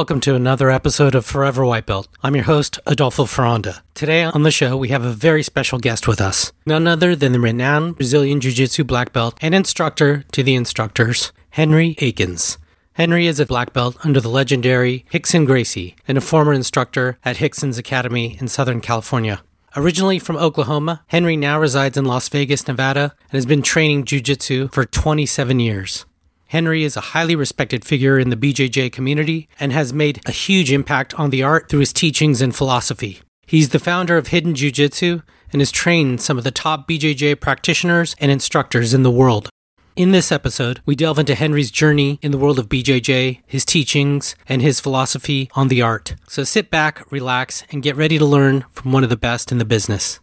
Welcome 0.00 0.20
to 0.20 0.34
another 0.34 0.70
episode 0.70 1.14
of 1.14 1.26
Forever 1.26 1.62
White 1.62 1.84
Belt. 1.84 2.08
I'm 2.22 2.34
your 2.34 2.44
host, 2.44 2.78
Adolfo 2.86 3.24
Ferranda. 3.24 3.82
Today 3.92 4.24
on 4.24 4.44
the 4.44 4.50
show, 4.50 4.74
we 4.74 4.88
have 4.88 5.04
a 5.04 5.12
very 5.12 5.42
special 5.42 5.78
guest 5.78 6.08
with 6.08 6.22
us. 6.22 6.52
None 6.64 6.86
other 6.86 7.14
than 7.14 7.32
the 7.32 7.38
renowned 7.38 7.96
Brazilian 7.96 8.40
Jiu 8.40 8.50
Jitsu 8.50 8.82
black 8.82 9.12
belt 9.12 9.36
and 9.42 9.54
instructor 9.54 10.24
to 10.32 10.42
the 10.42 10.54
instructors, 10.54 11.32
Henry 11.50 11.96
Akins. 11.98 12.56
Henry 12.94 13.26
is 13.26 13.38
a 13.40 13.44
black 13.44 13.74
belt 13.74 13.94
under 14.02 14.22
the 14.22 14.30
legendary 14.30 15.04
Rickson 15.12 15.44
Gracie 15.44 15.96
and 16.08 16.16
a 16.16 16.22
former 16.22 16.54
instructor 16.54 17.18
at 17.22 17.42
Rickson's 17.42 17.76
Academy 17.76 18.38
in 18.40 18.48
Southern 18.48 18.80
California. 18.80 19.42
Originally 19.76 20.18
from 20.18 20.38
Oklahoma, 20.38 21.02
Henry 21.08 21.36
now 21.36 21.60
resides 21.60 21.98
in 21.98 22.06
Las 22.06 22.26
Vegas, 22.30 22.66
Nevada, 22.66 23.14
and 23.24 23.32
has 23.32 23.44
been 23.44 23.60
training 23.60 24.06
Jiu 24.06 24.22
Jitsu 24.22 24.68
for 24.68 24.86
27 24.86 25.60
years. 25.60 26.06
Henry 26.50 26.82
is 26.82 26.96
a 26.96 27.12
highly 27.14 27.36
respected 27.36 27.84
figure 27.84 28.18
in 28.18 28.30
the 28.30 28.36
BJJ 28.36 28.90
community 28.90 29.48
and 29.60 29.72
has 29.72 29.92
made 29.92 30.20
a 30.26 30.32
huge 30.32 30.72
impact 30.72 31.14
on 31.14 31.30
the 31.30 31.44
art 31.44 31.68
through 31.68 31.78
his 31.78 31.92
teachings 31.92 32.42
and 32.42 32.56
philosophy. 32.56 33.20
He's 33.46 33.68
the 33.68 33.78
founder 33.78 34.16
of 34.16 34.26
Hidden 34.26 34.56
Jiu 34.56 34.72
Jitsu 34.72 35.20
and 35.52 35.60
has 35.60 35.70
trained 35.70 36.20
some 36.20 36.38
of 36.38 36.42
the 36.42 36.50
top 36.50 36.88
BJJ 36.88 37.38
practitioners 37.38 38.16
and 38.18 38.32
instructors 38.32 38.92
in 38.92 39.04
the 39.04 39.12
world. 39.12 39.48
In 39.94 40.10
this 40.10 40.32
episode, 40.32 40.80
we 40.84 40.96
delve 40.96 41.20
into 41.20 41.36
Henry's 41.36 41.70
journey 41.70 42.18
in 42.20 42.32
the 42.32 42.38
world 42.38 42.58
of 42.58 42.68
BJJ, 42.68 43.42
his 43.46 43.64
teachings, 43.64 44.34
and 44.48 44.60
his 44.60 44.80
philosophy 44.80 45.48
on 45.54 45.68
the 45.68 45.82
art. 45.82 46.16
So 46.26 46.42
sit 46.42 46.68
back, 46.68 47.12
relax, 47.12 47.62
and 47.70 47.80
get 47.80 47.94
ready 47.94 48.18
to 48.18 48.24
learn 48.24 48.64
from 48.72 48.90
one 48.90 49.04
of 49.04 49.10
the 49.10 49.16
best 49.16 49.52
in 49.52 49.58
the 49.58 49.64
business. 49.64 50.18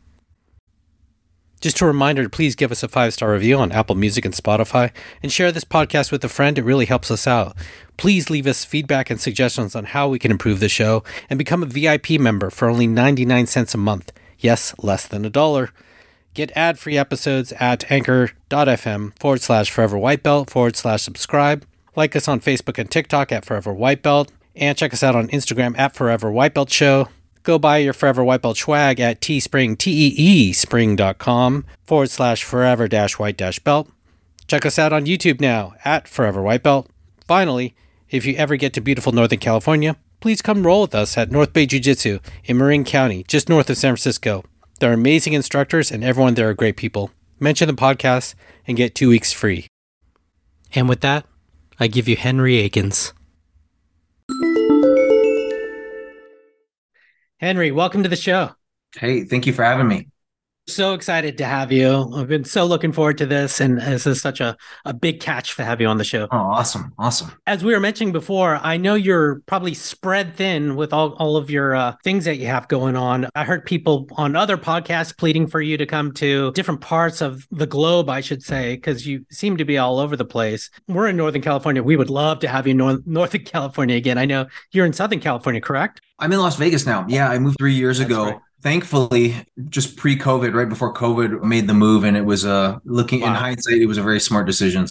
Just 1.60 1.82
a 1.82 1.86
reminder 1.86 2.24
to 2.24 2.30
please 2.30 2.56
give 2.56 2.72
us 2.72 2.84
a 2.84 2.88
five 2.88 3.14
star 3.14 3.32
review 3.34 3.58
on 3.58 3.72
Apple 3.72 3.96
Music 3.96 4.26
and 4.26 4.34
Spotify 4.34 4.92
and 5.24 5.32
share 5.32 5.52
this 5.52 5.64
podcast 5.64 6.12
with 6.12 6.24
a 6.24 6.30
friend. 6.30 6.58
It 6.58 6.64
really 6.64 6.86
helps 6.86 7.10
us 7.10 7.26
out. 7.26 7.56
Please 7.98 8.30
leave 8.30 8.46
us 8.46 8.64
feedback 8.64 9.10
and 9.10 9.20
suggestions 9.20 9.76
on 9.76 9.86
how 9.86 10.08
we 10.08 10.20
can 10.20 10.30
improve 10.30 10.60
the 10.60 10.70
show 10.70 11.04
and 11.30 11.40
become 11.40 11.64
a 11.64 11.66
VIP 11.66 12.12
member 12.20 12.52
for 12.52 12.70
only 12.70 12.86
99 12.86 13.48
cents 13.48 13.74
a 13.74 13.78
month. 13.78 14.12
Yes, 14.38 14.76
less 14.78 15.08
than 15.08 15.26
a 15.26 15.32
dollar. 15.32 15.72
Get 16.36 16.52
ad 16.56 16.78
free 16.78 16.98
episodes 16.98 17.52
at 17.54 17.92
anchor.fm 17.92 19.18
forward 19.18 19.42
slash 19.42 19.72
forever 19.72 19.98
white 19.98 20.22
belt 20.22 20.52
forward 20.52 20.76
slash 20.76 21.02
subscribe. 21.02 21.66
Like 21.96 22.16
us 22.16 22.28
on 22.28 22.40
Facebook 22.40 22.78
and 22.78 22.92
TikTok 22.92 23.32
at 23.32 23.44
Forever 23.44 23.74
White 23.74 24.04
Belt. 24.04 24.32
And 24.56 24.78
check 24.78 24.94
us 24.94 25.02
out 25.02 25.16
on 25.16 25.28
Instagram 25.30 25.76
at 25.80 25.96
Forever 25.96 26.32
White 26.32 26.54
Belt 26.54 26.70
Show. 26.70 27.08
Go 27.48 27.58
buy 27.58 27.78
your 27.78 27.94
Forever 27.94 28.26
White 28.26 28.42
Belt 28.42 28.58
swag 28.58 29.00
at 29.00 29.22
teespring, 29.22 29.78
T-E-E 29.78 30.52
spring.com 30.52 31.64
forward 31.86 32.09
slash 32.09 32.44
forever 32.44 32.89
dash 32.89 33.17
white 33.17 33.38
dash 33.38 33.58
belt. 33.59 33.89
Check 34.50 34.66
us 34.66 34.78
out 34.78 34.92
on 34.92 35.06
YouTube 35.06 35.39
now 35.39 35.73
at 35.86 36.09
Forever 36.09 36.42
White 36.42 36.62
Belt. 36.62 36.89
Finally, 37.26 37.73
if 38.09 38.26
you 38.26 38.36
ever 38.36 38.58
get 38.58 38.73
to 38.73 38.81
beautiful 38.81 39.14
Northern 39.14 39.39
California, 39.39 39.95
please 40.20 40.42
come 40.42 40.67
roll 40.67 40.81
with 40.81 40.94
us 40.94 41.17
at 41.17 41.31
North 41.31 41.54
Bay 41.54 41.66
Jiu 41.66 41.80
Jitsu 41.80 42.20
in 42.44 42.58
Marin 42.58 42.84
County, 42.84 43.23
just 43.30 43.48
north 43.48 43.70
of 43.70 43.78
San 43.78 43.92
Francisco. 43.92 44.44
They're 44.82 44.92
amazing 44.92 45.32
instructors 45.32 45.89
and 45.89 46.04
everyone 46.04 46.34
there 46.34 46.50
are 46.50 46.54
great 46.54 46.76
people. 46.76 47.11
Mention 47.39 47.70
the 47.70 47.73
podcast 47.76 48.36
and 48.67 48.76
get 48.76 48.94
two 48.94 49.08
weeks 49.08 49.32
free. 49.32 49.67
And 50.76 50.89
with 50.89 51.00
that, 51.00 51.26
I 51.80 51.88
give 51.88 52.09
you 52.09 52.17
Henry 52.17 52.58
Akins. 52.58 53.14
Henry, 57.40 57.72
welcome 57.72 58.02
to 58.02 58.10
the 58.10 58.16
show. 58.16 58.50
Hey, 58.96 59.24
thank 59.24 59.46
you 59.46 59.54
for 59.54 59.64
having 59.64 59.88
me. 59.88 60.08
So 60.70 60.94
excited 60.94 61.38
to 61.38 61.46
have 61.46 61.72
you. 61.72 62.12
I've 62.14 62.28
been 62.28 62.44
so 62.44 62.66
looking 62.66 62.92
forward 62.92 63.17
to 63.20 63.26
this, 63.26 63.61
and 63.61 63.80
this 63.80 64.05
is 64.05 64.20
such 64.20 64.42
a, 64.42 64.58
a 64.83 64.94
big 64.94 65.22
catch 65.22 65.55
to 65.55 65.64
have 65.64 65.80
you 65.80 65.88
on 65.88 65.98
the 65.98 66.04
show. 66.04 66.28
Oh, 66.30 66.38
awesome. 66.38 66.94
Awesome. 67.00 67.32
As 67.48 67.64
we 67.64 67.72
were 67.73 67.80
mentioning 67.80 68.11
before, 68.11 68.60
I 68.61 68.76
know 68.76 68.94
you're 68.94 69.39
probably 69.45 69.73
spread 69.73 70.36
thin 70.36 70.76
with 70.76 70.92
all, 70.92 71.14
all 71.14 71.38
of 71.38 71.50
your 71.50 71.73
uh, 71.73 71.95
things 72.04 72.26
that 72.26 72.36
you 72.36 72.48
have 72.48 72.67
going 72.67 72.98
on. 72.98 73.30
I 73.33 73.45
heard 73.45 73.66
people 73.66 74.10
on 74.17 74.36
other 74.36 74.58
podcasts 74.58 75.17
pleading 75.17 75.48
for 75.48 75.61
you 75.61 75.78
to 75.78 75.86
come 75.86 76.11
to 76.16 76.52
different 76.52 76.82
parts 76.82 77.22
of 77.22 77.48
the 77.49 77.66
globe, 77.66 78.10
I 78.10 78.20
should 78.20 78.44
say, 78.44 78.76
because 78.76 79.08
you 79.08 79.26
seem 79.32 79.55
to 79.55 79.66
be 79.66 79.78
all 79.78 79.99
over 79.99 80.17
the 80.17 80.26
place. 80.26 80.70
We're 80.89 81.08
in 81.08 81.16
Northern 81.16 81.42
California. 81.42 81.82
We 81.82 81.95
would 81.95 82.10
love 82.10 82.39
to 82.39 82.49
have 82.49 82.67
you 82.67 82.72
in 82.72 82.78
North, 82.78 82.99
Northern 83.05 83.44
California 83.45 83.95
again. 83.95 84.17
I 84.17 84.26
know 84.26 84.48
you're 84.73 84.86
in 84.86 84.92
Southern 84.92 85.22
California, 85.22 85.61
correct? 85.61 86.02
I'm 86.20 86.34
in 86.34 86.39
Las 86.39 86.58
Vegas 86.58 86.86
now. 86.86 87.05
Yeah, 87.08 87.30
I 87.30 87.39
moved 87.39 87.58
three 87.58 87.76
years 87.76 87.99
That's 87.99 88.10
ago. 88.11 88.26
right. 88.26 88.39
Thankfully, 88.67 89.33
just 89.70 89.95
pre-COVID, 89.95 90.54
right 90.54 90.67
before 90.67 90.94
COVID, 90.94 91.42
made 91.42 91.67
the 91.67 91.73
move, 91.73 92.04
and 92.04 92.17
it 92.17 92.26
was 92.26 92.45
uh 92.45 92.80
looking 92.83 93.22
in 93.22 93.33
hindsight, 93.33 93.78
it 93.82 93.86
was 93.86 93.98
a 93.98 94.04
very 94.04 94.20
smart 94.20 94.45
decision. 94.45 94.88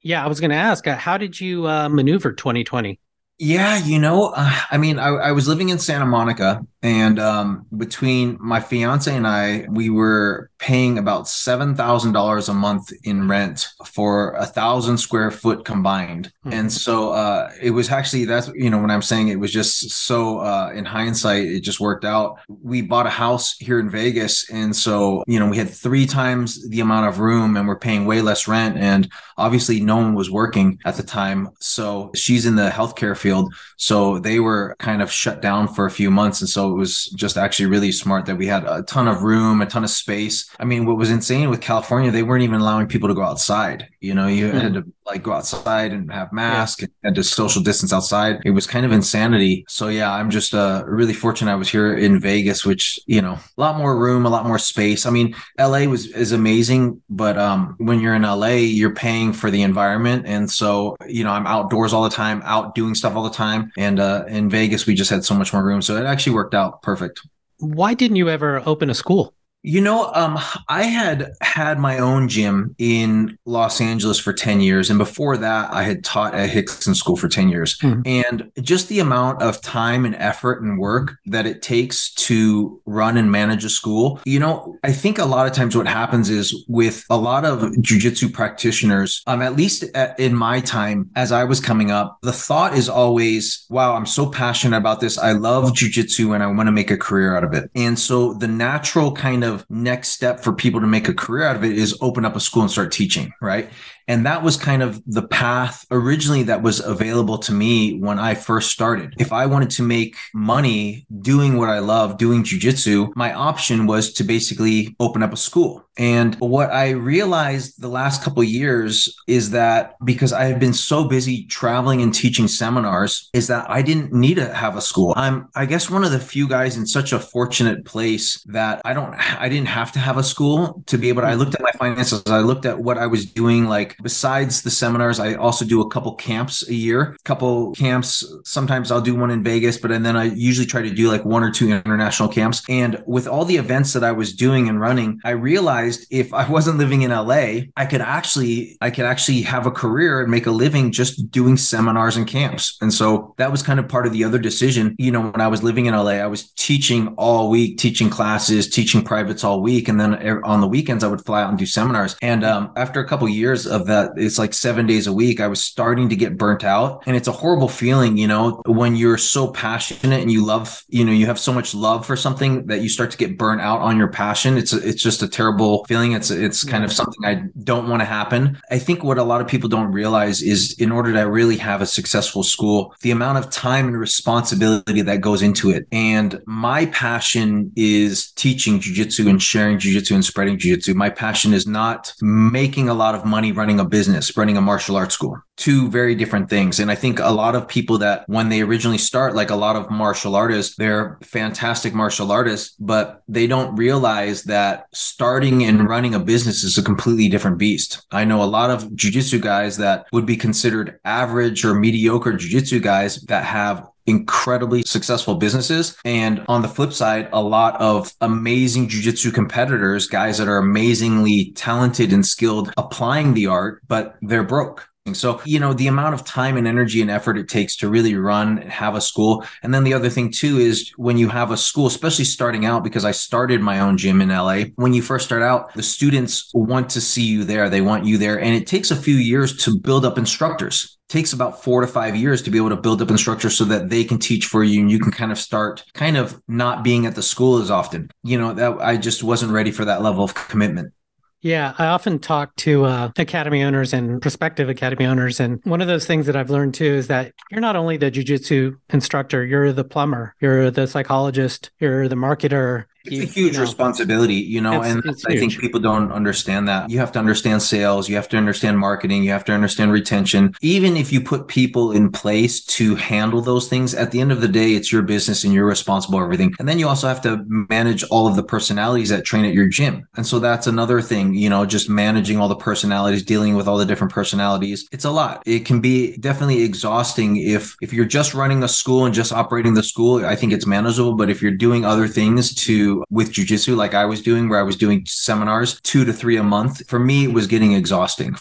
Yeah, 0.00 0.24
I 0.24 0.28
was 0.28 0.40
going 0.40 0.48
to 0.48 0.56
ask, 0.56 0.86
uh, 0.86 0.96
how 0.96 1.18
did 1.18 1.38
you 1.38 1.68
uh, 1.68 1.90
maneuver 1.90 2.32
2020? 2.32 2.98
Yeah, 3.40 3.78
you 3.78 4.00
know, 4.00 4.32
uh, 4.34 4.52
I 4.68 4.78
mean, 4.78 4.98
I, 4.98 5.08
I 5.10 5.32
was 5.32 5.46
living 5.46 5.68
in 5.68 5.78
Santa 5.78 6.06
Monica, 6.06 6.66
and 6.82 7.20
um, 7.20 7.66
between 7.76 8.36
my 8.40 8.58
fiance 8.58 9.14
and 9.14 9.26
I, 9.28 9.66
we 9.70 9.90
were 9.90 10.50
paying 10.58 10.98
about 10.98 11.28
seven 11.28 11.76
thousand 11.76 12.12
dollars 12.12 12.48
a 12.48 12.54
month 12.54 12.92
in 13.04 13.28
rent 13.28 13.68
for 13.86 14.32
a 14.32 14.44
thousand 14.46 14.98
square 14.98 15.30
foot 15.30 15.64
combined. 15.64 16.32
Mhm. 16.44 16.52
And 16.52 16.72
so 16.72 17.12
uh, 17.12 17.52
it 17.62 17.70
was 17.70 17.90
actually 17.90 18.24
that's 18.24 18.48
you 18.56 18.70
know 18.70 18.80
when 18.80 18.90
I'm 18.90 19.02
saying 19.02 19.28
it 19.28 19.38
was 19.38 19.52
just 19.52 19.88
so 19.90 20.38
uh, 20.40 20.72
in 20.74 20.84
hindsight, 20.84 21.44
it 21.46 21.60
just 21.60 21.78
worked 21.78 22.04
out. 22.04 22.38
We 22.48 22.82
bought 22.82 23.06
a 23.06 23.10
house 23.10 23.56
here 23.58 23.78
in 23.78 23.88
Vegas, 23.88 24.50
and 24.50 24.74
so 24.74 25.22
you 25.28 25.38
know 25.38 25.48
we 25.48 25.58
had 25.58 25.70
three 25.70 26.06
times 26.06 26.68
the 26.70 26.80
amount 26.80 27.06
of 27.06 27.20
room, 27.20 27.56
and 27.56 27.68
we're 27.68 27.78
paying 27.78 28.04
way 28.04 28.20
less 28.20 28.48
rent. 28.48 28.76
And 28.78 29.08
obviously, 29.36 29.78
no 29.80 29.96
one 29.96 30.14
was 30.16 30.28
working 30.28 30.80
at 30.84 30.96
the 30.96 31.04
time, 31.04 31.50
so 31.60 32.10
she's 32.16 32.46
in 32.46 32.56
the 32.56 32.70
healthcare 32.70 33.16
field, 33.16 33.27
so 33.76 34.18
they 34.18 34.40
were 34.40 34.74
kind 34.78 35.02
of 35.02 35.10
shut 35.10 35.40
down 35.40 35.68
for 35.68 35.86
a 35.86 35.90
few 35.90 36.10
months, 36.10 36.40
and 36.40 36.48
so 36.48 36.70
it 36.70 36.74
was 36.74 37.06
just 37.06 37.36
actually 37.36 37.66
really 37.66 37.92
smart 37.92 38.26
that 38.26 38.36
we 38.36 38.46
had 38.46 38.64
a 38.64 38.82
ton 38.82 39.08
of 39.08 39.22
room, 39.22 39.62
a 39.62 39.66
ton 39.66 39.84
of 39.84 39.90
space. 39.90 40.50
I 40.58 40.64
mean, 40.64 40.86
what 40.86 40.96
was 40.96 41.10
insane 41.10 41.50
with 41.50 41.60
California, 41.60 42.10
they 42.10 42.22
weren't 42.22 42.44
even 42.44 42.60
allowing 42.60 42.88
people 42.88 43.08
to 43.08 43.14
go 43.14 43.22
outside. 43.22 43.88
You 44.00 44.14
know, 44.14 44.26
you 44.26 44.50
had 44.50 44.74
to 44.74 44.84
like 45.08 45.22
go 45.22 45.32
outside 45.32 45.92
and 45.92 46.12
have 46.12 46.32
masks 46.32 46.82
and 46.82 46.92
had 47.02 47.14
to 47.14 47.24
social 47.24 47.62
distance 47.62 47.92
outside. 47.92 48.40
It 48.44 48.50
was 48.50 48.66
kind 48.66 48.84
of 48.84 48.92
insanity. 48.92 49.64
So 49.68 49.88
yeah, 49.88 50.12
I'm 50.12 50.30
just 50.30 50.54
uh 50.54 50.84
really 50.86 51.14
fortunate 51.14 51.50
I 51.50 51.56
was 51.56 51.68
here 51.68 51.96
in 51.96 52.20
Vegas, 52.20 52.64
which, 52.64 53.00
you 53.06 53.22
know, 53.22 53.32
a 53.32 53.60
lot 53.60 53.76
more 53.76 53.98
room, 53.98 54.26
a 54.26 54.28
lot 54.28 54.46
more 54.46 54.58
space. 54.58 55.06
I 55.06 55.10
mean, 55.10 55.34
LA 55.58 55.84
was 55.84 56.06
is 56.06 56.32
amazing, 56.32 57.02
but 57.08 57.38
um 57.38 57.74
when 57.78 58.00
you're 58.00 58.14
in 58.14 58.22
LA, 58.22 58.58
you're 58.78 58.94
paying 58.94 59.32
for 59.32 59.50
the 59.50 59.62
environment. 59.62 60.26
And 60.26 60.50
so, 60.50 60.96
you 61.06 61.24
know, 61.24 61.30
I'm 61.30 61.46
outdoors 61.46 61.92
all 61.92 62.04
the 62.04 62.10
time, 62.10 62.42
out 62.44 62.74
doing 62.74 62.94
stuff 62.94 63.16
all 63.18 63.24
the 63.24 63.30
time. 63.30 63.72
And 63.76 63.98
uh 63.98 64.24
in 64.28 64.48
Vegas, 64.48 64.86
we 64.86 64.94
just 64.94 65.10
had 65.10 65.24
so 65.24 65.34
much 65.34 65.52
more 65.52 65.64
room. 65.64 65.82
So 65.82 65.96
it 65.96 66.06
actually 66.06 66.34
worked 66.34 66.54
out 66.54 66.82
perfect. 66.82 67.20
Why 67.58 67.94
didn't 67.94 68.16
you 68.16 68.28
ever 68.28 68.62
open 68.64 68.88
a 68.88 68.94
school? 68.94 69.34
You 69.64 69.80
know, 69.80 70.12
um, 70.14 70.38
I 70.68 70.84
had 70.84 71.32
had 71.40 71.80
my 71.80 71.98
own 71.98 72.28
gym 72.28 72.76
in 72.78 73.36
Los 73.44 73.80
Angeles 73.80 74.18
for 74.18 74.32
10 74.32 74.60
years. 74.60 74.88
And 74.88 74.98
before 74.98 75.36
that, 75.36 75.72
I 75.72 75.82
had 75.82 76.04
taught 76.04 76.32
at 76.32 76.50
Rickson 76.50 76.94
School 76.94 77.16
for 77.16 77.28
10 77.28 77.48
years. 77.48 77.76
Mhm. 77.78 78.02
And 78.06 78.50
just 78.62 78.88
the 78.88 79.00
amount 79.00 79.42
of 79.42 79.60
time 79.60 80.04
and 80.04 80.14
effort 80.14 80.62
and 80.62 80.78
work 80.78 81.16
that 81.26 81.44
it 81.44 81.60
takes 81.60 82.14
to 82.14 82.80
run 82.86 83.16
and 83.16 83.32
manage 83.32 83.64
a 83.64 83.68
school, 83.68 84.20
you 84.24 84.38
know, 84.38 84.76
I 84.84 84.92
think 84.92 85.18
a 85.18 85.24
lot 85.24 85.48
of 85.48 85.52
times 85.52 85.76
what 85.76 85.88
happens 85.88 86.30
is 86.30 86.64
with 86.68 87.04
a 87.10 87.16
lot 87.16 87.44
of 87.44 87.62
jujitsu 87.80 88.32
practitioners, 88.32 89.22
um, 89.26 89.42
at 89.42 89.56
least 89.56 89.84
at, 89.96 90.18
in 90.20 90.36
my 90.36 90.60
time 90.60 91.10
as 91.16 91.32
I 91.32 91.42
was 91.42 91.58
coming 91.58 91.90
up, 91.90 92.18
the 92.22 92.32
thought 92.32 92.76
is 92.76 92.88
always, 92.88 93.66
wow, 93.70 93.96
I'm 93.96 94.06
so 94.06 94.26
passionate 94.26 94.76
about 94.76 95.00
this. 95.00 95.18
I 95.18 95.32
love 95.32 95.72
jujitsu 95.72 96.32
and 96.32 96.44
I 96.44 96.46
want 96.46 96.68
to 96.68 96.72
make 96.72 96.92
a 96.92 96.96
career 96.96 97.36
out 97.36 97.42
of 97.42 97.52
it. 97.54 97.70
And 97.74 97.98
so 97.98 98.34
the 98.34 98.48
natural 98.48 99.10
kind 99.12 99.42
of 99.42 99.47
next 99.68 100.10
step 100.10 100.40
for 100.40 100.52
people 100.52 100.80
to 100.80 100.86
make 100.86 101.08
a 101.08 101.14
career 101.14 101.44
out 101.44 101.56
of 101.56 101.64
it 101.64 101.76
is 101.76 101.96
open 102.00 102.24
up 102.24 102.36
a 102.36 102.40
school 102.40 102.62
and 102.62 102.70
start 102.70 102.92
teaching, 102.92 103.32
right? 103.40 103.70
And 104.08 104.26
that 104.26 104.42
was 104.42 104.56
kind 104.56 104.82
of 104.82 105.02
the 105.06 105.22
path 105.22 105.86
originally 105.90 106.42
that 106.44 106.62
was 106.62 106.80
available 106.80 107.38
to 107.38 107.52
me 107.52 107.98
when 107.98 108.18
I 108.18 108.34
first 108.34 108.70
started. 108.70 109.14
If 109.18 109.32
I 109.32 109.46
wanted 109.46 109.70
to 109.70 109.82
make 109.82 110.16
money 110.34 111.06
doing 111.20 111.58
what 111.58 111.68
I 111.68 111.78
love, 111.78 112.16
doing 112.16 112.42
jujitsu, 112.42 113.14
my 113.14 113.32
option 113.32 113.86
was 113.86 114.12
to 114.14 114.24
basically 114.24 114.96
open 114.98 115.22
up 115.22 115.32
a 115.32 115.36
school. 115.36 115.84
And 115.98 116.36
what 116.36 116.70
I 116.70 116.90
realized 116.90 117.82
the 117.82 117.88
last 117.88 118.22
couple 118.22 118.42
years 118.44 119.14
is 119.26 119.50
that 119.50 119.96
because 120.04 120.32
I 120.32 120.44
have 120.44 120.60
been 120.60 120.72
so 120.72 121.04
busy 121.04 121.44
traveling 121.46 122.02
and 122.02 122.14
teaching 122.14 122.46
seminars, 122.46 123.28
is 123.34 123.48
that 123.48 123.68
I 123.68 123.82
didn't 123.82 124.12
need 124.12 124.36
to 124.36 124.54
have 124.54 124.76
a 124.76 124.80
school. 124.80 125.12
I'm, 125.16 125.48
I 125.56 125.66
guess, 125.66 125.90
one 125.90 126.04
of 126.04 126.12
the 126.12 126.20
few 126.20 126.48
guys 126.48 126.76
in 126.76 126.86
such 126.86 127.12
a 127.12 127.18
fortunate 127.18 127.84
place 127.84 128.40
that 128.44 128.80
I 128.84 128.94
don't, 128.94 129.12
I 129.40 129.48
didn't 129.48 129.68
have 129.68 129.90
to 129.92 129.98
have 129.98 130.16
a 130.16 130.22
school 130.22 130.82
to 130.86 130.96
be 130.96 131.08
able 131.08 131.22
to. 131.22 131.28
I 131.28 131.34
looked 131.34 131.56
at 131.56 131.62
my 131.62 131.72
finances, 131.72 132.22
I 132.26 132.38
looked 132.38 132.64
at 132.64 132.78
what 132.78 132.96
I 132.96 133.06
was 133.08 133.26
doing, 133.26 133.66
like 133.66 133.96
besides 134.02 134.62
the 134.62 134.70
seminars, 134.70 135.20
I 135.20 135.34
also 135.34 135.64
do 135.64 135.80
a 135.80 135.88
couple 135.88 136.14
camps 136.14 136.68
a 136.68 136.74
year, 136.74 137.16
a 137.18 137.22
couple 137.24 137.72
camps. 137.72 138.24
Sometimes 138.44 138.90
I'll 138.90 139.00
do 139.00 139.14
one 139.14 139.30
in 139.30 139.42
Vegas, 139.42 139.76
but 139.76 139.90
and 139.90 140.04
then 140.04 140.16
I 140.16 140.24
usually 140.24 140.66
try 140.66 140.82
to 140.82 140.90
do 140.90 141.10
like 141.10 141.24
one 141.24 141.42
or 141.42 141.50
two 141.50 141.70
international 141.70 142.28
camps. 142.28 142.62
And 142.68 143.02
with 143.06 143.26
all 143.26 143.44
the 143.44 143.56
events 143.56 143.92
that 143.92 144.04
I 144.04 144.12
was 144.12 144.32
doing 144.32 144.68
and 144.68 144.80
running, 144.80 145.20
I 145.24 145.30
realized 145.30 146.06
if 146.10 146.32
I 146.32 146.48
wasn't 146.48 146.78
living 146.78 147.02
in 147.02 147.10
LA, 147.10 147.68
I 147.76 147.86
could 147.86 148.00
actually, 148.00 148.76
I 148.80 148.90
could 148.90 149.04
actually 149.04 149.42
have 149.42 149.66
a 149.66 149.70
career 149.70 150.20
and 150.20 150.30
make 150.30 150.46
a 150.46 150.50
living 150.50 150.92
just 150.92 151.30
doing 151.30 151.56
seminars 151.56 152.16
and 152.16 152.26
camps. 152.26 152.76
And 152.80 152.92
so 152.92 153.34
that 153.38 153.50
was 153.50 153.62
kind 153.62 153.80
of 153.80 153.88
part 153.88 154.06
of 154.06 154.12
the 154.12 154.24
other 154.24 154.38
decision. 154.38 154.94
You 154.98 155.10
know, 155.10 155.22
when 155.22 155.40
I 155.40 155.48
was 155.48 155.62
living 155.62 155.86
in 155.86 155.94
LA, 155.94 156.18
I 156.18 156.26
was 156.26 156.50
teaching 156.52 157.08
all 157.16 157.50
week, 157.50 157.78
teaching 157.78 158.10
classes, 158.10 158.68
teaching 158.68 159.02
privates 159.02 159.44
all 159.44 159.60
week. 159.60 159.88
And 159.88 160.00
then 160.00 160.14
on 160.44 160.60
the 160.60 160.68
weekends, 160.68 161.02
I 161.02 161.08
would 161.08 161.24
fly 161.24 161.42
out 161.42 161.50
and 161.50 161.58
do 161.58 161.66
seminars. 161.66 162.16
And 162.22 162.44
um, 162.44 162.72
after 162.76 163.00
a 163.00 163.08
couple 163.08 163.28
years 163.28 163.66
of 163.66 163.87
that, 163.88 164.12
it's 164.16 164.38
like 164.38 164.54
seven 164.54 164.86
days 164.86 165.06
a 165.06 165.12
week, 165.12 165.40
I 165.40 165.48
was 165.48 165.62
starting 165.62 166.08
to 166.08 166.16
get 166.16 166.38
burnt 166.38 166.64
out. 166.64 167.02
And 167.06 167.16
it's 167.16 167.28
a 167.28 167.32
horrible 167.32 167.68
feeling, 167.68 168.16
you 168.16 168.26
know, 168.26 168.62
when 168.66 168.96
you're 168.96 169.18
so 169.18 169.48
passionate 169.48 170.20
and 170.20 170.30
you 170.30 170.44
love, 170.44 170.84
you 170.88 171.04
know, 171.04 171.12
you 171.12 171.26
have 171.26 171.38
so 171.38 171.52
much 171.52 171.74
love 171.74 172.06
for 172.06 172.16
something 172.16 172.66
that 172.66 172.80
you 172.80 172.88
start 172.88 173.10
to 173.10 173.18
get 173.18 173.36
burnt 173.36 173.60
out 173.60 173.80
on 173.80 173.96
your 173.96 174.08
passion. 174.08 174.56
It's, 174.56 174.72
a, 174.72 174.88
it's 174.88 175.02
just 175.02 175.22
a 175.22 175.28
terrible 175.28 175.84
feeling. 175.84 176.12
It's, 176.12 176.30
it's 176.30 176.64
kind 176.64 176.84
of 176.84 176.92
something 176.92 177.24
I 177.24 177.42
don't 177.64 177.88
want 177.88 178.00
to 178.00 178.06
happen. 178.06 178.58
I 178.70 178.78
think 178.78 179.02
what 179.04 179.18
a 179.18 179.24
lot 179.24 179.40
of 179.40 179.48
people 179.48 179.68
don't 179.68 179.92
realize 179.92 180.42
is 180.42 180.74
in 180.78 180.92
order 180.92 181.12
to 181.12 181.22
really 181.22 181.56
have 181.56 181.82
a 181.82 181.86
successful 181.86 182.42
school, 182.42 182.94
the 183.00 183.10
amount 183.10 183.38
of 183.38 183.50
time 183.50 183.88
and 183.88 183.98
responsibility 183.98 185.02
that 185.02 185.20
goes 185.20 185.42
into 185.42 185.70
it. 185.70 185.86
And 185.92 186.40
my 186.46 186.86
passion 186.86 187.72
is 187.76 188.30
teaching 188.32 188.80
jujitsu 188.80 189.28
and 189.28 189.42
sharing 189.42 189.78
jujitsu 189.78 190.14
and 190.14 190.24
spreading 190.24 190.58
jujitsu. 190.58 190.94
My 190.94 191.10
passion 191.10 191.52
is 191.52 191.66
not 191.66 192.14
making 192.20 192.88
a 192.88 192.94
lot 192.94 193.14
of 193.14 193.24
money 193.24 193.52
running 193.52 193.67
a 193.78 193.84
business, 193.84 194.36
running 194.36 194.56
a 194.56 194.60
martial 194.60 194.96
arts 194.96 195.14
school. 195.14 195.40
Two 195.56 195.90
very 195.90 196.14
different 196.14 196.48
things. 196.48 196.80
And 196.80 196.90
I 196.90 196.94
think 196.94 197.18
a 197.18 197.30
lot 197.30 197.54
of 197.54 197.68
people 197.68 197.98
that 197.98 198.24
when 198.28 198.48
they 198.48 198.62
originally 198.62 198.98
start, 198.98 199.34
like 199.34 199.50
a 199.50 199.56
lot 199.56 199.76
of 199.76 199.90
martial 199.90 200.34
artists, 200.34 200.76
they're 200.76 201.18
fantastic 201.22 201.94
martial 201.94 202.32
artists, 202.32 202.74
but 202.80 203.22
they 203.28 203.46
don't 203.46 203.76
realize 203.76 204.44
that 204.44 204.86
starting 204.94 205.64
and 205.64 205.88
running 205.88 206.14
a 206.14 206.20
business 206.20 206.64
is 206.64 206.78
a 206.78 206.82
completely 206.82 207.28
different 207.28 207.58
beast. 207.58 208.06
I 208.10 208.24
know 208.24 208.42
a 208.42 208.54
lot 208.58 208.70
of 208.70 208.84
jujitsu 208.90 209.40
guys 209.40 209.76
that 209.78 210.06
would 210.12 210.26
be 210.26 210.36
considered 210.36 210.98
average 211.04 211.64
or 211.64 211.74
mediocre 211.74 212.32
jujitsu 212.32 212.80
guys 212.82 213.20
that 213.22 213.44
have 213.44 213.88
incredibly 214.08 214.82
successful 214.82 215.36
businesses. 215.36 215.96
And 216.04 216.44
on 216.48 216.62
the 216.62 216.68
flip 216.68 216.92
side, 216.92 217.28
a 217.32 217.42
lot 217.42 217.80
of 217.80 218.12
amazing 218.20 218.88
jujitsu 218.88 219.32
competitors, 219.32 220.08
guys 220.08 220.38
that 220.38 220.48
are 220.48 220.58
amazingly 220.58 221.52
talented 221.52 222.12
and 222.12 222.24
skilled 222.24 222.72
applying 222.76 223.34
the 223.34 223.46
art, 223.46 223.82
but 223.86 224.16
they're 224.22 224.42
broke. 224.42 224.88
So, 225.14 225.40
you 225.44 225.60
know, 225.60 225.72
the 225.72 225.86
amount 225.86 226.14
of 226.14 226.24
time 226.24 226.56
and 226.56 226.66
energy 226.66 227.00
and 227.02 227.10
effort 227.10 227.38
it 227.38 227.48
takes 227.48 227.76
to 227.76 227.88
really 227.88 228.14
run 228.14 228.58
and 228.58 228.70
have 228.70 228.94
a 228.94 229.00
school. 229.00 229.44
And 229.62 229.74
then 229.74 229.84
the 229.84 229.94
other 229.94 230.10
thing 230.10 230.30
too 230.30 230.58
is 230.58 230.90
when 230.96 231.18
you 231.18 231.28
have 231.28 231.50
a 231.50 231.56
school, 231.56 231.86
especially 231.86 232.24
starting 232.24 232.64
out, 232.64 232.84
because 232.84 233.04
I 233.04 233.12
started 233.12 233.60
my 233.60 233.80
own 233.80 233.96
gym 233.96 234.20
in 234.20 234.28
LA, 234.28 234.64
when 234.76 234.94
you 234.94 235.02
first 235.02 235.26
start 235.26 235.42
out, 235.42 235.74
the 235.74 235.82
students 235.82 236.50
want 236.54 236.90
to 236.90 237.00
see 237.00 237.24
you 237.24 237.44
there. 237.44 237.68
They 237.68 237.80
want 237.80 238.04
you 238.04 238.18
there. 238.18 238.40
And 238.40 238.54
it 238.54 238.66
takes 238.66 238.90
a 238.90 238.96
few 238.96 239.16
years 239.16 239.56
to 239.64 239.78
build 239.78 240.04
up 240.04 240.18
instructors 240.18 240.98
takes 241.08 241.32
about 241.32 241.62
four 241.62 241.80
to 241.80 241.86
five 241.86 242.14
years 242.14 242.42
to 242.42 242.50
be 242.50 242.58
able 242.58 242.68
to 242.68 242.76
build 242.76 243.00
up 243.00 243.10
instructors 243.10 243.56
so 243.56 243.64
that 243.64 243.88
they 243.88 244.04
can 244.04 244.18
teach 244.18 244.46
for 244.46 244.62
you 244.62 244.80
and 244.80 244.90
you 244.90 244.98
can 244.98 245.10
kind 245.10 245.32
of 245.32 245.38
start 245.38 245.84
kind 245.94 246.16
of 246.16 246.40
not 246.48 246.84
being 246.84 247.06
at 247.06 247.14
the 247.14 247.22
school 247.22 247.60
as 247.62 247.70
often. 247.70 248.10
You 248.22 248.38
know, 248.38 248.52
that 248.54 248.80
I 248.80 248.96
just 248.96 249.22
wasn't 249.22 249.52
ready 249.52 249.70
for 249.70 249.84
that 249.86 250.02
level 250.02 250.24
of 250.24 250.34
commitment. 250.34 250.92
Yeah, 251.40 251.74
I 251.78 251.86
often 251.86 252.18
talk 252.18 252.54
to 252.56 252.84
uh, 252.84 253.10
academy 253.16 253.62
owners 253.62 253.92
and 253.92 254.20
prospective 254.20 254.68
academy 254.68 255.06
owners. 255.06 255.38
And 255.38 255.60
one 255.64 255.80
of 255.80 255.86
those 255.86 256.04
things 256.04 256.26
that 256.26 256.34
I've 256.34 256.50
learned 256.50 256.74
too 256.74 256.84
is 256.84 257.06
that 257.08 257.32
you're 257.50 257.60
not 257.60 257.76
only 257.76 257.96
the 257.96 258.10
jujitsu 258.10 258.76
instructor, 258.90 259.44
you're 259.44 259.72
the 259.72 259.84
plumber, 259.84 260.34
you're 260.40 260.72
the 260.72 260.88
psychologist, 260.88 261.70
you're 261.78 262.08
the 262.08 262.16
marketer, 262.16 262.86
it's 263.04 263.30
a 263.30 263.32
huge 263.32 263.52
you 263.52 263.58
know, 263.58 263.60
responsibility, 263.60 264.34
you 264.34 264.60
know, 264.60 264.82
it's, 264.82 264.94
and 264.94 265.04
it's 265.04 265.24
I 265.26 265.36
think 265.36 265.58
people 265.58 265.80
don't 265.80 266.12
understand 266.12 266.68
that. 266.68 266.90
You 266.90 266.98
have 266.98 267.12
to 267.12 267.18
understand 267.18 267.62
sales, 267.62 268.08
you 268.08 268.16
have 268.16 268.28
to 268.30 268.36
understand 268.36 268.78
marketing, 268.78 269.22
you 269.22 269.30
have 269.30 269.44
to 269.46 269.52
understand 269.52 269.92
retention. 269.92 270.54
Even 270.60 270.96
if 270.96 271.12
you 271.12 271.20
put 271.20 271.48
people 271.48 271.92
in 271.92 272.10
place 272.10 272.64
to 272.64 272.94
handle 272.96 273.40
those 273.40 273.68
things, 273.68 273.94
at 273.94 274.10
the 274.10 274.20
end 274.20 274.32
of 274.32 274.40
the 274.40 274.48
day, 274.48 274.72
it's 274.72 274.92
your 274.92 275.02
business 275.02 275.44
and 275.44 275.52
you're 275.52 275.66
responsible 275.66 276.18
for 276.18 276.24
everything. 276.24 276.54
And 276.58 276.68
then 276.68 276.78
you 276.78 276.88
also 276.88 277.08
have 277.08 277.22
to 277.22 277.44
manage 277.48 278.04
all 278.04 278.26
of 278.26 278.36
the 278.36 278.42
personalities 278.42 279.08
that 279.10 279.24
train 279.24 279.44
at 279.44 279.54
your 279.54 279.68
gym. 279.68 280.06
And 280.16 280.26
so 280.26 280.38
that's 280.38 280.66
another 280.66 281.00
thing, 281.00 281.34
you 281.34 281.48
know, 281.48 281.64
just 281.64 281.88
managing 281.88 282.38
all 282.38 282.48
the 282.48 282.56
personalities, 282.56 283.22
dealing 283.22 283.54
with 283.54 283.68
all 283.68 283.78
the 283.78 283.86
different 283.86 284.12
personalities. 284.12 284.88
It's 284.92 285.04
a 285.04 285.10
lot. 285.10 285.42
It 285.46 285.64
can 285.64 285.80
be 285.80 286.16
definitely 286.16 286.62
exhausting 286.62 287.36
if 287.36 287.76
if 287.80 287.92
you're 287.92 288.04
just 288.04 288.34
running 288.34 288.62
a 288.62 288.68
school 288.68 289.04
and 289.04 289.14
just 289.14 289.32
operating 289.32 289.74
the 289.74 289.82
school, 289.82 290.24
I 290.24 290.36
think 290.36 290.52
it's 290.52 290.66
manageable, 290.66 291.14
but 291.14 291.30
if 291.30 291.40
you're 291.42 291.52
doing 291.52 291.84
other 291.84 292.08
things 292.08 292.54
to 292.66 292.87
with 293.10 293.32
jujitsu, 293.32 293.76
like 293.76 293.94
I 293.94 294.04
was 294.04 294.22
doing, 294.22 294.48
where 294.48 294.58
I 294.58 294.62
was 294.62 294.76
doing 294.76 295.04
seminars 295.06 295.80
two 295.82 296.04
to 296.04 296.12
three 296.12 296.36
a 296.36 296.42
month, 296.42 296.88
for 296.88 296.98
me, 296.98 297.24
it 297.24 297.32
was 297.32 297.46
getting 297.46 297.72
exhausting. 297.72 298.36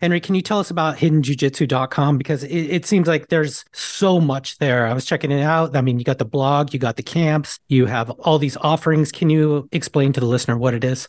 Henry, 0.00 0.20
can 0.20 0.34
you 0.34 0.42
tell 0.42 0.58
us 0.58 0.70
about 0.70 0.96
hiddenjujitsu.com? 0.98 2.18
Because 2.18 2.44
it, 2.44 2.50
it, 2.50 2.86
seems 2.86 3.08
like 3.08 3.28
there's 3.28 3.64
so 3.72 4.20
much 4.20 4.58
there. 4.58 4.86
I 4.86 4.92
was 4.92 5.06
checking 5.06 5.30
it 5.30 5.42
out. 5.42 5.74
I 5.74 5.80
mean, 5.80 5.98
you 5.98 6.04
got 6.04 6.18
the 6.18 6.26
blog, 6.26 6.74
you 6.74 6.78
got 6.78 6.96
the 6.96 7.02
camps, 7.02 7.58
you 7.68 7.86
have 7.86 8.10
all 8.10 8.38
these 8.38 8.58
offerings. 8.58 9.10
Can 9.10 9.30
you 9.30 9.68
explain 9.72 10.12
to 10.12 10.20
the 10.20 10.26
listener 10.26 10.58
what 10.58 10.74
it 10.74 10.84
is? 10.84 11.08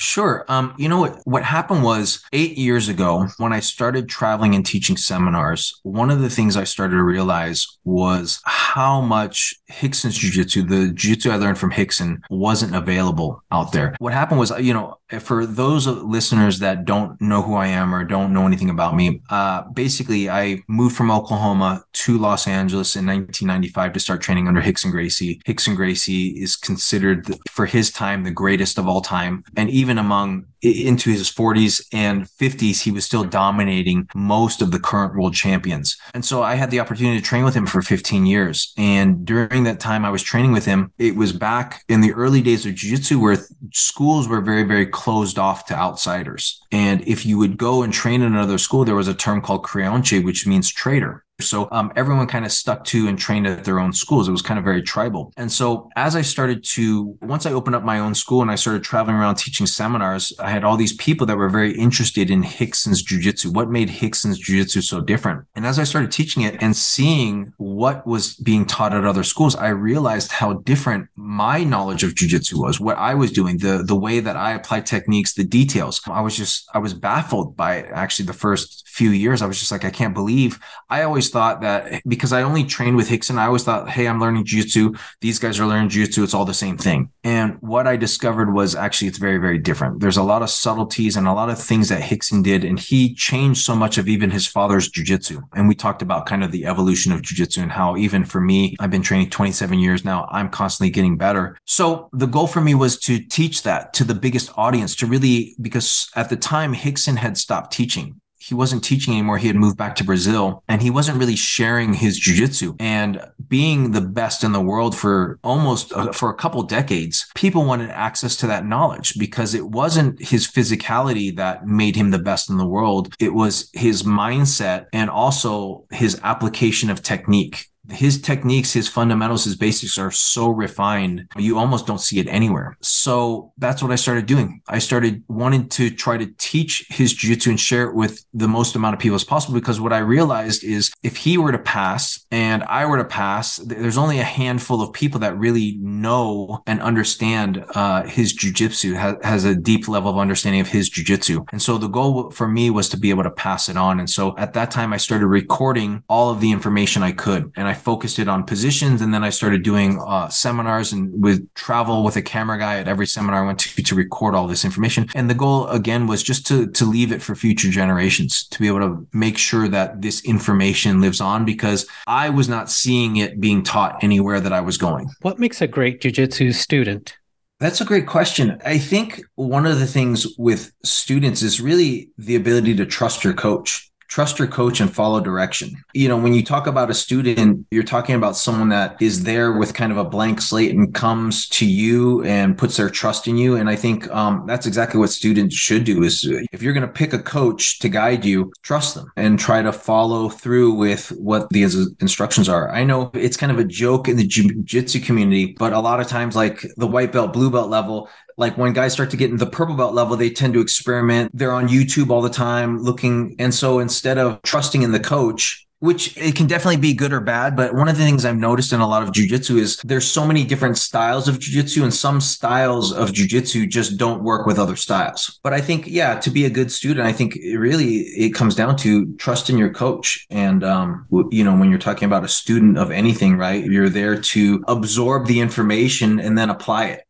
Sure. 0.00 0.46
Um, 0.48 0.74
you 0.78 0.88
know 0.88 0.98
what? 0.98 1.20
What 1.24 1.44
happened 1.44 1.82
was 1.82 2.24
eight 2.32 2.56
years 2.56 2.88
ago 2.88 3.28
when 3.36 3.52
I 3.52 3.60
started 3.60 4.08
traveling 4.08 4.54
and 4.54 4.64
teaching 4.64 4.96
seminars. 4.96 5.78
One 5.82 6.10
of 6.10 6.20
the 6.20 6.30
things 6.30 6.56
I 6.56 6.64
started 6.64 6.96
to 6.96 7.02
realize 7.02 7.66
was 7.84 8.40
how 8.46 9.02
much 9.02 9.54
Rickson's 9.82 10.16
Jiu-Jitsu, 10.16 10.62
the 10.62 10.92
Jiu-Jitsu 10.94 11.30
I 11.30 11.36
learned 11.36 11.58
from 11.58 11.72
Rickson, 11.72 12.22
wasn't 12.30 12.74
available 12.74 13.42
out 13.52 13.72
there. 13.72 13.94
What 13.98 14.14
happened 14.14 14.40
was, 14.40 14.58
you 14.58 14.72
know, 14.72 14.99
for 15.18 15.44
those 15.44 15.86
listeners 15.86 16.60
that 16.60 16.84
don't 16.84 17.20
know 17.20 17.42
who 17.42 17.54
I 17.54 17.66
am 17.66 17.94
or 17.94 18.04
don't 18.04 18.32
know 18.32 18.46
anything 18.46 18.70
about 18.70 18.94
me, 18.94 19.20
uh, 19.30 19.62
basically 19.62 20.30
I 20.30 20.62
moved 20.68 20.96
from 20.96 21.10
Oklahoma 21.10 21.84
to 21.92 22.18
Los 22.18 22.46
Angeles 22.46 22.94
in 22.94 23.06
1995 23.06 23.92
to 23.94 24.00
start 24.00 24.20
training 24.20 24.46
under 24.46 24.60
Rickson 24.60 24.90
Gracie. 24.90 25.40
Rickson 25.48 25.74
Gracie 25.74 26.28
is 26.40 26.56
considered 26.56 27.26
for 27.50 27.66
his 27.66 27.90
time 27.90 28.22
the 28.22 28.30
greatest 28.30 28.78
of 28.78 28.86
all 28.86 29.00
time, 29.00 29.44
and 29.56 29.68
even 29.70 29.98
among 29.98 30.46
into 30.62 31.10
his 31.10 31.30
40s 31.30 31.82
and 31.92 32.26
50s, 32.26 32.82
he 32.82 32.90
was 32.90 33.04
still 33.04 33.24
dominating 33.24 34.08
most 34.14 34.62
of 34.62 34.70
the 34.70 34.78
current 34.78 35.14
world 35.14 35.34
champions. 35.34 35.96
And 36.14 36.24
so 36.24 36.42
I 36.42 36.54
had 36.54 36.70
the 36.70 36.80
opportunity 36.80 37.18
to 37.18 37.24
train 37.24 37.44
with 37.44 37.54
him 37.54 37.66
for 37.66 37.82
15 37.82 38.26
years. 38.26 38.72
And 38.76 39.24
during 39.24 39.64
that 39.64 39.80
time 39.80 40.04
I 40.04 40.10
was 40.10 40.22
training 40.22 40.52
with 40.52 40.66
him, 40.66 40.92
it 40.98 41.16
was 41.16 41.32
back 41.32 41.84
in 41.88 42.00
the 42.00 42.12
early 42.12 42.42
days 42.42 42.66
of 42.66 42.74
jiu-jitsu 42.74 43.20
where 43.20 43.38
schools 43.72 44.28
were 44.28 44.40
very, 44.40 44.62
very 44.62 44.86
closed 44.86 45.38
off 45.38 45.66
to 45.66 45.74
outsiders. 45.74 46.60
And 46.72 47.06
if 47.06 47.24
you 47.24 47.38
would 47.38 47.56
go 47.56 47.82
and 47.82 47.92
train 47.92 48.22
in 48.22 48.32
another 48.32 48.58
school, 48.58 48.84
there 48.84 48.94
was 48.94 49.08
a 49.08 49.14
term 49.14 49.40
called 49.40 49.64
creonte, 49.64 50.24
which 50.24 50.46
means 50.46 50.70
traitor. 50.70 51.24
So 51.40 51.68
um, 51.72 51.92
everyone 51.96 52.26
kind 52.26 52.44
of 52.44 52.52
stuck 52.52 52.84
to 52.86 53.08
and 53.08 53.18
trained 53.18 53.46
at 53.46 53.64
their 53.64 53.80
own 53.80 53.92
schools. 53.92 54.28
It 54.28 54.32
was 54.32 54.42
kind 54.42 54.58
of 54.58 54.64
very 54.64 54.82
tribal. 54.82 55.32
And 55.36 55.50
so 55.50 55.90
as 55.96 56.16
I 56.16 56.22
started 56.22 56.64
to, 56.64 57.16
once 57.22 57.46
I 57.46 57.52
opened 57.52 57.76
up 57.76 57.82
my 57.82 57.98
own 57.98 58.14
school 58.14 58.42
and 58.42 58.50
I 58.50 58.54
started 58.54 58.82
traveling 58.82 59.16
around 59.16 59.36
teaching 59.36 59.66
seminars, 59.66 60.32
I 60.38 60.50
had 60.50 60.64
all 60.64 60.76
these 60.76 60.94
people 60.94 61.26
that 61.26 61.36
were 61.36 61.48
very 61.48 61.72
interested 61.72 62.30
in 62.30 62.44
Rickson's 62.58 63.02
jujitsu. 63.02 63.52
What 63.52 63.70
made 63.70 63.90
Rickson's 64.02 64.40
jujitsu 64.40 64.82
so 64.82 65.00
different? 65.00 65.44
And 65.54 65.66
as 65.66 65.78
I 65.78 65.84
started 65.84 66.12
teaching 66.12 66.42
it 66.42 66.62
and 66.62 66.76
seeing 66.76 67.52
what 67.58 68.06
was 68.06 68.34
being 68.34 68.66
taught 68.66 68.94
at 68.94 69.04
other 69.04 69.24
schools, 69.24 69.56
I 69.56 69.68
realized 69.68 70.32
how 70.32 70.54
different 70.54 71.08
my 71.16 71.64
knowledge 71.64 72.04
of 72.04 72.14
jujitsu 72.14 72.54
was, 72.54 72.80
what 72.80 72.98
I 72.98 73.14
was 73.14 73.32
doing, 73.32 73.58
the, 73.58 73.82
the 73.84 73.96
way 73.96 74.20
that 74.20 74.36
I 74.36 74.52
applied 74.52 74.86
techniques, 74.86 75.34
the 75.34 75.44
details. 75.44 76.00
I 76.06 76.20
was 76.20 76.36
just, 76.36 76.68
I 76.74 76.78
was 76.78 76.94
baffled 76.94 77.56
by 77.56 77.82
actually 77.82 78.26
the 78.26 78.32
first 78.32 78.88
few 78.88 79.10
years. 79.10 79.42
I 79.42 79.46
was 79.46 79.58
just 79.58 79.72
like, 79.72 79.84
I 79.84 79.90
can't 79.90 80.14
believe 80.14 80.58
I 80.88 81.02
always 81.02 81.29
thought 81.30 81.60
that 81.62 82.02
because 82.06 82.32
I 82.32 82.42
only 82.42 82.64
trained 82.64 82.96
with 82.96 83.08
Rickson, 83.08 83.38
I 83.38 83.46
always 83.46 83.64
thought, 83.64 83.88
hey, 83.88 84.06
I'm 84.06 84.20
learning 84.20 84.44
jiu-jitsu. 84.44 84.94
These 85.20 85.38
guys 85.38 85.58
are 85.58 85.66
learning 85.66 85.88
jiu-jitsu. 85.88 86.22
It's 86.22 86.34
all 86.34 86.44
the 86.44 86.54
same 86.54 86.76
thing. 86.76 87.10
And 87.24 87.56
what 87.60 87.86
I 87.86 87.96
discovered 87.96 88.52
was 88.52 88.74
actually 88.74 89.08
it's 89.08 89.18
very, 89.18 89.38
very 89.38 89.58
different. 89.58 90.00
There's 90.00 90.16
a 90.16 90.22
lot 90.22 90.42
of 90.42 90.50
subtleties 90.50 91.16
and 91.16 91.26
a 91.26 91.32
lot 91.32 91.50
of 91.50 91.60
things 91.60 91.88
that 91.88 92.02
Rickson 92.02 92.42
did. 92.42 92.64
And 92.64 92.78
he 92.78 93.14
changed 93.14 93.64
so 93.64 93.74
much 93.74 93.98
of 93.98 94.08
even 94.08 94.30
his 94.30 94.46
father's 94.46 94.88
jiu-jitsu. 94.88 95.40
And 95.54 95.68
we 95.68 95.74
talked 95.74 96.02
about 96.02 96.26
kind 96.26 96.44
of 96.44 96.52
the 96.52 96.66
evolution 96.66 97.12
of 97.12 97.22
jiu-jitsu 97.22 97.62
and 97.62 97.72
how 97.72 97.96
even 97.96 98.24
for 98.24 98.40
me, 98.40 98.76
I've 98.80 98.90
been 98.90 99.02
training 99.02 99.30
27 99.30 99.78
years 99.78 100.04
now. 100.04 100.28
I'm 100.30 100.48
constantly 100.48 100.90
getting 100.90 101.16
better. 101.16 101.58
So 101.66 102.08
the 102.12 102.26
goal 102.26 102.46
for 102.46 102.60
me 102.60 102.74
was 102.74 102.98
to 103.00 103.18
teach 103.18 103.62
that 103.62 103.92
to 103.94 104.04
the 104.04 104.14
biggest 104.14 104.50
audience 104.56 104.94
to 104.96 105.06
really, 105.06 105.54
because 105.60 106.08
at 106.16 106.28
the 106.28 106.36
time 106.36 106.74
Rickson 106.74 107.16
had 107.16 107.38
stopped 107.38 107.72
teaching 107.72 108.20
he 108.50 108.54
wasn't 108.56 108.82
teaching 108.82 109.14
anymore. 109.14 109.38
He 109.38 109.46
had 109.46 109.54
moved 109.54 109.78
back 109.78 109.94
to 109.96 110.04
Brazil 110.04 110.64
and 110.68 110.82
he 110.82 110.90
wasn't 110.90 111.18
really 111.18 111.36
sharing 111.36 111.94
his 111.94 112.20
jujitsu. 112.20 112.74
And 112.80 113.24
being 113.48 113.92
the 113.92 114.00
best 114.00 114.42
in 114.42 114.50
the 114.50 114.60
world 114.60 114.96
for 114.96 115.38
almost 115.44 115.92
uh, 115.92 116.10
for 116.10 116.30
a 116.30 116.34
couple 116.34 116.60
decades, 116.64 117.30
people 117.36 117.64
wanted 117.64 117.90
access 117.90 118.34
to 118.38 118.48
that 118.48 118.66
knowledge 118.66 119.16
because 119.20 119.54
it 119.54 119.68
wasn't 119.68 120.20
his 120.20 120.48
physicality 120.48 121.34
that 121.36 121.64
made 121.64 121.94
him 121.94 122.10
the 122.10 122.18
best 122.18 122.50
in 122.50 122.56
the 122.56 122.66
world. 122.66 123.14
It 123.20 123.34
was 123.34 123.70
his 123.72 124.02
mindset 124.02 124.86
and 124.92 125.08
also 125.08 125.86
his 125.92 126.18
application 126.24 126.90
of 126.90 127.04
technique 127.04 127.69
his 127.90 128.20
techniques, 128.20 128.72
his 128.72 128.88
fundamentals, 128.88 129.44
his 129.44 129.56
basics 129.56 129.98
are 129.98 130.10
so 130.10 130.48
refined, 130.48 131.26
you 131.36 131.58
almost 131.58 131.86
don't 131.86 132.00
see 132.00 132.18
it 132.18 132.28
anywhere. 132.28 132.76
So 132.80 133.52
that's 133.58 133.82
what 133.82 133.92
I 133.92 133.96
started 133.96 134.26
doing. 134.26 134.60
I 134.68 134.78
started 134.78 135.22
wanting 135.28 135.68
to 135.70 135.90
try 135.90 136.16
to 136.16 136.26
teach 136.38 136.86
his 136.88 137.12
jiu-jitsu 137.12 137.50
and 137.50 137.60
share 137.60 137.84
it 137.88 137.94
with 137.94 138.24
the 138.32 138.48
most 138.48 138.74
amount 138.76 138.94
of 138.94 139.00
people 139.00 139.14
as 139.14 139.24
possible 139.24 139.54
because 139.54 139.80
what 139.80 139.92
I 139.92 139.98
realized 139.98 140.64
is 140.64 140.92
if 141.02 141.16
he 141.16 141.38
were 141.38 141.52
to 141.52 141.58
pass 141.58 142.24
and 142.30 142.62
I 142.64 142.86
were 142.86 142.98
to 142.98 143.04
pass, 143.04 143.56
there's 143.56 143.98
only 143.98 144.18
a 144.18 144.24
handful 144.24 144.82
of 144.82 144.92
people 144.92 145.20
that 145.20 145.38
really 145.38 145.78
know 145.80 146.62
and 146.66 146.80
understand 146.80 147.64
uh, 147.74 148.04
his 148.04 148.32
jiu-jitsu, 148.32 148.94
has, 148.94 149.16
has 149.22 149.44
a 149.44 149.54
deep 149.54 149.88
level 149.88 150.10
of 150.10 150.18
understanding 150.18 150.60
of 150.60 150.68
his 150.68 150.88
jiu-jitsu. 150.88 151.44
And 151.52 151.60
so 151.60 151.78
the 151.78 151.88
goal 151.88 152.30
for 152.30 152.48
me 152.48 152.70
was 152.70 152.88
to 152.90 152.96
be 152.96 153.10
able 153.10 153.24
to 153.24 153.30
pass 153.30 153.68
it 153.68 153.76
on. 153.76 153.98
And 153.98 154.08
so 154.08 154.36
at 154.36 154.52
that 154.54 154.70
time, 154.70 154.92
I 154.92 154.96
started 154.96 155.26
recording 155.26 156.02
all 156.08 156.30
of 156.30 156.40
the 156.40 156.52
information 156.52 157.02
I 157.02 157.12
could. 157.12 157.52
And 157.56 157.66
I 157.68 157.74
focused 157.80 158.18
it 158.18 158.28
on 158.28 158.44
positions. 158.44 159.00
And 159.00 159.12
then 159.12 159.24
I 159.24 159.30
started 159.30 159.62
doing 159.62 160.00
uh, 160.06 160.28
seminars 160.28 160.92
and 160.92 161.10
with 161.20 161.52
travel 161.54 162.04
with 162.04 162.16
a 162.16 162.22
camera 162.22 162.58
guy 162.58 162.78
at 162.78 162.88
every 162.88 163.06
seminar 163.06 163.42
I 163.42 163.46
went 163.46 163.58
to 163.60 163.82
to 163.82 163.94
record 163.94 164.34
all 164.34 164.46
this 164.46 164.64
information. 164.64 165.08
And 165.14 165.28
the 165.28 165.34
goal 165.34 165.66
again 165.68 166.06
was 166.06 166.22
just 166.22 166.46
to, 166.48 166.66
to 166.68 166.84
leave 166.84 167.12
it 167.12 167.22
for 167.22 167.34
future 167.34 167.70
generations 167.70 168.46
to 168.48 168.58
be 168.58 168.68
able 168.68 168.80
to 168.80 169.06
make 169.12 169.38
sure 169.38 169.68
that 169.68 170.02
this 170.02 170.24
information 170.24 171.00
lives 171.00 171.20
on 171.20 171.44
because 171.44 171.86
I 172.06 172.30
was 172.30 172.48
not 172.48 172.70
seeing 172.70 173.16
it 173.16 173.40
being 173.40 173.62
taught 173.62 174.02
anywhere 174.02 174.40
that 174.40 174.52
I 174.52 174.60
was 174.60 174.76
going. 174.76 175.08
What 175.22 175.38
makes 175.38 175.60
a 175.60 175.66
great 175.66 176.00
jujitsu 176.00 176.54
student? 176.54 177.16
That's 177.60 177.82
a 177.82 177.84
great 177.84 178.06
question. 178.06 178.58
I 178.64 178.78
think 178.78 179.20
one 179.34 179.66
of 179.66 179.78
the 179.78 179.86
things 179.86 180.26
with 180.38 180.72
students 180.82 181.42
is 181.42 181.60
really 181.60 182.08
the 182.16 182.34
ability 182.34 182.74
to 182.76 182.86
trust 182.86 183.22
your 183.22 183.34
coach 183.34 183.89
trust 184.10 184.40
your 184.40 184.48
coach 184.48 184.80
and 184.80 184.92
follow 184.92 185.20
direction. 185.20 185.82
You 185.94 186.08
know, 186.08 186.16
when 186.16 186.34
you 186.34 186.44
talk 186.44 186.66
about 186.66 186.90
a 186.90 186.94
student, 186.94 187.66
you're 187.70 187.84
talking 187.84 188.16
about 188.16 188.36
someone 188.36 188.68
that 188.70 189.00
is 189.00 189.22
there 189.22 189.52
with 189.52 189.72
kind 189.72 189.92
of 189.92 189.98
a 189.98 190.04
blank 190.04 190.40
slate 190.40 190.74
and 190.74 190.92
comes 190.92 191.48
to 191.50 191.64
you 191.64 192.22
and 192.24 192.58
puts 192.58 192.76
their 192.76 192.90
trust 192.90 193.28
in 193.28 193.36
you. 193.36 193.54
And 193.54 193.70
I 193.70 193.76
think 193.76 194.10
um, 194.10 194.44
that's 194.46 194.66
exactly 194.66 194.98
what 194.98 195.10
students 195.10 195.54
should 195.54 195.84
do 195.84 196.02
is 196.02 196.26
if 196.52 196.60
you're 196.60 196.72
going 196.72 196.86
to 196.86 196.92
pick 196.92 197.12
a 197.12 197.20
coach 197.20 197.78
to 197.78 197.88
guide 197.88 198.24
you, 198.24 198.52
trust 198.62 198.96
them 198.96 199.12
and 199.16 199.38
try 199.38 199.62
to 199.62 199.72
follow 199.72 200.28
through 200.28 200.72
with 200.72 201.10
what 201.10 201.48
the 201.50 201.62
instructions 202.00 202.48
are. 202.48 202.70
I 202.72 202.82
know 202.82 203.12
it's 203.14 203.36
kind 203.36 203.52
of 203.52 203.60
a 203.60 203.64
joke 203.64 204.08
in 204.08 204.16
the 204.16 204.26
jiu-jitsu 204.26 205.00
community, 205.00 205.54
but 205.56 205.72
a 205.72 205.78
lot 205.78 206.00
of 206.00 206.08
times 206.08 206.34
like 206.34 206.66
the 206.76 206.86
white 206.86 207.12
belt, 207.12 207.32
blue 207.32 207.50
belt 207.50 207.70
level, 207.70 208.08
like 208.40 208.56
when 208.56 208.72
guys 208.72 208.94
start 208.94 209.10
to 209.10 209.18
get 209.18 209.30
in 209.30 209.36
the 209.36 209.46
purple 209.46 209.76
belt 209.76 209.94
level, 209.94 210.16
they 210.16 210.30
tend 210.30 210.54
to 210.54 210.60
experiment. 210.60 211.30
They're 211.34 211.52
on 211.52 211.68
YouTube 211.68 212.08
all 212.10 212.22
the 212.22 212.30
time 212.30 212.78
looking. 212.78 213.36
And 213.38 213.54
so 213.54 213.78
instead 213.78 214.16
of 214.16 214.40
trusting 214.42 214.80
in 214.80 214.92
the 214.92 214.98
coach, 214.98 215.66
which 215.80 216.14
it 216.18 216.36
can 216.36 216.46
definitely 216.46 216.76
be 216.76 216.92
good 216.92 217.12
or 217.12 217.20
bad. 217.20 217.56
But 217.56 217.74
one 217.74 217.88
of 217.88 217.96
the 217.96 218.04
things 218.04 218.24
I've 218.24 218.36
noticed 218.36 218.72
in 218.72 218.80
a 218.80 218.86
lot 218.86 219.02
of 219.02 219.10
jujitsu 219.10 219.58
is 219.58 219.78
there's 219.82 220.06
so 220.06 220.26
many 220.26 220.44
different 220.44 220.76
styles 220.76 221.26
of 221.26 221.38
jujitsu, 221.38 221.82
and 221.82 221.92
some 221.92 222.20
styles 222.20 222.92
of 222.92 223.10
jujitsu 223.10 223.66
just 223.68 223.96
don't 223.96 224.22
work 224.22 224.46
with 224.46 224.58
other 224.58 224.76
styles. 224.76 225.40
But 225.42 225.54
I 225.54 225.62
think, 225.62 225.86
yeah, 225.86 226.20
to 226.20 226.30
be 226.30 226.44
a 226.44 226.50
good 226.50 226.70
student, 226.70 227.06
I 227.06 227.12
think 227.12 227.36
it 227.36 227.56
really 227.56 228.00
it 228.24 228.34
comes 228.34 228.54
down 228.54 228.76
to 228.78 229.14
trust 229.16 229.48
in 229.48 229.56
your 229.56 229.70
coach. 229.70 230.26
And 230.28 230.62
um, 230.62 231.06
you 231.30 231.44
know, 231.44 231.56
when 231.56 231.70
you're 231.70 231.78
talking 231.78 232.04
about 232.04 232.24
a 232.24 232.28
student 232.28 232.76
of 232.76 232.90
anything, 232.90 233.38
right, 233.38 233.64
you're 233.64 233.88
there 233.88 234.20
to 234.20 234.62
absorb 234.68 235.26
the 235.28 235.40
information 235.40 236.20
and 236.20 236.36
then 236.36 236.50
apply 236.50 236.88
it. 236.88 237.06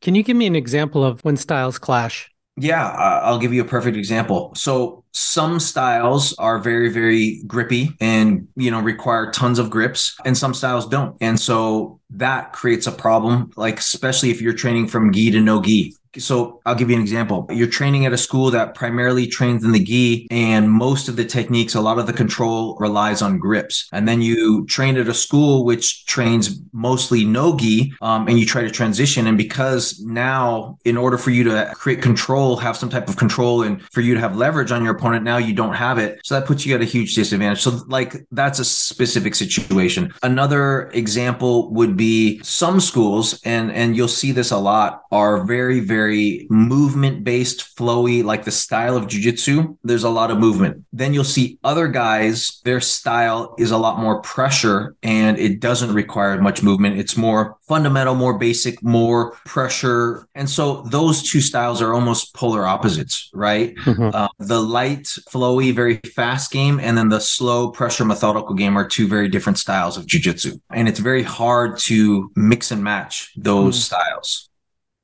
Can 0.00 0.14
you 0.14 0.22
give 0.22 0.36
me 0.36 0.46
an 0.46 0.56
example 0.56 1.04
of 1.04 1.24
when 1.24 1.36
styles 1.36 1.78
clash? 1.78 2.30
Yeah, 2.60 2.86
uh, 2.86 3.20
I'll 3.22 3.38
give 3.38 3.52
you 3.52 3.62
a 3.62 3.64
perfect 3.64 3.96
example. 3.96 4.52
So 4.56 5.04
some 5.12 5.60
styles 5.60 6.34
are 6.38 6.58
very, 6.58 6.88
very 6.88 7.40
grippy 7.46 7.90
and, 8.00 8.48
you 8.56 8.70
know, 8.70 8.80
require 8.80 9.30
tons 9.30 9.60
of 9.60 9.70
grips 9.70 10.16
and 10.24 10.36
some 10.36 10.54
styles 10.54 10.88
don't. 10.88 11.16
And 11.20 11.38
so 11.38 12.00
that 12.10 12.52
creates 12.52 12.88
a 12.88 12.92
problem, 12.92 13.52
like, 13.56 13.78
especially 13.78 14.30
if 14.30 14.40
you're 14.40 14.54
training 14.54 14.88
from 14.88 15.12
gi 15.12 15.30
to 15.32 15.40
no 15.40 15.62
gi 15.62 15.94
so 16.16 16.60
I'll 16.64 16.74
give 16.74 16.90
you 16.90 16.96
an 16.96 17.02
example. 17.02 17.46
You're 17.50 17.68
training 17.68 18.06
at 18.06 18.12
a 18.12 18.18
school 18.18 18.50
that 18.50 18.74
primarily 18.74 19.26
trains 19.26 19.64
in 19.64 19.72
the 19.72 19.82
gi, 19.82 20.28
and 20.30 20.70
most 20.70 21.08
of 21.08 21.16
the 21.16 21.24
techniques, 21.24 21.74
a 21.74 21.80
lot 21.80 21.98
of 21.98 22.06
the 22.06 22.12
control 22.12 22.76
relies 22.78 23.22
on 23.22 23.38
grips. 23.38 23.88
And 23.92 24.08
then 24.08 24.22
you 24.22 24.66
train 24.66 24.96
at 24.96 25.08
a 25.08 25.14
school 25.14 25.64
which 25.64 26.06
trains 26.06 26.60
mostly 26.72 27.24
no 27.24 27.56
gi, 27.56 27.92
um, 28.00 28.28
and 28.28 28.38
you 28.38 28.46
try 28.46 28.62
to 28.62 28.70
transition. 28.70 29.26
And 29.26 29.36
because 29.36 30.00
now, 30.00 30.78
in 30.84 30.96
order 30.96 31.18
for 31.18 31.30
you 31.30 31.44
to 31.44 31.72
create 31.74 32.02
control, 32.02 32.56
have 32.56 32.76
some 32.76 32.88
type 32.88 33.08
of 33.08 33.16
control, 33.16 33.62
and 33.62 33.82
for 33.92 34.00
you 34.00 34.14
to 34.14 34.20
have 34.20 34.36
leverage 34.36 34.70
on 34.70 34.82
your 34.84 34.94
opponent, 34.96 35.24
now 35.24 35.36
you 35.36 35.54
don't 35.54 35.74
have 35.74 35.98
it. 35.98 36.20
So 36.24 36.34
that 36.34 36.46
puts 36.46 36.64
you 36.64 36.74
at 36.74 36.80
a 36.80 36.84
huge 36.84 37.14
disadvantage. 37.14 37.60
So, 37.60 37.80
like, 37.86 38.16
that's 38.30 38.58
a 38.58 38.64
specific 38.64 39.34
situation. 39.34 40.12
Another 40.22 40.88
example 40.90 41.70
would 41.72 41.96
be 41.96 42.40
some 42.42 42.80
schools, 42.80 43.40
and 43.44 43.70
and 43.72 43.96
you'll 43.96 44.08
see 44.08 44.32
this 44.32 44.50
a 44.50 44.58
lot, 44.58 45.02
are 45.10 45.44
very 45.44 45.80
very 45.80 45.97
very 45.98 46.46
movement 46.48 47.24
based, 47.24 47.60
flowy, 47.76 48.16
like 48.22 48.44
the 48.44 48.56
style 48.64 48.96
of 48.96 49.04
jujitsu. 49.12 49.76
There's 49.88 50.04
a 50.04 50.14
lot 50.20 50.30
of 50.30 50.38
movement. 50.38 50.74
Then 50.92 51.12
you'll 51.14 51.34
see 51.38 51.58
other 51.64 51.88
guys, 51.88 52.60
their 52.64 52.80
style 52.80 53.40
is 53.58 53.70
a 53.72 53.78
lot 53.86 53.98
more 53.98 54.16
pressure 54.22 54.94
and 55.02 55.38
it 55.38 55.54
doesn't 55.68 55.92
require 55.92 56.40
much 56.40 56.62
movement. 56.62 56.98
It's 57.02 57.16
more 57.16 57.56
fundamental, 57.72 58.14
more 58.14 58.38
basic, 58.38 58.74
more 58.82 59.32
pressure. 59.44 60.28
And 60.34 60.48
so 60.48 60.82
those 60.82 61.16
two 61.30 61.40
styles 61.40 61.82
are 61.82 61.92
almost 61.92 62.34
polar 62.34 62.64
opposites, 62.66 63.30
right? 63.34 63.74
Mm-hmm. 63.76 64.10
Uh, 64.14 64.28
the 64.38 64.62
light, 64.62 65.04
flowy, 65.32 65.74
very 65.74 65.96
fast 66.14 66.50
game, 66.50 66.78
and 66.80 66.96
then 66.96 67.08
the 67.08 67.20
slow 67.20 67.70
pressure, 67.70 68.04
methodical 68.04 68.54
game 68.54 68.76
are 68.78 68.86
two 68.86 69.06
very 69.08 69.28
different 69.28 69.58
styles 69.58 69.96
of 69.96 70.06
jujitsu. 70.06 70.60
And 70.72 70.88
it's 70.88 71.00
very 71.00 71.24
hard 71.24 71.78
to 71.90 72.30
mix 72.36 72.70
and 72.70 72.82
match 72.82 73.32
those 73.36 73.76
mm. 73.76 73.82
styles. 73.82 74.47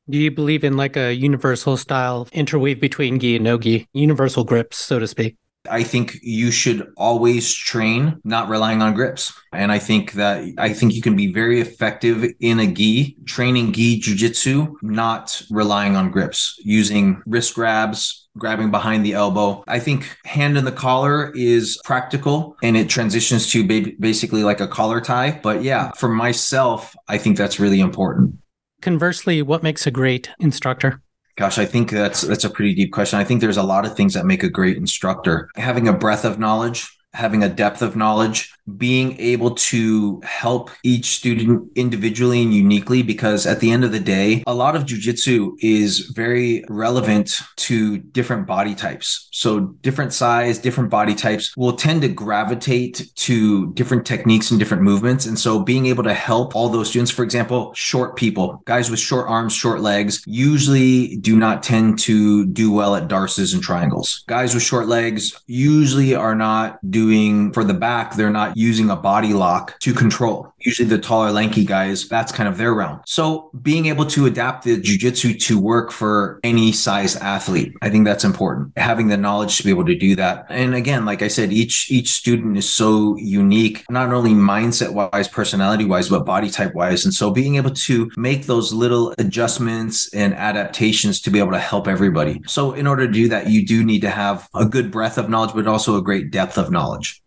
Do 0.08 0.18
you 0.18 0.30
believe 0.30 0.64
in 0.64 0.76
like 0.76 0.96
a 0.96 1.14
universal 1.14 1.78
style 1.78 2.28
interweave 2.32 2.78
between 2.78 3.18
gi 3.18 3.36
and 3.36 3.44
no 3.44 3.56
gi, 3.56 3.88
universal 3.94 4.44
grips, 4.44 4.76
so 4.76 4.98
to 4.98 5.06
speak? 5.06 5.36
I 5.70 5.82
think 5.82 6.18
you 6.20 6.50
should 6.50 6.86
always 6.98 7.54
train 7.54 8.20
not 8.22 8.50
relying 8.50 8.82
on 8.82 8.92
grips. 8.92 9.32
And 9.54 9.72
I 9.72 9.78
think 9.78 10.12
that 10.12 10.44
I 10.58 10.74
think 10.74 10.92
you 10.92 11.00
can 11.00 11.16
be 11.16 11.32
very 11.32 11.60
effective 11.60 12.30
in 12.40 12.60
a 12.60 12.66
gi, 12.66 13.16
training 13.24 13.72
gi 13.72 14.00
jujitsu, 14.00 14.74
not 14.82 15.40
relying 15.50 15.96
on 15.96 16.10
grips, 16.10 16.60
using 16.62 17.22
wrist 17.24 17.54
grabs, 17.54 18.28
grabbing 18.36 18.70
behind 18.70 19.06
the 19.06 19.14
elbow. 19.14 19.64
I 19.66 19.78
think 19.78 20.14
hand 20.26 20.58
in 20.58 20.66
the 20.66 20.72
collar 20.72 21.32
is 21.34 21.80
practical 21.84 22.56
and 22.62 22.76
it 22.76 22.90
transitions 22.90 23.50
to 23.52 23.64
basically 23.98 24.44
like 24.44 24.60
a 24.60 24.68
collar 24.68 25.00
tie. 25.00 25.40
But 25.42 25.62
yeah, 25.62 25.92
for 25.92 26.10
myself, 26.10 26.94
I 27.08 27.16
think 27.16 27.38
that's 27.38 27.58
really 27.58 27.80
important. 27.80 28.38
Conversely, 28.84 29.40
what 29.40 29.62
makes 29.62 29.86
a 29.86 29.90
great 29.90 30.28
instructor? 30.38 31.00
Gosh, 31.38 31.56
I 31.56 31.64
think 31.64 31.90
that's 31.90 32.20
that's 32.20 32.44
a 32.44 32.50
pretty 32.50 32.74
deep 32.74 32.92
question. 32.92 33.18
I 33.18 33.24
think 33.24 33.40
there's 33.40 33.56
a 33.56 33.62
lot 33.62 33.86
of 33.86 33.96
things 33.96 34.12
that 34.12 34.26
make 34.26 34.42
a 34.42 34.50
great 34.50 34.76
instructor. 34.76 35.48
Having 35.56 35.88
a 35.88 35.94
breadth 35.94 36.26
of 36.26 36.38
knowledge, 36.38 36.94
having 37.14 37.42
a 37.42 37.48
depth 37.48 37.80
of 37.80 37.96
knowledge, 37.96 38.53
being 38.76 39.18
able 39.20 39.54
to 39.54 40.20
help 40.24 40.70
each 40.82 41.16
student 41.16 41.70
individually 41.74 42.42
and 42.42 42.54
uniquely 42.54 43.02
because 43.02 43.46
at 43.46 43.60
the 43.60 43.70
end 43.70 43.84
of 43.84 43.92
the 43.92 44.00
day 44.00 44.42
a 44.46 44.54
lot 44.54 44.74
of 44.74 44.84
jujitsu 44.84 45.52
is 45.60 46.00
very 46.14 46.64
relevant 46.68 47.36
to 47.56 47.98
different 47.98 48.46
body 48.46 48.74
types. 48.74 49.28
So 49.32 49.60
different 49.60 50.12
size 50.12 50.58
different 50.58 50.90
body 50.90 51.14
types 51.14 51.54
will 51.56 51.74
tend 51.74 52.02
to 52.02 52.08
gravitate 52.08 53.10
to 53.16 53.72
different 53.74 54.06
techniques 54.06 54.50
and 54.50 54.58
different 54.58 54.82
movements. 54.82 55.26
And 55.26 55.38
so 55.38 55.60
being 55.60 55.86
able 55.86 56.04
to 56.04 56.14
help 56.14 56.56
all 56.56 56.68
those 56.68 56.88
students 56.88 57.10
for 57.10 57.22
example 57.22 57.72
short 57.74 58.16
people 58.16 58.62
guys 58.64 58.90
with 58.90 59.00
short 59.00 59.28
arms 59.28 59.52
short 59.52 59.80
legs 59.80 60.22
usually 60.26 61.16
do 61.16 61.36
not 61.36 61.62
tend 61.62 61.98
to 62.00 62.46
do 62.46 62.72
well 62.72 62.96
at 62.96 63.08
d'arces 63.08 63.52
and 63.52 63.62
triangles. 63.62 64.24
Guys 64.26 64.54
with 64.54 64.62
short 64.62 64.86
legs 64.86 65.38
usually 65.46 66.14
are 66.14 66.34
not 66.34 66.78
doing 66.90 67.52
for 67.52 67.62
the 67.62 67.74
back 67.74 68.14
they're 68.14 68.30
not 68.30 68.53
using 68.54 68.90
a 68.90 68.96
body 68.96 69.32
lock 69.32 69.78
to 69.80 69.92
control. 69.92 70.52
Usually 70.60 70.88
the 70.88 70.98
taller, 70.98 71.30
lanky 71.30 71.64
guys, 71.64 72.08
that's 72.08 72.32
kind 72.32 72.48
of 72.48 72.56
their 72.56 72.74
realm. 72.74 73.00
So 73.06 73.50
being 73.62 73.86
able 73.86 74.06
to 74.06 74.26
adapt 74.26 74.64
the 74.64 74.80
jujitsu 74.80 75.38
to 75.40 75.58
work 75.58 75.92
for 75.92 76.40
any 76.42 76.72
size 76.72 77.16
athlete, 77.16 77.74
I 77.82 77.90
think 77.90 78.04
that's 78.04 78.24
important. 78.24 78.72
Having 78.76 79.08
the 79.08 79.16
knowledge 79.16 79.58
to 79.58 79.64
be 79.64 79.70
able 79.70 79.84
to 79.86 79.94
do 79.94 80.16
that. 80.16 80.46
And 80.48 80.74
again, 80.74 81.04
like 81.04 81.22
I 81.22 81.28
said, 81.28 81.52
each 81.52 81.90
each 81.90 82.10
student 82.10 82.56
is 82.56 82.68
so 82.68 83.16
unique, 83.16 83.84
not 83.90 84.12
only 84.12 84.30
mindset 84.30 84.92
wise, 84.92 85.28
personality 85.28 85.84
wise, 85.84 86.08
but 86.08 86.24
body 86.24 86.50
type 86.50 86.74
wise. 86.74 87.04
And 87.04 87.12
so 87.12 87.30
being 87.30 87.56
able 87.56 87.70
to 87.70 88.10
make 88.16 88.46
those 88.46 88.72
little 88.72 89.14
adjustments 89.18 90.12
and 90.14 90.34
adaptations 90.34 91.20
to 91.22 91.30
be 91.30 91.38
able 91.38 91.52
to 91.52 91.58
help 91.58 91.88
everybody. 91.88 92.40
So 92.46 92.72
in 92.72 92.86
order 92.86 93.06
to 93.06 93.12
do 93.12 93.28
that, 93.28 93.48
you 93.48 93.64
do 93.66 93.84
need 93.84 94.00
to 94.00 94.10
have 94.10 94.48
a 94.54 94.64
good 94.64 94.90
breadth 94.90 95.18
of 95.18 95.28
knowledge, 95.28 95.54
but 95.54 95.66
also 95.66 95.96
a 95.96 96.02
great 96.02 96.30
depth 96.30 96.58
of 96.58 96.70
knowledge. 96.70 97.22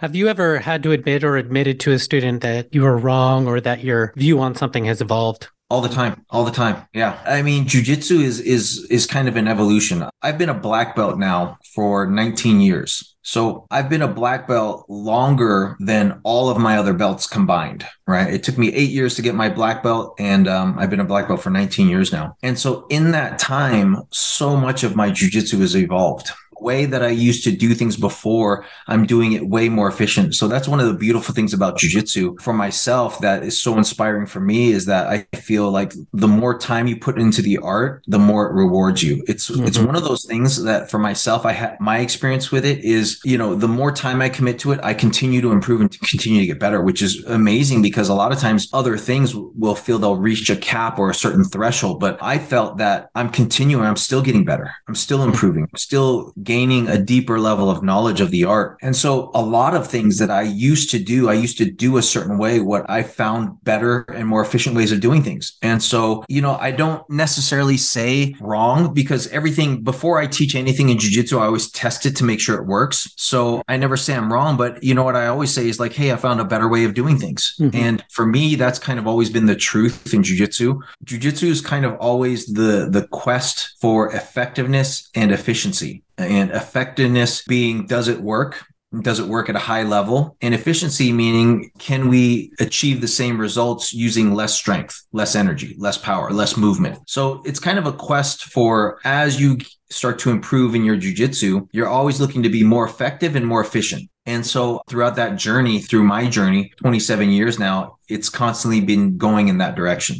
Have 0.00 0.14
you 0.14 0.28
ever 0.28 0.60
had 0.60 0.84
to 0.84 0.92
admit 0.92 1.24
or 1.24 1.36
admitted 1.36 1.80
to 1.80 1.90
a 1.90 1.98
student 1.98 2.40
that 2.42 2.72
you 2.72 2.82
were 2.82 2.96
wrong 2.96 3.48
or 3.48 3.60
that 3.60 3.82
your 3.82 4.12
view 4.14 4.38
on 4.38 4.54
something 4.54 4.84
has 4.84 5.00
evolved? 5.00 5.48
All 5.70 5.80
the 5.80 5.88
time, 5.88 6.24
all 6.30 6.44
the 6.44 6.52
time. 6.52 6.86
Yeah. 6.94 7.20
I 7.26 7.42
mean, 7.42 7.64
jujitsu 7.64 8.20
is 8.20 8.38
is 8.38 8.86
is 8.90 9.06
kind 9.06 9.26
of 9.26 9.34
an 9.34 9.48
evolution. 9.48 10.04
I've 10.22 10.38
been 10.38 10.50
a 10.50 10.54
black 10.54 10.94
belt 10.94 11.18
now 11.18 11.58
for 11.74 12.06
19 12.06 12.60
years. 12.60 13.16
So 13.22 13.66
I've 13.72 13.90
been 13.90 14.00
a 14.00 14.08
black 14.08 14.46
belt 14.46 14.86
longer 14.88 15.76
than 15.80 16.20
all 16.22 16.48
of 16.48 16.58
my 16.58 16.78
other 16.78 16.94
belts 16.94 17.26
combined, 17.26 17.84
right? 18.06 18.32
It 18.32 18.44
took 18.44 18.56
me 18.56 18.72
eight 18.72 18.90
years 18.90 19.16
to 19.16 19.22
get 19.22 19.34
my 19.34 19.48
black 19.48 19.82
belt, 19.82 20.14
and 20.20 20.46
um, 20.46 20.78
I've 20.78 20.90
been 20.90 21.00
a 21.00 21.04
black 21.04 21.26
belt 21.26 21.42
for 21.42 21.50
19 21.50 21.88
years 21.88 22.12
now. 22.12 22.36
And 22.42 22.56
so 22.56 22.86
in 22.86 23.10
that 23.10 23.40
time, 23.40 23.98
so 24.12 24.56
much 24.56 24.84
of 24.84 24.94
my 24.94 25.10
jujitsu 25.10 25.58
has 25.58 25.76
evolved 25.76 26.30
way 26.62 26.86
that 26.86 27.02
I 27.02 27.08
used 27.08 27.44
to 27.44 27.52
do 27.52 27.74
things 27.74 27.96
before, 27.96 28.64
I'm 28.86 29.06
doing 29.06 29.32
it 29.32 29.48
way 29.48 29.68
more 29.68 29.88
efficient. 29.88 30.34
So 30.34 30.48
that's 30.48 30.68
one 30.68 30.80
of 30.80 30.86
the 30.86 30.94
beautiful 30.94 31.34
things 31.34 31.52
about 31.52 31.78
jujitsu 31.78 32.40
for 32.40 32.52
myself 32.52 33.20
that 33.20 33.42
is 33.42 33.60
so 33.60 33.76
inspiring 33.76 34.26
for 34.26 34.40
me 34.40 34.72
is 34.72 34.86
that 34.86 35.06
I 35.08 35.26
feel 35.36 35.70
like 35.70 35.92
the 36.12 36.28
more 36.28 36.58
time 36.58 36.86
you 36.86 36.96
put 36.96 37.18
into 37.18 37.42
the 37.42 37.58
art, 37.58 38.02
the 38.06 38.18
more 38.18 38.48
it 38.48 38.54
rewards 38.54 39.02
you. 39.02 39.22
It's 39.26 39.50
mm-hmm. 39.50 39.66
it's 39.66 39.78
one 39.78 39.96
of 39.96 40.04
those 40.04 40.24
things 40.24 40.62
that 40.64 40.90
for 40.90 40.98
myself, 40.98 41.46
I 41.46 41.52
had 41.52 41.80
my 41.80 41.98
experience 41.98 42.50
with 42.50 42.64
it 42.64 42.84
is, 42.84 43.20
you 43.24 43.38
know, 43.38 43.54
the 43.54 43.68
more 43.68 43.92
time 43.92 44.20
I 44.20 44.28
commit 44.28 44.58
to 44.60 44.72
it, 44.72 44.80
I 44.82 44.94
continue 44.94 45.40
to 45.40 45.52
improve 45.52 45.80
and 45.80 45.90
continue 46.00 46.40
to 46.40 46.46
get 46.46 46.60
better, 46.60 46.82
which 46.82 47.02
is 47.02 47.24
amazing 47.24 47.82
because 47.82 48.08
a 48.08 48.14
lot 48.14 48.32
of 48.32 48.38
times 48.38 48.68
other 48.72 48.96
things 48.96 49.34
will 49.34 49.74
feel 49.74 49.98
they'll 49.98 50.16
reach 50.16 50.48
a 50.50 50.56
cap 50.56 50.98
or 50.98 51.10
a 51.10 51.14
certain 51.14 51.44
threshold. 51.44 52.00
But 52.00 52.18
I 52.22 52.38
felt 52.38 52.78
that 52.78 53.10
I'm 53.14 53.30
continuing, 53.30 53.84
I'm 53.84 53.96
still 53.96 54.22
getting 54.22 54.44
better. 54.44 54.74
I'm 54.88 54.94
still 54.94 55.22
improving, 55.22 55.64
I'm 55.64 55.78
still 55.78 56.32
gaining 56.48 56.88
a 56.88 56.96
deeper 56.96 57.38
level 57.38 57.70
of 57.70 57.82
knowledge 57.82 58.22
of 58.22 58.30
the 58.30 58.42
art. 58.42 58.78
And 58.80 58.96
so 58.96 59.30
a 59.34 59.42
lot 59.42 59.74
of 59.74 59.86
things 59.86 60.16
that 60.16 60.30
I 60.30 60.40
used 60.40 60.90
to 60.92 60.98
do, 60.98 61.28
I 61.28 61.34
used 61.34 61.58
to 61.58 61.70
do 61.70 61.98
a 61.98 62.02
certain 62.02 62.38
way, 62.38 62.58
what 62.58 62.88
I 62.88 63.02
found 63.02 63.62
better 63.64 64.06
and 64.14 64.26
more 64.26 64.40
efficient 64.40 64.74
ways 64.74 64.90
of 64.90 65.00
doing 65.00 65.22
things. 65.22 65.58
And 65.60 65.82
so, 65.82 66.24
you 66.26 66.40
know, 66.40 66.56
I 66.56 66.70
don't 66.70 67.02
necessarily 67.10 67.76
say 67.76 68.34
wrong 68.40 68.94
because 68.94 69.28
everything 69.28 69.82
before 69.82 70.18
I 70.18 70.26
teach 70.26 70.54
anything 70.54 70.88
in 70.88 70.96
jujitsu, 70.96 71.38
I 71.38 71.44
always 71.44 71.70
test 71.70 72.06
it 72.06 72.16
to 72.16 72.24
make 72.24 72.40
sure 72.40 72.56
it 72.56 72.66
works. 72.66 73.12
So 73.18 73.60
I 73.68 73.76
never 73.76 73.98
say 73.98 74.14
I'm 74.14 74.32
wrong, 74.32 74.56
but 74.56 74.82
you 74.82 74.94
know 74.94 75.04
what 75.04 75.16
I 75.16 75.26
always 75.26 75.52
say 75.52 75.68
is 75.68 75.78
like, 75.78 75.92
hey, 75.92 76.12
I 76.12 76.16
found 76.16 76.40
a 76.40 76.46
better 76.46 76.66
way 76.66 76.84
of 76.84 76.94
doing 76.94 77.18
things. 77.18 77.56
Mm-hmm. 77.60 77.76
And 77.76 78.04
for 78.08 78.24
me, 78.24 78.54
that's 78.54 78.78
kind 78.78 78.98
of 78.98 79.06
always 79.06 79.28
been 79.28 79.44
the 79.44 79.54
truth 79.54 80.14
in 80.14 80.22
jujitsu. 80.22 80.80
Jujitsu 81.04 81.48
is 81.48 81.60
kind 81.60 81.84
of 81.84 81.94
always 81.96 82.46
the 82.46 82.88
the 82.90 83.06
quest 83.08 83.74
for 83.82 84.10
effectiveness 84.14 85.10
and 85.14 85.30
efficiency 85.30 86.02
and 86.18 86.50
effectiveness 86.50 87.42
being 87.44 87.86
does 87.86 88.08
it 88.08 88.20
work? 88.20 88.64
Does 89.02 89.20
it 89.20 89.26
work 89.26 89.50
at 89.50 89.56
a 89.56 89.60
high 89.60 89.82
level? 89.82 90.36
And 90.40 90.54
efficiency 90.54 91.12
meaning 91.12 91.70
can 91.78 92.08
we 92.08 92.52
achieve 92.58 93.00
the 93.00 93.08
same 93.08 93.38
results 93.38 93.92
using 93.92 94.34
less 94.34 94.54
strength 94.54 95.04
less 95.12 95.34
energy 95.34 95.76
less 95.78 95.98
power 95.98 96.30
less 96.30 96.56
movement? 96.56 96.98
So 97.06 97.42
it's 97.44 97.60
kind 97.60 97.78
of 97.78 97.86
a 97.86 97.92
quest 97.92 98.44
for 98.44 98.98
as 99.04 99.40
you 99.40 99.58
start 99.90 100.18
to 100.20 100.30
improve 100.30 100.74
in 100.74 100.84
your 100.84 100.96
jujitsu 100.96 101.68
you're 101.72 101.88
always 101.88 102.20
looking 102.20 102.42
to 102.42 102.48
be 102.48 102.64
more 102.64 102.86
effective 102.86 103.36
and 103.36 103.46
more 103.46 103.60
efficient. 103.60 104.10
And 104.26 104.44
so 104.44 104.82
throughout 104.88 105.16
that 105.16 105.36
journey 105.36 105.80
through 105.80 106.04
my 106.04 106.26
journey 106.28 106.72
27 106.76 107.30
years 107.30 107.58
now 107.58 107.98
it's 108.08 108.30
constantly 108.30 108.80
been 108.80 109.18
going 109.18 109.48
in 109.48 109.58
that 109.58 109.76
direction. 109.76 110.16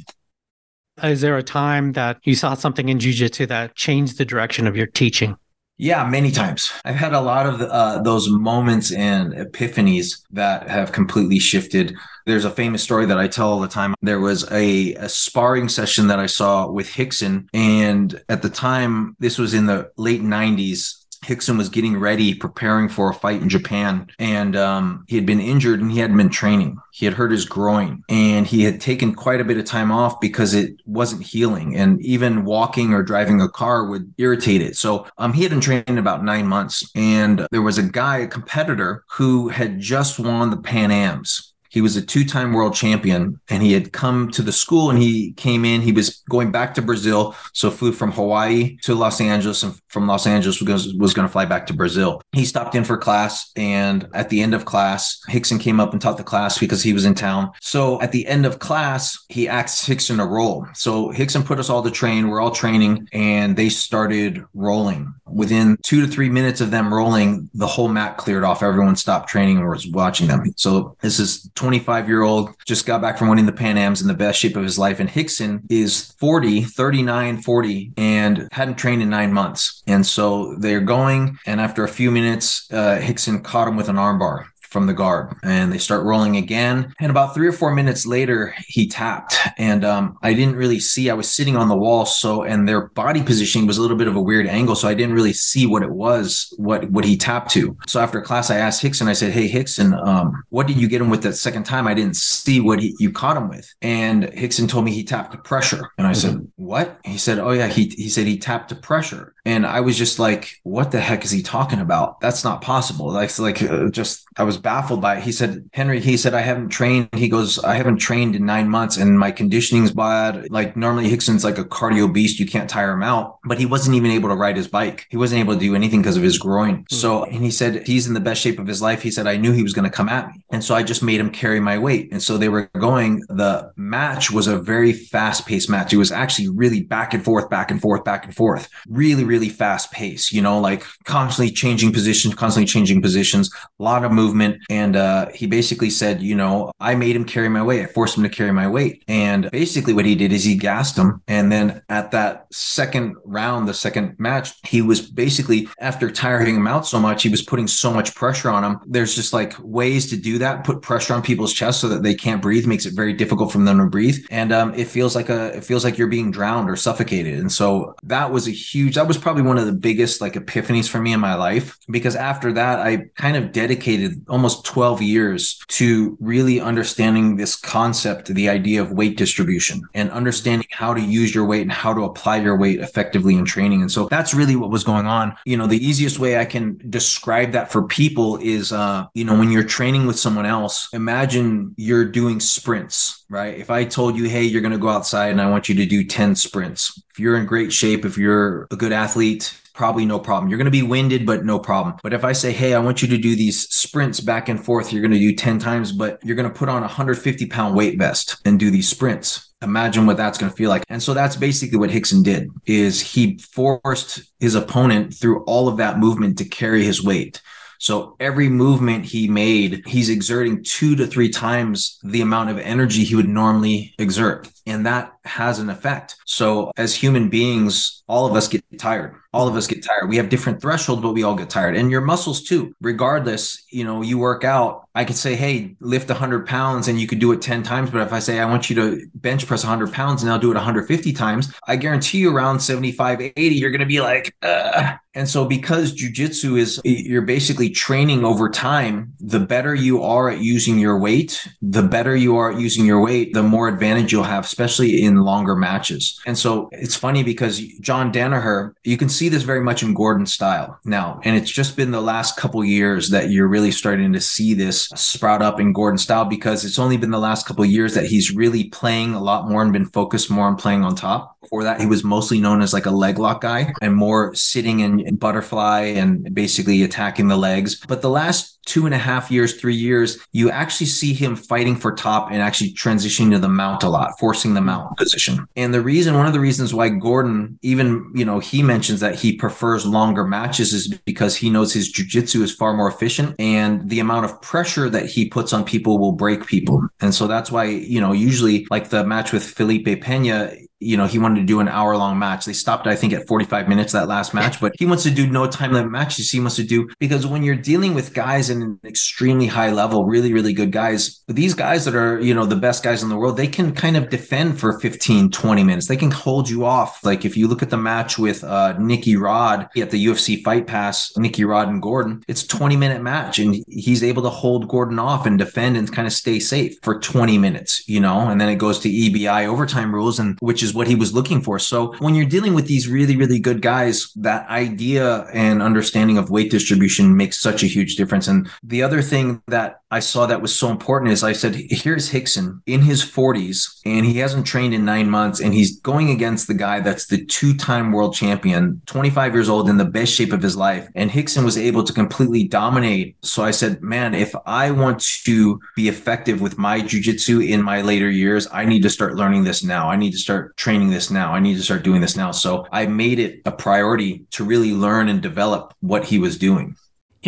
Is 1.02 1.22
there 1.22 1.38
a 1.38 1.42
time 1.42 1.92
that 1.92 2.18
you 2.24 2.34
saw 2.34 2.54
something 2.54 2.88
in 2.88 2.98
jiu-jitsu 2.98 3.46
that 3.46 3.76
changed 3.76 4.18
the 4.18 4.24
direction 4.26 4.66
of 4.66 4.76
your 4.76 4.88
teaching 4.88 5.36
yeah, 5.78 6.04
many 6.04 6.32
times. 6.32 6.72
I've 6.84 6.96
had 6.96 7.14
a 7.14 7.20
lot 7.20 7.46
of 7.46 7.62
uh, 7.62 8.02
those 8.02 8.28
moments 8.28 8.92
and 8.92 9.32
epiphanies 9.32 10.24
that 10.32 10.68
have 10.68 10.90
completely 10.90 11.38
shifted. 11.38 11.94
There's 12.26 12.44
a 12.44 12.50
famous 12.50 12.82
story 12.82 13.06
that 13.06 13.18
I 13.18 13.28
tell 13.28 13.48
all 13.48 13.60
the 13.60 13.68
time. 13.68 13.94
There 14.02 14.18
was 14.18 14.50
a, 14.50 14.94
a 14.94 15.08
sparring 15.08 15.68
session 15.68 16.08
that 16.08 16.18
I 16.18 16.26
saw 16.26 16.68
with 16.68 16.88
Rickson. 16.88 17.48
And 17.54 18.20
at 18.28 18.42
the 18.42 18.50
time, 18.50 19.16
this 19.20 19.38
was 19.38 19.54
in 19.54 19.66
the 19.66 19.90
late 19.96 20.20
90s. 20.20 20.97
Rickson 21.24 21.58
was 21.58 21.68
getting 21.68 21.98
ready, 21.98 22.34
preparing 22.34 22.88
for 22.88 23.10
a 23.10 23.14
fight 23.14 23.42
in 23.42 23.48
Japan, 23.48 24.08
and 24.18 24.56
um, 24.56 25.04
he 25.08 25.16
had 25.16 25.26
been 25.26 25.40
injured 25.40 25.80
and 25.80 25.90
he 25.90 25.98
hadn't 25.98 26.16
been 26.16 26.28
training. 26.28 26.78
He 26.92 27.04
had 27.04 27.14
hurt 27.14 27.30
his 27.30 27.44
groin 27.44 28.02
and 28.08 28.46
he 28.46 28.64
had 28.64 28.80
taken 28.80 29.14
quite 29.14 29.40
a 29.40 29.44
bit 29.44 29.58
of 29.58 29.64
time 29.64 29.92
off 29.92 30.20
because 30.20 30.54
it 30.54 30.74
wasn't 30.86 31.22
healing. 31.22 31.76
And 31.76 32.00
even 32.04 32.44
walking 32.44 32.92
or 32.92 33.02
driving 33.02 33.40
a 33.40 33.48
car 33.48 33.86
would 33.86 34.12
irritate 34.18 34.62
it. 34.62 34.76
So 34.76 35.06
um, 35.18 35.32
he 35.32 35.42
had 35.42 35.50
been 35.50 35.60
training 35.60 35.98
about 35.98 36.24
nine 36.24 36.46
months. 36.46 36.90
And 36.94 37.46
there 37.50 37.62
was 37.62 37.78
a 37.78 37.82
guy, 37.82 38.18
a 38.18 38.26
competitor, 38.26 39.04
who 39.10 39.48
had 39.48 39.80
just 39.80 40.18
won 40.18 40.50
the 40.50 40.56
Pan 40.56 40.90
Ams 40.90 41.52
he 41.68 41.80
was 41.80 41.96
a 41.96 42.02
two-time 42.02 42.52
world 42.52 42.74
champion 42.74 43.40
and 43.48 43.62
he 43.62 43.72
had 43.72 43.92
come 43.92 44.30
to 44.30 44.42
the 44.42 44.52
school 44.52 44.90
and 44.90 44.98
he 44.98 45.32
came 45.32 45.64
in. 45.64 45.80
He 45.80 45.92
was 45.92 46.22
going 46.30 46.50
back 46.50 46.74
to 46.74 46.82
Brazil. 46.82 47.34
So 47.52 47.70
flew 47.70 47.92
from 47.92 48.12
Hawaii 48.12 48.76
to 48.82 48.94
Los 48.94 49.20
Angeles 49.20 49.62
and 49.62 49.78
from 49.88 50.06
Los 50.06 50.26
Angeles 50.26 50.60
was, 50.60 51.14
going 51.14 51.26
to 51.26 51.32
fly 51.32 51.44
back 51.44 51.66
to 51.66 51.74
Brazil. 51.74 52.20
He 52.32 52.44
stopped 52.44 52.74
in 52.74 52.84
for 52.84 52.96
class. 52.96 53.50
And 53.56 54.08
at 54.14 54.28
the 54.28 54.40
end 54.40 54.54
of 54.54 54.64
class, 54.64 55.20
Rickson 55.28 55.60
came 55.60 55.80
up 55.80 55.92
and 55.92 56.00
taught 56.00 56.16
the 56.16 56.24
class 56.24 56.58
because 56.58 56.82
he 56.82 56.92
was 56.92 57.04
in 57.04 57.14
town. 57.14 57.50
So 57.60 58.00
at 58.00 58.12
the 58.12 58.26
end 58.26 58.46
of 58.46 58.58
class, 58.58 59.18
he 59.28 59.48
asked 59.48 59.88
Rickson 59.88 60.16
to 60.16 60.24
roll. 60.24 60.66
So 60.74 61.12
Rickson 61.12 61.44
put 61.44 61.58
us 61.58 61.70
all 61.70 61.82
to 61.82 61.90
train. 61.90 62.28
We're 62.28 62.40
all 62.40 62.50
training 62.50 63.08
and 63.12 63.56
they 63.56 63.68
started 63.68 64.44
rolling. 64.54 65.12
Within 65.26 65.76
two 65.82 66.04
to 66.04 66.10
three 66.10 66.30
minutes 66.30 66.60
of 66.60 66.70
them 66.70 66.92
rolling, 66.92 67.50
the 67.54 67.66
whole 67.66 67.88
mat 67.88 68.16
cleared 68.16 68.44
off. 68.44 68.62
Everyone 68.62 68.96
stopped 68.96 69.28
training 69.28 69.58
and 69.58 69.68
was 69.68 69.86
watching 69.88 70.26
them. 70.26 70.42
So 70.56 70.96
this 71.02 71.18
is 71.18 71.50
25 71.58 72.08
year 72.08 72.22
old, 72.22 72.54
just 72.64 72.86
got 72.86 73.02
back 73.02 73.18
from 73.18 73.28
winning 73.28 73.46
the 73.46 73.52
Pan 73.52 73.76
Ams 73.76 74.00
in 74.00 74.08
the 74.08 74.14
best 74.14 74.38
shape 74.38 74.56
of 74.56 74.62
his 74.62 74.78
life. 74.78 75.00
And 75.00 75.10
Rickson 75.10 75.62
is 75.68 76.12
40, 76.18 76.62
39, 76.62 77.42
40, 77.42 77.92
and 77.96 78.48
hadn't 78.52 78.76
trained 78.76 79.02
in 79.02 79.10
nine 79.10 79.32
months. 79.32 79.82
And 79.86 80.06
so 80.06 80.54
they're 80.54 80.80
going. 80.80 81.38
And 81.46 81.60
after 81.60 81.82
a 81.82 81.88
few 81.88 82.10
minutes, 82.10 82.68
uh, 82.72 83.00
Rickson 83.02 83.42
caught 83.42 83.68
him 83.68 83.76
with 83.76 83.88
an 83.88 83.96
armbar 83.96 84.46
from 84.70 84.86
the 84.86 84.92
guard 84.92 85.34
and 85.42 85.72
they 85.72 85.78
start 85.78 86.04
rolling 86.04 86.36
again. 86.36 86.94
And 87.00 87.10
about 87.10 87.34
three 87.34 87.48
or 87.48 87.52
four 87.52 87.74
minutes 87.74 88.06
later, 88.06 88.54
he 88.66 88.86
tapped. 88.86 89.36
And 89.56 89.84
um, 89.84 90.18
I 90.22 90.34
didn't 90.34 90.56
really 90.56 90.80
see, 90.80 91.10
I 91.10 91.14
was 91.14 91.30
sitting 91.30 91.56
on 91.56 91.68
the 91.68 91.76
wall. 91.76 92.04
So, 92.06 92.42
and 92.42 92.68
their 92.68 92.88
body 92.88 93.22
positioning 93.22 93.66
was 93.66 93.78
a 93.78 93.82
little 93.82 93.96
bit 93.96 94.08
of 94.08 94.16
a 94.16 94.20
weird 94.20 94.46
angle. 94.46 94.74
So 94.74 94.88
I 94.88 94.94
didn't 94.94 95.14
really 95.14 95.32
see 95.32 95.66
what 95.66 95.82
it 95.82 95.90
was, 95.90 96.52
what, 96.56 96.90
what 96.90 97.04
he 97.04 97.16
tapped 97.16 97.50
to. 97.52 97.76
So 97.86 98.00
after 98.00 98.20
class, 98.20 98.50
I 98.50 98.56
asked 98.56 98.82
Rickson, 98.82 99.08
I 99.08 99.14
said, 99.14 99.32
Hey, 99.32 99.50
Rickson, 99.50 99.98
um, 100.06 100.42
what 100.50 100.66
did 100.66 100.76
you 100.76 100.88
get 100.88 101.00
him 101.00 101.10
with 101.10 101.22
that 101.22 101.34
second 101.34 101.64
time? 101.64 101.86
I 101.86 101.94
didn't 101.94 102.16
see 102.16 102.60
what 102.60 102.80
he, 102.80 102.94
you 102.98 103.10
caught 103.10 103.36
him 103.36 103.48
with. 103.48 103.74
And 103.80 104.24
Rickson 104.24 104.68
told 104.68 104.84
me 104.84 104.92
he 104.92 105.04
tapped 105.04 105.32
to 105.32 105.38
pressure. 105.38 105.90
And 105.96 106.06
I 106.06 106.12
mm-hmm. 106.12 106.38
said, 106.38 106.52
What? 106.56 107.00
He 107.04 107.18
said, 107.18 107.38
Oh, 107.38 107.52
yeah. 107.52 107.68
He, 107.68 107.88
he 107.88 108.08
said 108.08 108.26
he 108.26 108.38
tapped 108.38 108.68
to 108.70 108.74
pressure. 108.74 109.34
And 109.44 109.66
I 109.66 109.80
was 109.80 109.96
just 109.96 110.18
like, 110.18 110.60
What 110.62 110.90
the 110.90 111.00
heck 111.00 111.24
is 111.24 111.30
he 111.30 111.42
talking 111.42 111.80
about? 111.80 112.20
That's 112.20 112.44
not 112.44 112.60
possible. 112.60 113.10
Like, 113.10 113.36
like 113.38 113.62
uh, 113.62 113.88
just, 113.88 114.26
I 114.36 114.44
was 114.44 114.57
baffled 114.58 115.00
by 115.00 115.16
it. 115.16 115.22
He 115.22 115.32
said, 115.32 115.68
Henry, 115.72 116.00
he 116.00 116.16
said, 116.16 116.34
I 116.34 116.40
haven't 116.40 116.70
trained. 116.70 117.08
He 117.14 117.28
goes, 117.28 117.58
I 117.62 117.74
haven't 117.74 117.98
trained 117.98 118.34
in 118.34 118.44
nine 118.44 118.68
months 118.68 118.96
and 118.96 119.18
my 119.18 119.30
conditioning's 119.30 119.92
bad. 119.92 120.50
Like 120.50 120.76
normally 120.76 121.08
Rickson's 121.18 121.44
like 121.44 121.58
a 121.58 121.64
cardio 121.64 122.12
beast. 122.12 122.38
You 122.38 122.46
can't 122.46 122.70
tire 122.70 122.92
him 122.92 123.02
out, 123.02 123.38
but 123.44 123.58
he 123.58 123.66
wasn't 123.66 123.96
even 123.96 124.12
able 124.12 124.28
to 124.28 124.36
ride 124.36 124.56
his 124.56 124.68
bike. 124.68 125.06
He 125.10 125.16
wasn't 125.16 125.40
able 125.40 125.54
to 125.54 125.60
do 125.60 125.74
anything 125.74 126.00
because 126.00 126.16
of 126.16 126.22
his 126.22 126.38
groin. 126.38 126.84
Mm-hmm. 126.84 126.94
So, 126.94 127.24
and 127.24 127.42
he 127.42 127.50
said, 127.50 127.86
he's 127.86 128.06
in 128.06 128.14
the 128.14 128.20
best 128.20 128.40
shape 128.40 128.60
of 128.60 128.68
his 128.68 128.80
life. 128.80 129.02
He 129.02 129.10
said, 129.10 129.26
I 129.26 129.36
knew 129.36 129.52
he 129.52 129.64
was 129.64 129.72
going 129.72 129.84
to 129.84 129.96
come 129.96 130.08
at 130.08 130.28
me. 130.28 130.44
And 130.50 130.62
so 130.62 130.76
I 130.76 130.84
just 130.84 131.02
made 131.02 131.18
him 131.18 131.30
carry 131.30 131.58
my 131.58 131.76
weight. 131.76 132.12
And 132.12 132.22
so 132.22 132.38
they 132.38 132.48
were 132.48 132.70
going, 132.78 133.20
the 133.28 133.72
match 133.76 134.30
was 134.30 134.46
a 134.46 134.58
very 134.58 134.92
fast 134.92 135.46
paced 135.46 135.68
match. 135.68 135.92
It 135.92 135.96
was 135.96 136.12
actually 136.12 136.48
really 136.48 136.82
back 136.82 137.14
and 137.14 137.24
forth, 137.24 137.50
back 137.50 137.72
and 137.72 137.82
forth, 137.82 138.04
back 138.04 138.24
and 138.24 138.34
forth, 138.34 138.68
really, 138.88 139.24
really 139.24 139.48
fast 139.48 139.90
pace, 139.90 140.32
you 140.32 140.40
know, 140.40 140.60
like 140.60 140.84
constantly 141.04 141.52
changing 141.52 141.92
positions, 141.92 142.34
constantly 142.34 142.66
changing 142.66 143.02
positions, 143.02 143.50
a 143.80 143.82
lot 143.82 144.04
of 144.04 144.12
movement 144.12 144.47
and 144.70 144.96
uh, 144.96 145.28
he 145.34 145.46
basically 145.46 145.90
said, 145.90 146.22
you 146.22 146.34
know, 146.34 146.72
I 146.80 146.94
made 146.94 147.16
him 147.16 147.24
carry 147.24 147.48
my 147.48 147.62
weight. 147.62 147.82
I 147.82 147.86
forced 147.86 148.16
him 148.16 148.22
to 148.22 148.28
carry 148.28 148.52
my 148.52 148.68
weight. 148.68 149.04
And 149.08 149.50
basically, 149.50 149.92
what 149.92 150.04
he 150.04 150.14
did 150.14 150.32
is 150.32 150.44
he 150.44 150.56
gassed 150.56 150.96
him. 150.96 151.22
And 151.28 151.50
then 151.52 151.82
at 151.88 152.10
that 152.12 152.46
second 152.52 153.16
round, 153.24 153.68
the 153.68 153.74
second 153.74 154.16
match, 154.18 154.54
he 154.66 154.82
was 154.82 155.00
basically, 155.00 155.68
after 155.80 156.10
tiring 156.10 156.56
him 156.56 156.66
out 156.66 156.86
so 156.86 156.98
much, 156.98 157.22
he 157.22 157.28
was 157.28 157.42
putting 157.42 157.66
so 157.66 157.92
much 157.92 158.14
pressure 158.14 158.50
on 158.50 158.64
him. 158.64 158.78
There's 158.86 159.14
just 159.14 159.32
like 159.32 159.54
ways 159.60 160.08
to 160.10 160.16
do 160.16 160.38
that, 160.38 160.64
put 160.64 160.82
pressure 160.82 161.14
on 161.14 161.22
people's 161.22 161.52
chest 161.52 161.80
so 161.80 161.88
that 161.88 162.02
they 162.02 162.14
can't 162.14 162.42
breathe, 162.42 162.66
makes 162.66 162.86
it 162.86 162.94
very 162.94 163.12
difficult 163.12 163.52
for 163.52 163.58
them 163.58 163.78
to 163.78 163.86
breathe. 163.86 164.24
And 164.30 164.52
um, 164.52 164.74
it 164.74 164.88
feels 164.88 165.14
like 165.14 165.28
a, 165.28 165.56
it 165.56 165.64
feels 165.64 165.84
like 165.84 165.98
you're 165.98 166.08
being 166.08 166.30
drowned 166.30 166.70
or 166.70 166.76
suffocated. 166.76 167.38
And 167.38 167.50
so 167.50 167.94
that 168.04 168.32
was 168.32 168.46
a 168.46 168.52
huge, 168.52 168.94
that 168.94 169.08
was 169.08 169.18
probably 169.18 169.42
one 169.42 169.58
of 169.58 169.66
the 169.66 169.72
biggest 169.72 170.20
like 170.20 170.34
epiphanies 170.34 170.88
for 170.88 171.00
me 171.00 171.12
in 171.12 171.20
my 171.20 171.34
life 171.34 171.78
because 171.90 172.16
after 172.16 172.52
that, 172.52 172.80
I 172.80 173.08
kind 173.16 173.36
of 173.36 173.52
dedicated 173.52 174.24
almost 174.38 174.64
12 174.64 175.02
years 175.02 175.60
to 175.66 176.16
really 176.20 176.60
understanding 176.60 177.34
this 177.34 177.56
concept, 177.56 178.28
the 178.28 178.48
idea 178.48 178.80
of 178.80 178.92
weight 178.92 179.16
distribution 179.16 179.82
and 179.94 180.12
understanding 180.12 180.68
how 180.70 180.94
to 180.94 181.00
use 181.00 181.34
your 181.34 181.44
weight 181.44 181.62
and 181.62 181.72
how 181.72 181.92
to 181.92 182.02
apply 182.02 182.36
your 182.36 182.56
weight 182.56 182.78
effectively 182.78 183.34
in 183.34 183.44
training. 183.44 183.80
And 183.80 183.90
so 183.90 184.06
that's 184.06 184.34
really 184.34 184.54
what 184.54 184.70
was 184.70 184.84
going 184.84 185.06
on. 185.06 185.36
You 185.44 185.56
know, 185.56 185.66
the 185.66 185.84
easiest 185.84 186.20
way 186.20 186.38
I 186.38 186.44
can 186.44 186.80
describe 186.88 187.50
that 187.50 187.72
for 187.72 187.82
people 187.82 188.36
is, 188.36 188.70
uh, 188.70 189.06
you 189.12 189.24
know, 189.24 189.36
when 189.36 189.50
you're 189.50 189.64
training 189.64 190.06
with 190.06 190.16
someone 190.16 190.46
else, 190.46 190.88
imagine 190.92 191.74
you're 191.76 192.04
doing 192.04 192.38
sprints, 192.38 193.24
right? 193.28 193.58
If 193.58 193.70
I 193.70 193.82
told 193.86 194.16
you, 194.16 194.28
hey, 194.28 194.44
you're 194.44 194.62
going 194.62 194.70
to 194.70 194.78
go 194.78 194.88
outside 194.88 195.32
and 195.32 195.40
I 195.40 195.50
want 195.50 195.68
you 195.68 195.74
to 195.74 195.84
do 195.84 196.04
10 196.04 196.36
sprints, 196.36 197.02
if 197.10 197.18
you're 197.18 197.36
in 197.36 197.44
great 197.44 197.72
shape, 197.72 198.04
if 198.04 198.16
you're 198.16 198.68
a 198.70 198.76
good 198.76 198.92
athlete, 198.92 199.52
probably 199.78 200.04
no 200.04 200.18
problem. 200.18 200.50
You're 200.50 200.58
going 200.58 200.64
to 200.64 200.72
be 200.72 200.82
winded, 200.82 201.24
but 201.24 201.44
no 201.44 201.60
problem. 201.60 201.94
But 202.02 202.12
if 202.12 202.24
I 202.24 202.32
say, 202.32 202.50
hey, 202.52 202.74
I 202.74 202.80
want 202.80 203.00
you 203.00 203.06
to 203.08 203.16
do 203.16 203.36
these 203.36 203.68
sprints 203.68 204.18
back 204.18 204.48
and 204.48 204.62
forth, 204.62 204.92
you're 204.92 205.00
going 205.00 205.12
to 205.12 205.18
do 205.18 205.32
10 205.32 205.60
times, 205.60 205.92
but 205.92 206.18
you're 206.24 206.34
going 206.34 206.50
to 206.50 206.54
put 206.54 206.68
on 206.68 206.78
a 206.78 206.86
150 206.86 207.46
pound 207.46 207.76
weight 207.76 207.96
vest 207.96 208.36
and 208.44 208.58
do 208.58 208.72
these 208.72 208.88
sprints. 208.88 209.50
Imagine 209.62 210.04
what 210.04 210.16
that's 210.16 210.36
going 210.36 210.50
to 210.50 210.56
feel 210.56 210.68
like. 210.68 210.84
And 210.88 211.00
so 211.00 211.14
that's 211.14 211.36
basically 211.36 211.78
what 211.78 211.90
Rickson 211.90 212.24
did 212.24 212.50
is 212.66 213.00
he 213.00 213.38
forced 213.38 214.20
his 214.40 214.56
opponent 214.56 215.14
through 215.14 215.44
all 215.44 215.68
of 215.68 215.76
that 215.76 216.00
movement 216.00 216.38
to 216.38 216.44
carry 216.44 216.82
his 216.82 217.02
weight. 217.02 217.40
So 217.78 218.16
every 218.18 218.48
movement 218.48 219.04
he 219.04 219.28
made, 219.28 219.86
he's 219.86 220.10
exerting 220.10 220.64
two 220.64 220.96
to 220.96 221.06
three 221.06 221.28
times 221.28 222.00
the 222.02 222.20
amount 222.20 222.50
of 222.50 222.58
energy 222.58 223.04
he 223.04 223.14
would 223.14 223.28
normally 223.28 223.94
exert. 223.98 224.48
And 224.66 224.84
that 224.86 225.12
has 225.28 225.58
an 225.58 225.70
effect. 225.70 226.16
So 226.24 226.72
as 226.76 226.94
human 226.94 227.28
beings, 227.28 228.02
all 228.08 228.26
of 228.26 228.34
us 228.34 228.48
get 228.48 228.64
tired. 228.78 229.14
All 229.34 229.46
of 229.46 229.56
us 229.56 229.66
get 229.66 229.84
tired. 229.84 230.08
We 230.08 230.16
have 230.16 230.30
different 230.30 230.60
thresholds, 230.62 231.02
but 231.02 231.12
we 231.12 231.22
all 231.22 231.34
get 231.34 231.50
tired. 231.50 231.76
And 231.76 231.90
your 231.90 232.00
muscles 232.00 232.42
too. 232.42 232.74
Regardless, 232.80 233.62
you 233.70 233.84
know, 233.84 234.00
you 234.00 234.18
work 234.18 234.42
out. 234.42 234.88
I 234.94 235.04
could 235.04 235.16
say, 235.16 235.36
hey, 235.36 235.76
lift 235.80 236.08
100 236.08 236.46
pounds 236.46 236.88
and 236.88 236.98
you 236.98 237.06
could 237.06 237.18
do 237.18 237.30
it 237.32 237.42
10 237.42 237.62
times. 237.62 237.90
But 237.90 238.00
if 238.00 238.12
I 238.12 238.18
say, 238.18 238.40
I 238.40 238.46
want 238.46 238.70
you 238.70 238.76
to 238.76 239.06
bench 239.14 239.46
press 239.46 239.62
100 239.62 239.92
pounds 239.92 240.22
and 240.22 240.32
I'll 240.32 240.38
do 240.38 240.50
it 240.50 240.54
150 240.54 241.12
times, 241.12 241.52
I 241.68 241.76
guarantee 241.76 242.18
you 242.18 242.34
around 242.34 242.60
75, 242.60 243.20
80, 243.20 243.54
you're 243.54 243.70
going 243.70 243.80
to 243.80 243.86
be 243.86 244.00
like, 244.00 244.34
Ugh. 244.42 244.98
and 245.14 245.28
so 245.28 245.44
because 245.44 245.94
jujitsu 245.94 246.58
is, 246.58 246.80
you're 246.84 247.22
basically 247.22 247.68
training 247.70 248.24
over 248.24 248.48
time, 248.48 249.12
the 249.20 249.40
better 249.40 249.74
you 249.74 250.02
are 250.02 250.30
at 250.30 250.40
using 250.40 250.78
your 250.78 250.98
weight, 250.98 251.46
the 251.60 251.82
better 251.82 252.16
you 252.16 252.36
are 252.36 252.52
at 252.52 252.58
using 252.58 252.86
your 252.86 253.00
weight, 253.00 253.34
the 253.34 253.42
more 253.42 253.68
advantage 253.68 254.10
you'll 254.10 254.24
have, 254.24 254.46
especially 254.46 255.04
in 255.04 255.17
longer 255.24 255.54
matches. 255.56 256.20
And 256.26 256.38
so 256.38 256.68
it's 256.72 256.96
funny 256.96 257.22
because 257.22 257.60
John 257.80 258.12
Danaher, 258.12 258.72
you 258.84 258.96
can 258.96 259.08
see 259.08 259.28
this 259.28 259.42
very 259.42 259.60
much 259.60 259.82
in 259.82 259.94
Gordon's 259.94 260.32
style 260.32 260.78
now. 260.84 261.20
And 261.24 261.36
it's 261.36 261.50
just 261.50 261.76
been 261.76 261.90
the 261.90 262.00
last 262.00 262.36
couple 262.36 262.64
years 262.64 263.10
that 263.10 263.30
you're 263.30 263.48
really 263.48 263.70
starting 263.70 264.12
to 264.12 264.20
see 264.20 264.54
this 264.54 264.88
sprout 264.94 265.42
up 265.42 265.60
in 265.60 265.72
Gordon's 265.72 266.02
style 266.02 266.24
because 266.24 266.64
it's 266.64 266.78
only 266.78 266.96
been 266.96 267.10
the 267.10 267.18
last 267.18 267.46
couple 267.46 267.64
years 267.64 267.94
that 267.94 268.06
he's 268.06 268.34
really 268.34 268.64
playing 268.64 269.14
a 269.14 269.22
lot 269.22 269.48
more 269.48 269.62
and 269.62 269.72
been 269.72 269.86
focused 269.86 270.30
more 270.30 270.46
on 270.46 270.56
playing 270.56 270.84
on 270.84 270.94
top. 270.94 271.36
Before 271.40 271.64
that, 271.64 271.80
he 271.80 271.86
was 271.86 272.04
mostly 272.04 272.40
known 272.40 272.62
as 272.62 272.72
like 272.72 272.86
a 272.86 272.90
leg 272.90 273.18
lock 273.18 273.40
guy 273.40 273.72
and 273.80 273.94
more 273.94 274.34
sitting 274.34 274.80
in, 274.80 275.00
in 275.00 275.16
butterfly 275.16 275.82
and 275.82 276.34
basically 276.34 276.82
attacking 276.82 277.28
the 277.28 277.36
legs. 277.36 277.74
But 277.86 278.02
the 278.02 278.10
last 278.10 278.57
two 278.68 278.84
and 278.84 278.94
a 278.94 278.98
half 278.98 279.30
years, 279.30 279.54
three 279.54 279.74
years, 279.74 280.18
you 280.32 280.50
actually 280.50 280.86
see 280.86 281.14
him 281.14 281.34
fighting 281.34 281.74
for 281.74 281.92
top 281.92 282.30
and 282.30 282.42
actually 282.42 282.72
transitioning 282.72 283.30
to 283.30 283.38
the 283.38 283.48
mount 283.48 283.82
a 283.82 283.88
lot, 283.88 284.18
forcing 284.18 284.54
the 284.54 284.60
mount 284.60 284.96
position. 284.96 285.46
And 285.56 285.72
the 285.72 285.80
reason, 285.80 286.14
one 286.14 286.26
of 286.26 286.32
the 286.32 286.40
reasons 286.40 286.74
why 286.74 286.90
Gordon, 286.90 287.58
even, 287.62 288.12
you 288.14 288.24
know, 288.24 288.38
he 288.38 288.62
mentions 288.62 289.00
that 289.00 289.14
he 289.14 289.34
prefers 289.34 289.86
longer 289.86 290.24
matches 290.24 290.72
is 290.72 290.88
because 291.06 291.34
he 291.34 291.48
knows 291.48 291.72
his 291.72 291.92
jujitsu 291.92 292.42
is 292.42 292.54
far 292.54 292.74
more 292.74 292.88
efficient 292.88 293.34
and 293.38 293.88
the 293.88 294.00
amount 294.00 294.26
of 294.26 294.40
pressure 294.42 294.90
that 294.90 295.06
he 295.06 295.28
puts 295.28 295.52
on 295.52 295.64
people 295.64 295.98
will 295.98 296.12
break 296.12 296.46
people. 296.46 296.86
And 297.00 297.14
so 297.14 297.26
that's 297.26 297.50
why, 297.50 297.64
you 297.64 298.00
know, 298.00 298.12
usually 298.12 298.66
like 298.70 298.90
the 298.90 299.04
match 299.04 299.32
with 299.32 299.44
Felipe 299.44 300.02
Pena, 300.02 300.52
you 300.80 300.96
know, 300.96 301.06
he 301.06 301.18
wanted 301.18 301.40
to 301.40 301.46
do 301.46 301.60
an 301.60 301.68
hour 301.68 301.96
long 301.96 302.18
match. 302.18 302.44
They 302.44 302.52
stopped, 302.52 302.86
I 302.86 302.94
think, 302.94 303.12
at 303.12 303.26
45 303.26 303.68
minutes 303.68 303.92
that 303.92 304.08
last 304.08 304.32
match, 304.34 304.60
but 304.60 304.72
he 304.78 304.86
wants 304.86 305.02
to 305.02 305.10
do 305.10 305.26
no 305.26 305.46
time 305.46 305.72
limit 305.72 305.90
matches. 305.90 306.30
He 306.30 306.40
wants 306.40 306.56
to 306.56 306.64
do 306.64 306.88
because 306.98 307.26
when 307.26 307.42
you're 307.42 307.56
dealing 307.56 307.94
with 307.94 308.14
guys 308.14 308.50
in 308.50 308.62
an 308.62 308.80
extremely 308.84 309.46
high 309.46 309.70
level, 309.70 310.04
really, 310.04 310.32
really 310.32 310.52
good 310.52 310.72
guys, 310.72 311.22
these 311.26 311.54
guys 311.54 311.84
that 311.84 311.94
are, 311.94 312.20
you 312.20 312.34
know, 312.34 312.46
the 312.46 312.56
best 312.56 312.84
guys 312.84 313.02
in 313.02 313.08
the 313.08 313.16
world, 313.16 313.36
they 313.36 313.48
can 313.48 313.74
kind 313.74 313.96
of 313.96 314.08
defend 314.08 314.60
for 314.60 314.78
15, 314.78 315.30
20 315.30 315.64
minutes. 315.64 315.88
They 315.88 315.96
can 315.96 316.10
hold 316.10 316.48
you 316.48 316.64
off. 316.64 317.04
Like 317.04 317.24
if 317.24 317.36
you 317.36 317.48
look 317.48 317.62
at 317.62 317.70
the 317.70 317.76
match 317.76 318.18
with 318.18 318.44
uh, 318.44 318.78
Nicky 318.78 319.16
Rod 319.16 319.68
at 319.76 319.90
the 319.90 320.06
UFC 320.06 320.42
Fight 320.42 320.66
Pass, 320.66 321.16
Nicky 321.16 321.44
Rod 321.44 321.68
and 321.68 321.82
Gordon, 321.82 322.22
it's 322.28 322.46
20 322.46 322.76
minute 322.76 323.02
match 323.02 323.38
and 323.38 323.56
he's 323.68 324.02
able 324.04 324.22
to 324.22 324.30
hold 324.30 324.68
Gordon 324.68 324.98
off 324.98 325.26
and 325.26 325.38
defend 325.38 325.76
and 325.76 325.92
kind 325.92 326.06
of 326.06 326.12
stay 326.12 326.38
safe 326.38 326.76
for 326.82 326.98
20 326.98 327.38
minutes, 327.38 327.88
you 327.88 328.00
know, 328.00 328.28
and 328.28 328.40
then 328.40 328.48
it 328.48 328.56
goes 328.56 328.78
to 328.80 328.88
EBI 328.88 329.46
overtime 329.46 329.94
rules 329.94 330.18
and 330.18 330.38
which 330.40 330.62
is 330.62 330.67
is 330.68 330.74
what 330.74 330.86
he 330.86 330.94
was 330.94 331.14
looking 331.14 331.40
for. 331.40 331.58
So 331.58 331.94
when 331.98 332.14
you're 332.14 332.26
dealing 332.36 332.54
with 332.54 332.66
these 332.66 332.88
really, 332.88 333.16
really 333.16 333.40
good 333.40 333.60
guys, 333.62 334.12
that 334.16 334.48
idea 334.48 335.26
and 335.32 335.62
understanding 335.62 336.18
of 336.18 336.30
weight 336.30 336.50
distribution 336.50 337.16
makes 337.16 337.40
such 337.40 337.62
a 337.62 337.66
huge 337.66 337.96
difference. 337.96 338.28
And 338.28 338.48
the 338.62 338.82
other 338.82 339.02
thing 339.02 339.42
that 339.46 339.80
I 339.90 340.00
saw 340.00 340.26
that 340.26 340.42
was 340.42 340.54
so 340.54 340.68
important 340.68 341.12
is 341.12 341.24
I 341.24 341.32
said, 341.32 341.54
here's 341.54 342.10
Rickson 342.10 342.60
in 342.66 342.82
his 342.82 343.02
40s, 343.02 343.80
and 343.86 344.04
he 344.04 344.18
hasn't 344.18 344.46
trained 344.46 344.74
in 344.74 344.84
nine 344.84 345.08
months, 345.08 345.40
and 345.40 345.54
he's 345.54 345.80
going 345.80 346.10
against 346.10 346.46
the 346.46 346.54
guy 346.54 346.80
that's 346.80 347.06
the 347.06 347.24
two 347.24 347.54
time 347.54 347.92
world 347.92 348.14
champion, 348.14 348.82
25 348.84 349.34
years 349.34 349.48
old, 349.48 349.70
in 349.70 349.78
the 349.78 349.86
best 349.86 350.12
shape 350.12 350.32
of 350.32 350.42
his 350.42 350.56
life. 350.56 350.86
And 350.94 351.10
Rickson 351.10 351.42
was 351.42 351.56
able 351.56 351.84
to 351.84 351.92
completely 351.92 352.46
dominate. 352.46 353.16
So 353.22 353.42
I 353.42 353.50
said, 353.50 353.82
man, 353.82 354.14
if 354.14 354.34
I 354.44 354.70
want 354.72 355.00
to 355.24 355.58
be 355.74 355.88
effective 355.88 356.42
with 356.42 356.58
my 356.58 356.80
jujitsu 356.80 357.48
in 357.48 357.62
my 357.62 357.80
later 357.80 358.10
years, 358.10 358.46
I 358.52 358.66
need 358.66 358.82
to 358.82 358.90
start 358.90 359.14
learning 359.14 359.44
this 359.44 359.64
now. 359.64 359.88
I 359.88 359.96
need 359.96 360.12
to 360.12 360.18
start 360.18 360.54
training 360.58 360.90
this 360.90 361.10
now. 361.10 361.32
I 361.32 361.40
need 361.40 361.56
to 361.56 361.62
start 361.62 361.82
doing 361.82 362.02
this 362.02 362.16
now. 362.16 362.30
So 362.30 362.66
I 362.72 362.86
made 362.86 363.18
it 363.18 363.40
a 363.46 363.52
priority 363.52 364.26
to 364.32 364.44
really 364.44 364.72
learn 364.72 365.08
and 365.08 365.22
develop 365.22 365.72
what 365.80 366.04
he 366.04 366.18
was 366.18 366.36
doing. 366.36 366.76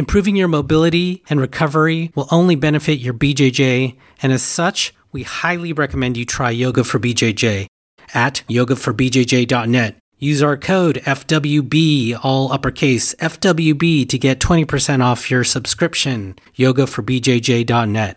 Improving 0.00 0.34
your 0.34 0.48
mobility 0.48 1.22
and 1.28 1.38
recovery 1.38 2.10
will 2.14 2.26
only 2.30 2.54
benefit 2.54 3.00
your 3.00 3.12
BJJ, 3.12 3.98
and 4.22 4.32
as 4.32 4.42
such, 4.42 4.94
we 5.12 5.24
highly 5.24 5.74
recommend 5.74 6.16
you 6.16 6.24
try 6.24 6.48
Yoga 6.48 6.84
for 6.84 6.98
BJJ 6.98 7.66
at 8.14 8.42
yogaforbjj.net. 8.48 9.96
Use 10.18 10.42
our 10.42 10.56
code 10.56 11.02
FWB, 11.04 12.18
all 12.22 12.50
uppercase 12.50 13.14
FWB, 13.16 14.08
to 14.08 14.18
get 14.18 14.40
20% 14.40 15.04
off 15.04 15.30
your 15.30 15.44
subscription. 15.44 16.34
Yogaforbjj.net. 16.56 18.16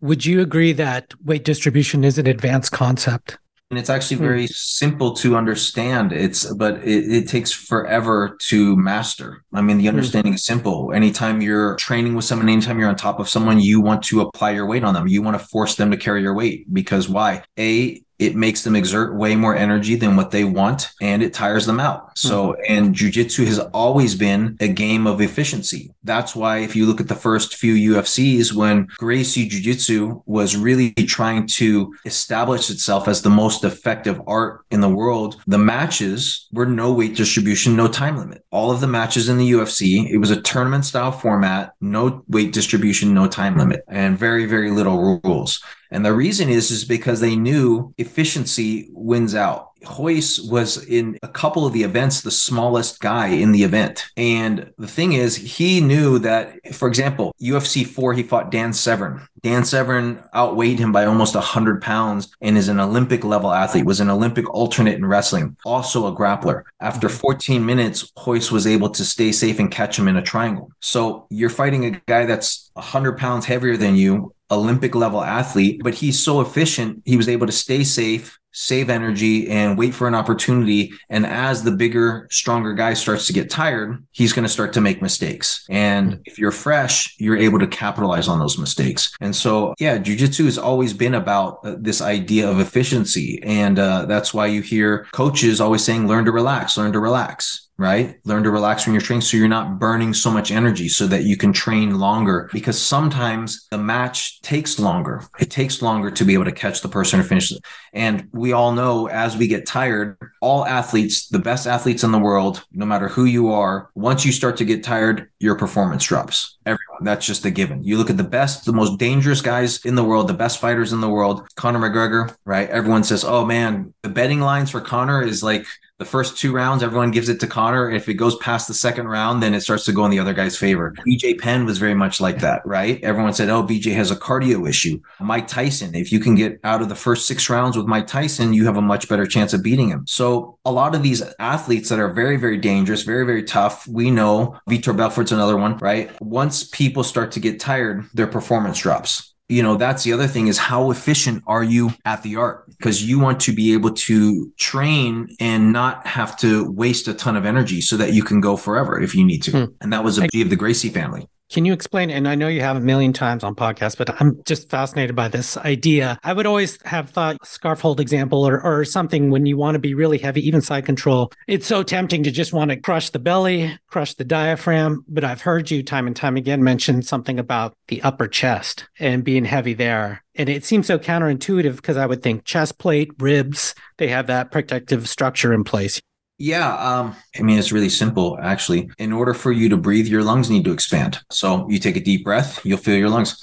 Would 0.00 0.26
you 0.26 0.40
agree 0.40 0.72
that 0.72 1.14
weight 1.24 1.44
distribution 1.44 2.02
is 2.02 2.18
an 2.18 2.26
advanced 2.26 2.72
concept? 2.72 3.38
And 3.72 3.78
it's 3.78 3.88
actually 3.88 4.18
hmm. 4.18 4.24
very 4.24 4.46
simple 4.48 5.14
to 5.14 5.34
understand. 5.34 6.12
It's 6.12 6.44
but 6.52 6.84
it, 6.84 7.10
it, 7.10 7.28
takes 7.28 7.50
forever 7.50 8.36
to 8.48 8.76
master. 8.76 9.42
I 9.54 9.62
mean 9.62 9.78
the 9.78 9.84
hmm. 9.84 9.88
understanding 9.96 10.34
is 10.34 10.44
simple. 10.44 10.92
Anytime 10.92 11.40
you're 11.40 11.74
training 11.76 12.14
with 12.14 12.26
someone 12.26 12.50
anytime 12.50 12.78
you're 12.78 12.90
on 12.90 12.96
top 12.96 13.18
of 13.18 13.30
someone 13.30 13.60
you 13.60 13.80
want 13.80 14.02
to 14.04 14.20
apply 14.20 14.50
your 14.50 14.66
weight 14.66 14.84
on 14.84 14.92
them. 14.92 15.08
You 15.08 15.22
want 15.22 15.40
to 15.40 15.46
force 15.46 15.76
them 15.76 15.90
to 15.90 15.96
carry 15.96 16.20
your 16.20 16.34
weight 16.34 16.72
because 16.72 17.08
why? 17.08 17.44
A 17.58 18.04
it 18.26 18.36
makes 18.36 18.62
them 18.64 18.76
exert 18.76 19.14
way 19.14 19.36
more 19.36 19.56
energy 19.56 19.94
than 19.94 20.16
what 20.16 20.30
they 20.30 20.44
want 20.44 20.90
and 21.00 21.22
it 21.22 21.34
tires 21.34 21.66
them 21.66 21.80
out. 21.80 22.16
So, 22.16 22.52
mm-hmm. 22.52 22.62
and 22.68 22.94
jujitsu 22.94 23.46
has 23.46 23.58
always 23.58 24.14
been 24.14 24.56
a 24.60 24.68
game 24.68 25.06
of 25.06 25.20
efficiency. 25.20 25.92
That's 26.04 26.34
why 26.34 26.58
if 26.58 26.74
you 26.74 26.86
look 26.86 27.00
at 27.00 27.08
the 27.08 27.14
first 27.14 27.56
few 27.56 27.94
UFCs, 27.94 28.52
when 28.52 28.88
Gracie 28.98 29.48
Jiu-Jitsu 29.48 30.22
was 30.26 30.56
really 30.56 30.92
trying 30.92 31.46
to 31.48 31.94
establish 32.04 32.70
itself 32.70 33.08
as 33.08 33.22
the 33.22 33.30
most 33.30 33.64
effective 33.64 34.20
art 34.26 34.64
in 34.70 34.80
the 34.80 34.88
world, 34.88 35.40
the 35.46 35.58
matches 35.58 36.48
were 36.52 36.66
no 36.66 36.92
weight 36.92 37.16
distribution, 37.16 37.76
no 37.76 37.88
time 37.88 38.16
limit. 38.16 38.44
All 38.50 38.70
of 38.70 38.80
the 38.80 38.86
matches 38.86 39.28
in 39.28 39.38
the 39.38 39.52
UFC, 39.52 40.08
it 40.10 40.18
was 40.18 40.30
a 40.30 40.40
tournament 40.40 40.84
style 40.84 41.12
format, 41.12 41.74
no 41.80 42.22
weight 42.28 42.52
distribution, 42.52 43.14
no 43.14 43.28
time 43.28 43.56
limit, 43.56 43.84
and 43.88 44.18
very, 44.18 44.46
very 44.46 44.70
little 44.70 45.20
rules. 45.24 45.62
And 45.92 46.04
the 46.04 46.14
reason 46.14 46.48
is, 46.48 46.70
is 46.70 46.84
because 46.84 47.20
they 47.20 47.36
knew 47.36 47.94
efficiency 47.98 48.88
wins 48.92 49.34
out 49.34 49.72
Royce 49.98 50.38
was 50.38 50.84
in 50.84 51.18
a 51.22 51.28
couple 51.28 51.66
of 51.66 51.72
the 51.72 51.82
events 51.82 52.20
the 52.20 52.30
smallest 52.30 53.00
guy 53.00 53.28
in 53.28 53.52
the 53.52 53.62
event. 53.62 54.06
And 54.16 54.72
the 54.78 54.86
thing 54.86 55.12
is, 55.12 55.36
he 55.36 55.80
knew 55.80 56.18
that, 56.20 56.74
for 56.74 56.88
example, 56.88 57.34
UFC 57.40 57.86
4, 57.86 58.14
he 58.14 58.22
fought 58.22 58.50
Dan 58.50 58.72
Severn. 58.72 59.26
Dan 59.42 59.64
Severn 59.64 60.22
outweighed 60.34 60.78
him 60.78 60.92
by 60.92 61.04
almost 61.04 61.34
100 61.34 61.82
pounds 61.82 62.34
and 62.40 62.56
is 62.56 62.68
an 62.68 62.80
Olympic 62.80 63.24
level 63.24 63.52
athlete, 63.52 63.84
was 63.84 64.00
an 64.00 64.10
Olympic 64.10 64.48
alternate 64.52 64.96
in 64.96 65.06
wrestling, 65.06 65.56
also 65.64 66.06
a 66.06 66.16
grappler. 66.16 66.62
After 66.80 67.08
14 67.08 67.64
minutes, 67.64 68.10
Royce 68.26 68.50
was 68.50 68.66
able 68.66 68.90
to 68.90 69.04
stay 69.04 69.32
safe 69.32 69.58
and 69.58 69.70
catch 69.70 69.98
him 69.98 70.08
in 70.08 70.16
a 70.16 70.22
triangle. 70.22 70.70
So 70.80 71.26
you're 71.30 71.50
fighting 71.50 71.84
a 71.84 72.00
guy 72.06 72.26
that's 72.26 72.70
100 72.74 73.18
pounds 73.18 73.46
heavier 73.46 73.76
than 73.76 73.96
you, 73.96 74.34
Olympic 74.52 74.94
level 74.94 75.22
athlete, 75.22 75.80
but 75.82 75.94
he's 75.94 76.22
so 76.22 76.40
efficient, 76.40 77.02
he 77.04 77.16
was 77.16 77.28
able 77.28 77.46
to 77.46 77.52
stay 77.52 77.84
safe, 77.84 78.38
save 78.52 78.90
energy 78.90 79.48
and 79.48 79.78
wait 79.78 79.94
for 79.94 80.06
an 80.06 80.14
opportunity. 80.14 80.92
And 81.08 81.26
as 81.26 81.62
the 81.62 81.72
bigger, 81.72 82.28
stronger 82.30 82.74
guy 82.74 82.94
starts 82.94 83.26
to 83.26 83.32
get 83.32 83.50
tired, 83.50 84.04
he's 84.12 84.32
going 84.32 84.44
to 84.44 84.48
start 84.48 84.72
to 84.74 84.80
make 84.80 85.02
mistakes. 85.02 85.64
And 85.70 86.20
if 86.26 86.38
you're 86.38 86.52
fresh, 86.52 87.14
you're 87.18 87.36
able 87.36 87.58
to 87.58 87.66
capitalize 87.66 88.28
on 88.28 88.38
those 88.38 88.58
mistakes. 88.58 89.14
And 89.20 89.34
so, 89.34 89.74
yeah, 89.78 89.98
jujitsu 89.98 90.44
has 90.44 90.58
always 90.58 90.92
been 90.92 91.14
about 91.14 91.60
uh, 91.64 91.76
this 91.78 92.00
idea 92.00 92.48
of 92.48 92.60
efficiency. 92.60 93.42
And 93.42 93.78
uh, 93.78 94.06
that's 94.06 94.34
why 94.34 94.46
you 94.46 94.60
hear 94.60 95.06
coaches 95.12 95.60
always 95.60 95.84
saying, 95.84 96.06
learn 96.06 96.26
to 96.26 96.32
relax, 96.32 96.76
learn 96.76 96.92
to 96.92 97.00
relax 97.00 97.68
right? 97.82 98.20
Learn 98.24 98.44
to 98.44 98.50
relax 98.50 98.86
when 98.86 98.94
you're 98.94 99.02
training 99.02 99.22
so 99.22 99.36
you're 99.36 99.48
not 99.48 99.80
burning 99.80 100.14
so 100.14 100.30
much 100.30 100.52
energy 100.52 100.88
so 100.88 101.08
that 101.08 101.24
you 101.24 101.36
can 101.36 101.52
train 101.52 101.98
longer 101.98 102.48
because 102.52 102.80
sometimes 102.80 103.66
the 103.72 103.78
match 103.78 104.40
takes 104.42 104.78
longer. 104.78 105.24
It 105.40 105.50
takes 105.50 105.82
longer 105.82 106.10
to 106.12 106.24
be 106.24 106.34
able 106.34 106.44
to 106.44 106.52
catch 106.52 106.80
the 106.80 106.88
person 106.88 107.18
or 107.18 107.24
finish. 107.24 107.52
And 107.92 108.28
we 108.32 108.52
all 108.52 108.72
know 108.72 109.08
as 109.08 109.36
we 109.36 109.48
get 109.48 109.66
tired, 109.66 110.16
all 110.40 110.64
athletes, 110.64 111.28
the 111.28 111.40
best 111.40 111.66
athletes 111.66 112.04
in 112.04 112.12
the 112.12 112.18
world, 112.18 112.64
no 112.72 112.86
matter 112.86 113.08
who 113.08 113.24
you 113.24 113.50
are, 113.50 113.90
once 113.96 114.24
you 114.24 114.30
start 114.30 114.56
to 114.58 114.64
get 114.64 114.84
tired, 114.84 115.28
your 115.40 115.56
performance 115.56 116.04
drops. 116.04 116.58
Everyone, 116.64 117.02
that's 117.02 117.26
just 117.26 117.44
a 117.44 117.50
given. 117.50 117.82
You 117.82 117.98
look 117.98 118.10
at 118.10 118.16
the 118.16 118.22
best, 118.22 118.64
the 118.64 118.72
most 118.72 118.98
dangerous 118.98 119.40
guys 119.40 119.84
in 119.84 119.96
the 119.96 120.04
world, 120.04 120.28
the 120.28 120.34
best 120.34 120.60
fighters 120.60 120.92
in 120.92 121.00
the 121.00 121.10
world, 121.10 121.48
Conor 121.56 121.80
McGregor, 121.80 122.34
right? 122.44 122.70
Everyone 122.70 123.02
says, 123.02 123.24
oh 123.24 123.44
man, 123.44 123.92
the 124.02 124.08
betting 124.08 124.40
lines 124.40 124.70
for 124.70 124.80
Conor 124.80 125.22
is 125.22 125.42
like 125.42 125.66
the 126.02 126.10
first 126.10 126.36
two 126.36 126.52
rounds, 126.52 126.82
everyone 126.82 127.12
gives 127.12 127.28
it 127.28 127.38
to 127.38 127.46
Conor. 127.46 127.88
If 127.88 128.08
it 128.08 128.14
goes 128.14 128.34
past 128.38 128.66
the 128.66 128.74
second 128.74 129.06
round, 129.06 129.40
then 129.40 129.54
it 129.54 129.60
starts 129.60 129.84
to 129.84 129.92
go 129.92 130.04
in 130.04 130.10
the 130.10 130.18
other 130.18 130.34
guy's 130.34 130.58
favor. 130.58 130.92
BJ 131.06 131.38
Penn 131.38 131.64
was 131.64 131.78
very 131.78 131.94
much 131.94 132.20
like 132.20 132.40
that, 132.40 132.60
right? 132.66 133.02
Everyone 133.04 133.32
said, 133.32 133.48
oh, 133.48 133.62
BJ 133.62 133.94
has 133.94 134.10
a 134.10 134.16
cardio 134.16 134.68
issue. 134.68 135.00
Mike 135.20 135.46
Tyson, 135.46 135.94
if 135.94 136.10
you 136.10 136.18
can 136.18 136.34
get 136.34 136.58
out 136.64 136.82
of 136.82 136.88
the 136.88 136.96
first 136.96 137.28
six 137.28 137.48
rounds 137.48 137.76
with 137.76 137.86
Mike 137.86 138.08
Tyson, 138.08 138.52
you 138.52 138.64
have 138.64 138.76
a 138.76 138.82
much 138.82 139.08
better 139.08 139.26
chance 139.26 139.52
of 139.52 139.62
beating 139.62 139.90
him. 139.90 140.04
So 140.08 140.58
a 140.64 140.72
lot 140.72 140.96
of 140.96 141.04
these 141.04 141.22
athletes 141.38 141.88
that 141.90 142.00
are 142.00 142.12
very, 142.12 142.36
very 142.36 142.58
dangerous, 142.58 143.04
very, 143.04 143.24
very 143.24 143.44
tough, 143.44 143.86
we 143.86 144.10
know 144.10 144.58
Vitor 144.68 144.96
Belfort's 144.96 145.30
another 145.30 145.56
one, 145.56 145.78
right? 145.78 146.10
Once 146.20 146.64
people 146.64 147.04
start 147.04 147.30
to 147.32 147.40
get 147.40 147.60
tired, 147.60 148.06
their 148.12 148.26
performance 148.26 148.80
drops 148.80 149.31
you 149.52 149.62
know 149.62 149.76
that's 149.76 150.04
the 150.04 150.12
other 150.12 150.26
thing 150.26 150.46
is 150.46 150.58
how 150.58 150.90
efficient 150.90 151.42
are 151.46 151.62
you 151.62 151.90
at 152.04 152.22
the 152.22 152.36
art? 152.36 152.66
Because 152.70 153.06
you 153.06 153.18
want 153.18 153.40
to 153.40 153.52
be 153.52 153.74
able 153.74 153.92
to 153.92 154.50
train 154.58 155.28
and 155.40 155.72
not 155.72 156.06
have 156.06 156.36
to 156.38 156.70
waste 156.72 157.06
a 157.08 157.14
ton 157.14 157.36
of 157.36 157.44
energy 157.44 157.80
so 157.80 157.96
that 157.96 158.14
you 158.14 158.22
can 158.22 158.40
go 158.40 158.56
forever 158.56 159.00
if 159.00 159.14
you 159.14 159.24
need 159.24 159.42
to. 159.44 159.50
Hmm. 159.50 159.64
and 159.80 159.92
that 159.92 160.04
was 160.04 160.18
a 160.18 160.22
beauty 160.22 160.42
of 160.42 160.50
the 160.50 160.56
gracie 160.56 160.88
family 160.88 161.28
can 161.52 161.66
you 161.66 161.72
explain? 161.74 162.10
And 162.10 162.26
I 162.26 162.34
know 162.34 162.48
you 162.48 162.62
have 162.62 162.76
a 162.76 162.80
million 162.80 163.12
times 163.12 163.44
on 163.44 163.54
podcasts, 163.54 163.96
but 163.96 164.20
I'm 164.20 164.42
just 164.44 164.70
fascinated 164.70 165.14
by 165.14 165.28
this 165.28 165.56
idea. 165.58 166.18
I 166.24 166.32
would 166.32 166.46
always 166.46 166.80
have 166.82 167.10
thought 167.10 167.46
scarf 167.46 167.80
hold 167.80 168.00
example 168.00 168.48
or, 168.48 168.60
or 168.62 168.84
something 168.84 169.30
when 169.30 169.44
you 169.44 169.58
want 169.58 169.74
to 169.74 169.78
be 169.78 169.94
really 169.94 170.18
heavy, 170.18 170.46
even 170.46 170.62
side 170.62 170.86
control. 170.86 171.30
It's 171.46 171.66
so 171.66 171.82
tempting 171.82 172.22
to 172.22 172.30
just 172.30 172.54
want 172.54 172.70
to 172.70 172.76
crush 172.76 173.10
the 173.10 173.18
belly, 173.18 173.78
crush 173.88 174.14
the 174.14 174.24
diaphragm. 174.24 175.04
But 175.06 175.24
I've 175.24 175.42
heard 175.42 175.70
you 175.70 175.82
time 175.82 176.06
and 176.06 176.16
time 176.16 176.36
again 176.36 176.64
mention 176.64 177.02
something 177.02 177.38
about 177.38 177.76
the 177.88 178.00
upper 178.02 178.28
chest 178.28 178.88
and 178.98 179.22
being 179.22 179.44
heavy 179.44 179.74
there. 179.74 180.24
And 180.34 180.48
it 180.48 180.64
seems 180.64 180.86
so 180.86 180.98
counterintuitive 180.98 181.76
because 181.76 181.98
I 181.98 182.06
would 182.06 182.22
think 182.22 182.44
chest 182.44 182.78
plate, 182.78 183.10
ribs, 183.18 183.74
they 183.98 184.08
have 184.08 184.28
that 184.28 184.50
protective 184.50 185.06
structure 185.06 185.52
in 185.52 185.64
place. 185.64 186.00
Yeah, 186.42 186.74
um, 186.74 187.14
I 187.38 187.42
mean, 187.42 187.56
it's 187.56 187.70
really 187.70 187.88
simple, 187.88 188.36
actually. 188.42 188.90
In 188.98 189.12
order 189.12 189.32
for 189.32 189.52
you 189.52 189.68
to 189.68 189.76
breathe, 189.76 190.08
your 190.08 190.24
lungs 190.24 190.50
need 190.50 190.64
to 190.64 190.72
expand. 190.72 191.20
So 191.30 191.68
you 191.70 191.78
take 191.78 191.94
a 191.94 192.00
deep 192.00 192.24
breath, 192.24 192.66
you'll 192.66 192.78
feel 192.78 192.96
your 192.96 193.10
lungs. 193.10 193.38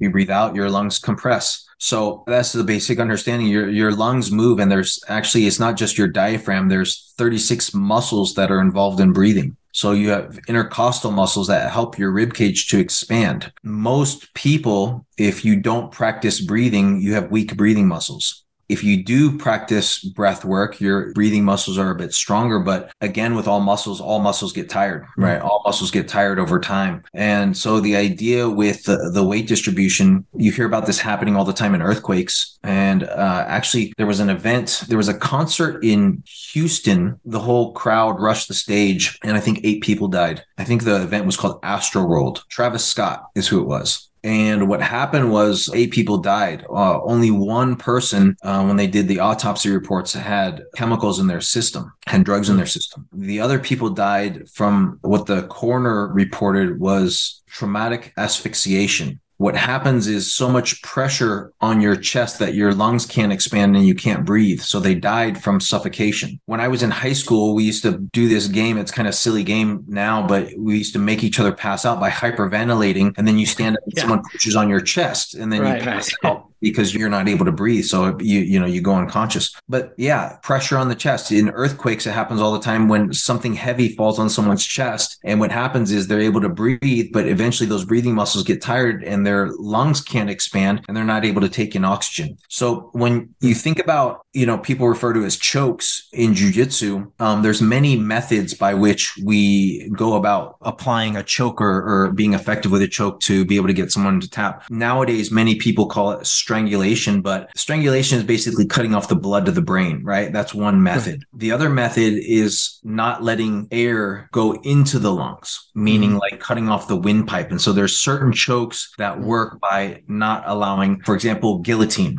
You 0.00 0.10
breathe 0.10 0.30
out, 0.30 0.56
your 0.56 0.68
lungs 0.68 0.98
compress. 0.98 1.64
So 1.78 2.24
that's 2.26 2.50
the 2.50 2.64
basic 2.64 2.98
understanding. 2.98 3.46
Your 3.46 3.70
your 3.70 3.92
lungs 3.92 4.32
move, 4.32 4.58
and 4.58 4.68
there's 4.68 4.98
actually 5.06 5.46
it's 5.46 5.60
not 5.60 5.76
just 5.76 5.96
your 5.96 6.08
diaphragm. 6.08 6.68
There's 6.68 7.14
36 7.18 7.72
muscles 7.72 8.34
that 8.34 8.50
are 8.50 8.60
involved 8.60 8.98
in 8.98 9.12
breathing. 9.12 9.56
So 9.70 9.92
you 9.92 10.08
have 10.08 10.36
intercostal 10.48 11.12
muscles 11.12 11.46
that 11.46 11.70
help 11.70 11.96
your 12.00 12.10
rib 12.10 12.34
cage 12.34 12.66
to 12.70 12.80
expand. 12.80 13.52
Most 13.62 14.34
people, 14.34 15.06
if 15.18 15.44
you 15.44 15.54
don't 15.54 15.92
practice 15.92 16.40
breathing, 16.40 17.00
you 17.00 17.14
have 17.14 17.30
weak 17.30 17.56
breathing 17.56 17.86
muscles 17.86 18.43
if 18.68 18.84
you 18.84 19.02
do 19.02 19.38
practice 19.38 19.98
breath 20.02 20.44
work, 20.44 20.80
your 20.80 21.12
breathing 21.12 21.44
muscles 21.44 21.78
are 21.78 21.90
a 21.90 21.94
bit 21.94 22.12
stronger. 22.12 22.58
But 22.58 22.92
again, 23.00 23.34
with 23.34 23.48
all 23.48 23.60
muscles, 23.60 24.00
all 24.00 24.20
muscles 24.20 24.52
get 24.52 24.68
tired, 24.68 25.06
right? 25.16 25.38
Mm-hmm. 25.38 25.46
All 25.46 25.62
muscles 25.64 25.90
get 25.90 26.08
tired 26.08 26.38
over 26.38 26.60
time. 26.60 27.02
And 27.14 27.56
so 27.56 27.80
the 27.80 27.96
idea 27.96 28.48
with 28.48 28.84
the, 28.84 29.10
the 29.12 29.24
weight 29.24 29.46
distribution, 29.46 30.26
you 30.36 30.52
hear 30.52 30.66
about 30.66 30.86
this 30.86 31.00
happening 31.00 31.36
all 31.36 31.44
the 31.44 31.52
time 31.52 31.74
in 31.74 31.82
earthquakes. 31.82 32.58
And 32.62 33.04
uh, 33.04 33.44
actually, 33.46 33.92
there 33.96 34.06
was 34.06 34.20
an 34.20 34.30
event, 34.30 34.84
there 34.88 34.98
was 34.98 35.08
a 35.08 35.14
concert 35.14 35.84
in 35.84 36.22
Houston. 36.52 37.18
The 37.24 37.40
whole 37.40 37.72
crowd 37.72 38.20
rushed 38.20 38.48
the 38.48 38.54
stage, 38.54 39.18
and 39.22 39.36
I 39.36 39.40
think 39.40 39.60
eight 39.64 39.82
people 39.82 40.08
died. 40.08 40.44
I 40.58 40.64
think 40.64 40.84
the 40.84 41.02
event 41.02 41.26
was 41.26 41.36
called 41.36 41.60
Astro 41.62 41.94
Astroworld. 41.94 42.46
Travis 42.48 42.84
Scott 42.84 43.26
is 43.34 43.48
who 43.48 43.60
it 43.60 43.66
was. 43.66 44.08
And 44.24 44.68
what 44.68 44.80
happened 44.80 45.30
was 45.30 45.70
eight 45.74 45.90
people 45.92 46.16
died. 46.16 46.64
Uh, 46.70 47.02
only 47.02 47.30
one 47.30 47.76
person, 47.76 48.36
uh, 48.42 48.64
when 48.64 48.76
they 48.76 48.86
did 48.86 49.06
the 49.06 49.20
autopsy 49.20 49.70
reports, 49.70 50.14
had 50.14 50.64
chemicals 50.74 51.20
in 51.20 51.26
their 51.26 51.42
system, 51.42 51.92
had 52.06 52.24
drugs 52.24 52.48
in 52.48 52.56
their 52.56 52.64
system. 52.64 53.06
The 53.12 53.40
other 53.40 53.58
people 53.58 53.90
died 53.90 54.48
from 54.48 54.98
what 55.02 55.26
the 55.26 55.42
coroner 55.48 56.08
reported 56.08 56.80
was 56.80 57.42
traumatic 57.46 58.14
asphyxiation 58.16 59.20
what 59.36 59.56
happens 59.56 60.06
is 60.06 60.32
so 60.32 60.48
much 60.48 60.80
pressure 60.82 61.52
on 61.60 61.80
your 61.80 61.96
chest 61.96 62.38
that 62.38 62.54
your 62.54 62.72
lungs 62.72 63.04
can't 63.04 63.32
expand 63.32 63.76
and 63.76 63.86
you 63.86 63.94
can't 63.94 64.24
breathe. 64.24 64.60
So 64.60 64.78
they 64.78 64.94
died 64.94 65.42
from 65.42 65.60
suffocation. 65.60 66.40
When 66.46 66.60
I 66.60 66.68
was 66.68 66.82
in 66.82 66.90
high 66.90 67.12
school, 67.14 67.54
we 67.54 67.64
used 67.64 67.82
to 67.82 67.98
do 68.12 68.28
this 68.28 68.46
game. 68.46 68.78
It's 68.78 68.92
kind 68.92 69.08
of 69.08 69.14
silly 69.14 69.42
game 69.42 69.84
now, 69.88 70.26
but 70.26 70.50
we 70.56 70.78
used 70.78 70.92
to 70.92 70.98
make 70.98 71.24
each 71.24 71.40
other 71.40 71.52
pass 71.52 71.84
out 71.84 71.98
by 71.98 72.10
hyperventilating. 72.10 73.14
And 73.16 73.26
then 73.26 73.38
you 73.38 73.46
stand 73.46 73.76
up 73.76 73.82
and 73.84 73.92
yeah. 73.96 74.02
someone 74.02 74.22
pushes 74.30 74.54
on 74.54 74.68
your 74.68 74.80
chest 74.80 75.34
and 75.34 75.52
then 75.52 75.62
right, 75.62 75.78
you 75.78 75.84
pass 75.84 76.14
right. 76.22 76.30
out 76.30 76.53
because 76.64 76.94
you're 76.94 77.08
not 77.08 77.28
able 77.28 77.44
to 77.44 77.52
breathe. 77.52 77.84
So 77.84 78.16
you 78.18 78.40
you 78.40 78.58
know 78.58 78.66
you 78.66 78.80
go 78.80 78.94
unconscious. 78.94 79.54
But 79.68 79.94
yeah, 79.96 80.36
pressure 80.42 80.76
on 80.76 80.88
the 80.88 80.94
chest. 80.94 81.30
In 81.30 81.50
earthquakes, 81.50 82.06
it 82.06 82.12
happens 82.12 82.40
all 82.40 82.52
the 82.52 82.60
time 82.60 82.88
when 82.88 83.12
something 83.12 83.54
heavy 83.54 83.90
falls 83.90 84.18
on 84.18 84.28
someone's 84.28 84.64
chest. 84.64 85.18
And 85.24 85.38
what 85.40 85.52
happens 85.52 85.92
is 85.92 86.08
they're 86.08 86.20
able 86.20 86.40
to 86.40 86.48
breathe, 86.48 87.10
but 87.12 87.28
eventually 87.28 87.68
those 87.68 87.84
breathing 87.84 88.14
muscles 88.14 88.44
get 88.44 88.62
tired 88.62 89.04
and 89.04 89.26
their 89.26 89.50
lungs 89.58 90.00
can't 90.00 90.30
expand 90.30 90.82
and 90.88 90.96
they're 90.96 91.04
not 91.04 91.24
able 91.24 91.40
to 91.42 91.48
take 91.48 91.76
in 91.76 91.84
oxygen. 91.84 92.36
So 92.48 92.90
when 92.92 93.34
you 93.40 93.54
think 93.54 93.78
about, 93.78 94.26
you 94.32 94.46
know, 94.46 94.58
people 94.58 94.88
refer 94.88 95.12
to 95.12 95.24
as 95.24 95.36
chokes 95.36 96.08
in 96.12 96.32
jujitsu, 96.32 97.10
um, 97.20 97.42
there's 97.42 97.62
many 97.62 97.96
methods 97.96 98.54
by 98.54 98.74
which 98.74 99.16
we 99.22 99.88
go 99.90 100.16
about 100.16 100.56
applying 100.62 101.16
a 101.16 101.22
choke 101.22 101.60
or, 101.60 102.06
or 102.06 102.12
being 102.12 102.34
effective 102.34 102.72
with 102.72 102.82
a 102.82 102.88
choke 102.88 103.20
to 103.20 103.44
be 103.44 103.56
able 103.56 103.68
to 103.68 103.72
get 103.74 103.92
someone 103.92 104.20
to 104.20 104.28
tap. 104.28 104.64
Nowadays, 104.70 105.30
many 105.30 105.56
people 105.56 105.86
call 105.86 106.12
it 106.12 106.26
strangulation, 106.54 107.20
but 107.20 107.50
strangulation 107.58 108.18
is 108.18 108.24
basically 108.24 108.64
cutting 108.64 108.94
off 108.94 109.08
the 109.08 109.16
blood 109.16 109.44
to 109.46 109.50
the 109.50 109.60
brain, 109.60 110.04
right? 110.04 110.32
That's 110.32 110.54
one 110.54 110.84
method. 110.84 111.24
The 111.32 111.50
other 111.50 111.68
method 111.68 112.14
is 112.16 112.78
not 112.84 113.24
letting 113.24 113.66
air 113.72 114.28
go 114.30 114.52
into 114.62 115.00
the 115.00 115.12
lungs, 115.12 115.70
meaning 115.74 116.10
mm-hmm. 116.10 116.18
like 116.18 116.38
cutting 116.38 116.68
off 116.68 116.86
the 116.86 116.96
windpipe. 116.96 117.50
And 117.50 117.60
so 117.60 117.72
there's 117.72 117.96
certain 117.96 118.32
chokes 118.32 118.92
that 118.98 119.20
work 119.20 119.60
by 119.60 120.02
not 120.06 120.44
allowing, 120.46 121.00
for 121.00 121.16
example, 121.16 121.58
guillotine. 121.58 122.18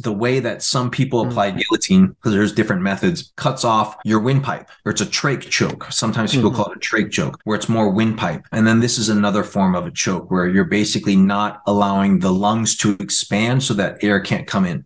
The 0.00 0.12
way 0.12 0.40
that 0.40 0.62
some 0.62 0.90
people 0.90 1.26
apply 1.26 1.50
mm-hmm. 1.50 1.58
guillotine, 1.58 2.06
because 2.08 2.32
there's 2.32 2.52
different 2.52 2.82
methods, 2.82 3.32
cuts 3.36 3.64
off 3.64 3.96
your 4.04 4.20
windpipe, 4.20 4.68
or 4.84 4.92
it's 4.92 5.00
a 5.00 5.06
trach 5.06 5.48
choke. 5.50 5.86
Sometimes 5.90 6.32
people 6.34 6.50
mm-hmm. 6.50 6.62
call 6.62 6.72
it 6.72 6.76
a 6.76 6.80
trach 6.80 7.10
choke, 7.10 7.38
where 7.44 7.56
it's 7.56 7.68
more 7.68 7.90
windpipe. 7.90 8.44
And 8.52 8.66
then 8.66 8.80
this 8.80 8.98
is 8.98 9.08
another 9.08 9.44
form 9.44 9.74
of 9.74 9.86
a 9.86 9.90
choke 9.90 10.30
where 10.30 10.46
you're 10.46 10.64
basically 10.64 11.16
not 11.16 11.62
allowing 11.66 12.20
the 12.20 12.32
lungs 12.32 12.76
to 12.78 12.92
expand 13.00 13.62
so 13.62 13.74
that 13.74 14.02
air 14.02 14.20
can't 14.20 14.46
come 14.46 14.64
in. 14.64 14.84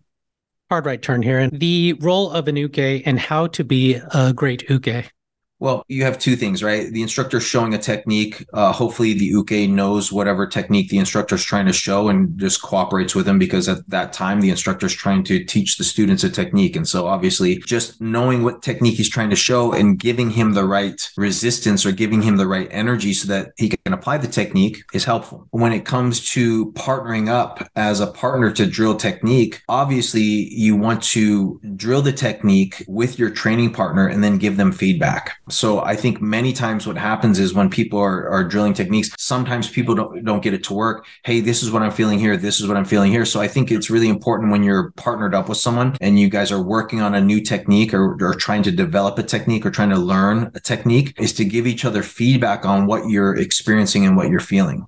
Hard 0.69 0.85
right 0.85 1.01
turn 1.01 1.21
here. 1.21 1.39
And 1.39 1.59
the 1.59 1.93
role 2.01 2.31
of 2.31 2.47
an 2.47 2.55
uke 2.55 2.77
and 2.77 3.19
how 3.19 3.47
to 3.47 3.63
be 3.63 4.01
a 4.13 4.33
great 4.33 4.69
uke. 4.69 5.11
Well, 5.59 5.85
you 5.87 6.03
have 6.03 6.19
two 6.19 6.35
things, 6.35 6.61
right? 6.61 6.91
The 6.91 7.01
instructor 7.01 7.39
showing 7.39 7.73
a 7.73 7.77
technique. 7.77 8.45
Uh, 8.51 8.73
hopefully, 8.73 9.13
the 9.13 9.25
uke 9.25 9.69
knows 9.69 10.11
whatever 10.11 10.45
technique 10.45 10.89
the 10.89 10.97
instructor 10.97 11.35
is 11.35 11.45
trying 11.45 11.65
to 11.67 11.73
show 11.73 12.09
and 12.09 12.37
just 12.37 12.61
cooperates 12.61 13.15
with 13.15 13.25
him 13.25 13.39
because 13.39 13.69
at 13.69 13.87
that 13.89 14.11
time, 14.11 14.41
the 14.41 14.49
instructor 14.49 14.85
is 14.85 14.93
trying 14.93 15.23
to 15.23 15.45
teach 15.45 15.77
the 15.77 15.85
students 15.85 16.25
a 16.25 16.29
technique. 16.29 16.75
And 16.75 16.85
so, 16.85 17.07
obviously, 17.07 17.59
just 17.59 18.01
knowing 18.01 18.43
what 18.43 18.63
technique 18.63 18.97
he's 18.97 19.09
trying 19.09 19.29
to 19.29 19.35
show 19.37 19.71
and 19.71 19.97
giving 19.97 20.29
him 20.29 20.53
the 20.53 20.65
right 20.65 21.01
resistance 21.15 21.85
or 21.85 21.93
giving 21.93 22.21
him 22.21 22.35
the 22.35 22.47
right 22.47 22.67
energy 22.69 23.13
so 23.13 23.27
that 23.29 23.53
he 23.57 23.69
can 23.69 23.93
apply 23.93 24.17
the 24.17 24.27
technique 24.27 24.83
is 24.93 25.05
helpful. 25.05 25.47
When 25.51 25.71
it 25.71 25.85
comes 25.85 26.29
to 26.31 26.73
partnering 26.73 27.29
up 27.29 27.65
as 27.77 28.01
a 28.01 28.07
partner 28.07 28.51
to 28.51 28.65
drill 28.65 28.95
technique, 28.95 29.61
obviously, 29.69 30.21
you 30.21 30.75
want 30.75 31.01
to 31.03 31.61
drill 31.77 32.01
the 32.01 32.11
technique 32.11 32.83
with 32.89 33.17
your 33.17 33.29
training 33.29 33.71
partner 33.71 34.05
and 34.05 34.21
then 34.21 34.37
give 34.37 34.57
them 34.57 34.73
feedback. 34.73 35.37
So 35.49 35.83
I 35.83 35.95
think 35.95 36.21
many 36.21 36.53
times 36.53 36.87
what 36.87 36.97
happens 36.97 37.39
is 37.39 37.53
when 37.53 37.69
people 37.69 37.99
are, 37.99 38.27
are 38.29 38.43
drilling 38.43 38.73
techniques, 38.73 39.11
sometimes 39.17 39.69
people 39.69 39.93
don't, 39.93 40.23
don't 40.25 40.41
get 40.41 40.53
it 40.53 40.63
to 40.65 40.73
work. 40.73 41.05
Hey, 41.23 41.39
this 41.39 41.61
is 41.61 41.71
what 41.71 41.83
I'm 41.83 41.91
feeling 41.91 42.19
here. 42.19 42.35
This 42.35 42.59
is 42.59 42.67
what 42.67 42.77
I'm 42.77 42.85
feeling 42.85 43.11
here. 43.11 43.25
So 43.25 43.41
I 43.41 43.47
think 43.47 43.71
it's 43.71 43.89
really 43.89 44.09
important 44.09 44.51
when 44.51 44.63
you're 44.63 44.91
partnered 44.91 45.35
up 45.35 45.47
with 45.47 45.57
someone 45.57 45.95
and 46.01 46.19
you 46.19 46.29
guys 46.29 46.51
are 46.51 46.61
working 46.61 47.01
on 47.01 47.13
a 47.13 47.21
new 47.21 47.41
technique 47.41 47.93
or, 47.93 48.17
or 48.23 48.33
trying 48.33 48.63
to 48.63 48.71
develop 48.71 49.19
a 49.19 49.23
technique 49.23 49.65
or 49.65 49.71
trying 49.71 49.89
to 49.91 49.99
learn 49.99 50.51
a 50.55 50.59
technique 50.59 51.13
is 51.19 51.33
to 51.33 51.45
give 51.45 51.67
each 51.67 51.85
other 51.85 52.01
feedback 52.01 52.65
on 52.65 52.87
what 52.87 53.07
you're 53.09 53.35
experiencing 53.35 54.05
and 54.05 54.17
what 54.17 54.29
you're 54.29 54.39
feeling. 54.39 54.87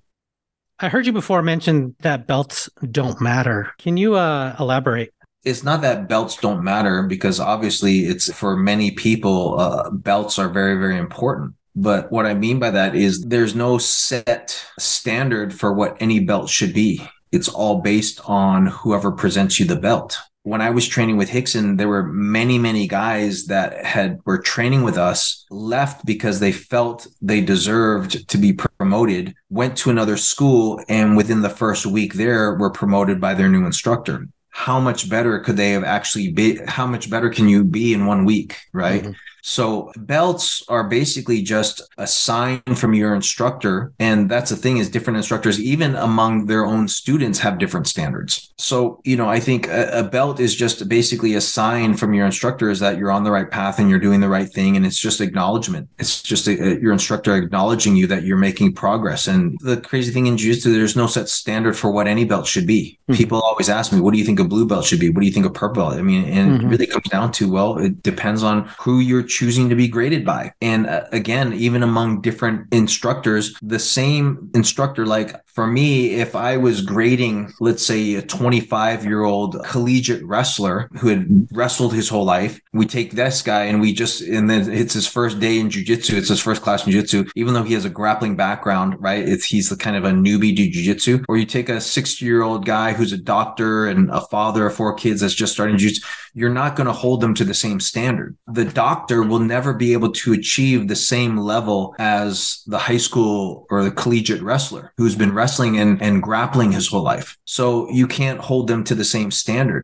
I 0.80 0.90
heard 0.90 1.08
you 1.08 1.14
before 1.14 1.42
mention 1.42 1.96
that 2.02 2.28
belts 2.28 2.70
don't 2.92 3.20
matter. 3.20 3.72
Can 3.80 3.98
you 3.98 4.14
uh, 4.14 4.56
elaborate? 4.60 5.12
It's 5.48 5.64
not 5.64 5.82
that 5.82 6.10
belts 6.10 6.36
don't 6.36 6.64
matter 6.64 7.04
because 7.04 7.40
obviously 7.40 8.00
it's 8.00 8.32
for 8.34 8.58
many 8.58 8.92
people 8.92 9.58
uh, 9.60 9.90
belts 9.90 10.38
are 10.38 10.50
very 10.50 10.76
very 10.76 10.98
important. 10.98 11.54
But 11.76 12.12
what 12.12 12.26
i 12.26 12.34
mean 12.34 12.60
by 12.60 12.72
that 12.72 12.96
is 12.96 13.24
there's 13.24 13.56
no 13.56 13.78
set 13.78 14.62
standard 14.78 15.54
for 15.54 15.74
what 15.74 15.98
any 16.02 16.20
belt 16.20 16.50
should 16.50 16.74
be. 16.74 17.02
It's 17.32 17.50
all 17.50 17.82
based 17.82 18.20
on 18.26 18.68
whoever 18.68 19.12
presents 19.12 19.60
you 19.60 19.66
the 19.66 19.76
belt. 19.76 20.18
When 20.44 20.62
I 20.62 20.70
was 20.70 20.88
training 20.88 21.18
with 21.18 21.32
Rickson, 21.32 21.78
there 21.78 21.90
were 21.90 22.04
many, 22.04 22.58
many 22.58 22.88
guys 22.88 23.48
that 23.48 23.84
had 23.86 24.22
were 24.26 24.38
training 24.38 24.84
with 24.84 24.98
us, 24.98 25.46
left 25.52 26.06
because 26.06 26.40
they 26.40 26.54
felt 26.54 27.06
they 27.22 27.42
deserved 27.42 28.30
to 28.30 28.38
be 28.38 28.54
promoted, 28.54 29.36
went 29.50 29.78
to 29.80 29.90
another 29.90 30.16
school, 30.16 30.82
and 30.88 31.18
within 31.18 31.42
the 31.42 31.50
first 31.50 31.86
week 31.86 32.14
there 32.14 32.56
were 32.56 32.70
promoted 32.70 33.20
by 33.20 33.34
their 33.34 33.50
new 33.50 33.66
instructor 33.66 34.26
how 34.58 34.80
much 34.80 35.08
better 35.08 35.40
could 35.40 35.56
they 35.56 35.74
have 35.74 35.84
actually 35.84 36.32
be? 36.32 36.58
How 36.66 36.88
much 36.88 37.12
better 37.12 37.30
can 37.30 37.48
you 37.48 37.64
be 37.64 37.94
in 37.94 38.08
one 38.08 38.26
week? 38.26 38.58
Right. 38.74 39.04
Mm-hmm. 39.04 39.12
So 39.48 39.94
belts 39.96 40.62
are 40.68 40.84
basically 40.84 41.42
just 41.42 41.82
a 41.98 42.06
sign 42.06 42.62
from 42.76 42.94
your 42.94 43.16
instructor. 43.16 43.94
And 43.98 44.30
that's 44.30 44.50
the 44.50 44.58
thing 44.58 44.76
is 44.76 44.90
different 44.90 45.16
instructors, 45.16 45.58
even 45.58 45.96
among 45.96 46.48
their 46.48 46.66
own 46.66 46.90
students 46.90 47.40
have 47.40 47.58
different 47.58 47.88
standards. 47.88 48.54
So, 48.58 49.00
you 49.06 49.16
know, 49.16 49.30
I 49.30 49.40
think 49.40 49.68
a, 49.68 50.00
a 50.00 50.04
belt 50.04 50.42
is 50.42 50.54
just 50.54 50.90
basically 50.90 51.36
a 51.36 51.42
sign 51.42 51.96
from 51.96 52.14
your 52.14 52.26
instructor 52.26 52.70
is 52.70 52.82
that 52.82 52.98
you're 52.98 53.10
on 53.12 53.24
the 53.24 53.32
right 53.32 53.50
path 53.50 53.80
and 53.80 53.90
you're 53.90 54.00
doing 54.00 54.20
the 54.20 54.28
right 54.28 54.50
thing. 54.50 54.76
And 54.76 54.86
it's 54.86 55.00
just 55.00 55.22
acknowledgement. 55.22 55.88
It's 55.98 56.22
just 56.22 56.48
a, 56.48 56.52
a, 56.52 56.80
your 56.82 56.92
instructor 56.92 57.34
acknowledging 57.34 57.96
you 57.96 58.06
that 58.08 58.24
you're 58.24 58.36
making 58.36 58.74
progress. 58.74 59.28
And 59.28 59.58
the 59.62 59.80
crazy 59.80 60.12
thing 60.12 60.28
in 60.28 60.36
jiu-jitsu, 60.36 60.74
there's 60.74 60.98
no 60.98 61.08
set 61.08 61.30
standard 61.30 61.78
for 61.78 61.90
what 61.90 62.08
any 62.08 62.26
belt 62.26 62.48
should 62.48 62.68
be. 62.68 63.00
Mm-hmm. 63.04 63.18
People 63.18 63.42
always 63.42 63.70
ask 63.70 63.94
me, 63.94 64.02
what 64.02 64.12
do 64.12 64.20
you 64.20 64.26
think 64.26 64.42
a 64.42 64.44
blue 64.44 64.68
belt 64.68 64.84
should 64.84 65.00
be? 65.00 65.10
What 65.10 65.22
do 65.22 65.26
you 65.26 65.32
think 65.32 65.46
a 65.46 65.50
purple 65.50 65.84
belt? 65.84 65.94
I 65.94 66.02
mean, 66.02 66.26
and 66.26 66.52
mm-hmm. 66.52 66.66
it 66.66 66.70
really 66.70 66.88
comes 66.88 67.08
down 67.08 67.32
to, 67.34 67.50
well, 67.50 67.78
it 67.78 68.04
depends 68.04 68.44
on 68.44 68.68
who 68.80 69.00
you're 69.00 69.24
choosing 69.38 69.70
to 69.70 69.76
be 69.76 69.88
graded 69.88 70.26
by. 70.26 70.52
And 70.62 70.88
uh, 70.88 71.04
again, 71.12 71.54
even 71.54 71.84
among 71.84 72.22
different 72.22 72.74
instructors, 72.74 73.56
the 73.62 73.78
same 73.78 74.50
instructor, 74.56 75.06
like 75.06 75.47
for 75.58 75.66
me, 75.66 76.14
if 76.14 76.36
I 76.36 76.58
was 76.58 76.84
grading, 76.84 77.52
let's 77.60 77.84
say 77.84 78.14
a 78.14 78.22
25 78.22 79.04
year 79.04 79.24
old 79.24 79.60
collegiate 79.64 80.24
wrestler 80.24 80.88
who 81.00 81.08
had 81.08 81.48
wrestled 81.52 81.96
his 81.96 82.10
whole 82.10 82.26
life, 82.26 82.62
we 82.74 82.86
take 82.86 83.14
this 83.14 83.42
guy 83.42 83.64
and 83.64 83.82
we 83.82 83.92
just, 83.92 84.22
and 84.22 84.48
then 84.48 84.72
it's 84.72 84.94
his 84.94 85.08
first 85.08 85.40
day 85.40 85.58
in 85.58 85.70
jujitsu. 85.70 86.14
It's 86.14 86.30
his 86.30 86.40
first 86.40 86.62
class 86.62 86.86
in 86.86 86.94
jujitsu, 86.94 87.32
even 87.36 87.56
though 87.56 87.64
he 87.64 87.74
has 87.74 87.86
a 87.86 87.90
grappling 87.90 88.36
background, 88.36 88.98
right? 89.00 89.28
It's, 89.28 89.46
he's 89.46 89.70
the 89.70 89.78
kind 89.78 89.96
of 89.96 90.06
a 90.06 90.12
newbie 90.12 90.56
to 90.56 90.70
jujitsu. 90.70 91.26
Or 91.28 91.38
you 91.38 91.46
take 91.48 91.70
a 91.70 91.82
60 91.82 92.24
year 92.24 92.44
old 92.44 92.64
guy 92.64 92.94
who's 92.94 93.12
a 93.12 93.18
doctor 93.18 93.88
and 93.88 94.12
a 94.12 94.22
father 94.22 94.68
of 94.68 94.76
four 94.76 94.94
kids 94.94 95.22
that's 95.22 95.34
just 95.34 95.54
starting 95.54 95.78
jujitsu. 95.78 96.06
You're 96.36 96.52
not 96.52 96.76
going 96.76 96.86
to 96.86 96.94
hold 96.94 97.22
them 97.22 97.34
to 97.34 97.44
the 97.44 97.56
same 97.56 97.80
standard. 97.80 98.38
The 98.46 98.66
doctor 98.66 99.24
will 99.24 99.40
never 99.40 99.74
be 99.74 99.94
able 99.94 100.12
to 100.12 100.34
achieve 100.34 100.88
the 100.88 100.96
same 100.96 101.36
level 101.36 101.96
as 101.98 102.62
the 102.68 102.78
high 102.78 102.98
school 102.98 103.66
or 103.72 103.84
the 103.84 103.90
collegiate 103.90 104.44
wrestler 104.44 104.94
who's 104.98 105.16
been 105.16 105.34
wrestling 105.34 105.47
and, 105.78 106.02
and 106.02 106.22
grappling 106.22 106.72
his 106.72 106.88
whole 106.88 107.04
life. 107.04 107.38
So 107.46 107.90
you 107.90 108.08
can't 108.08 108.40
hold 108.40 108.68
them 108.68 108.84
to 108.86 108.96
the 108.96 109.06
same 109.06 109.32
standard. 109.32 109.84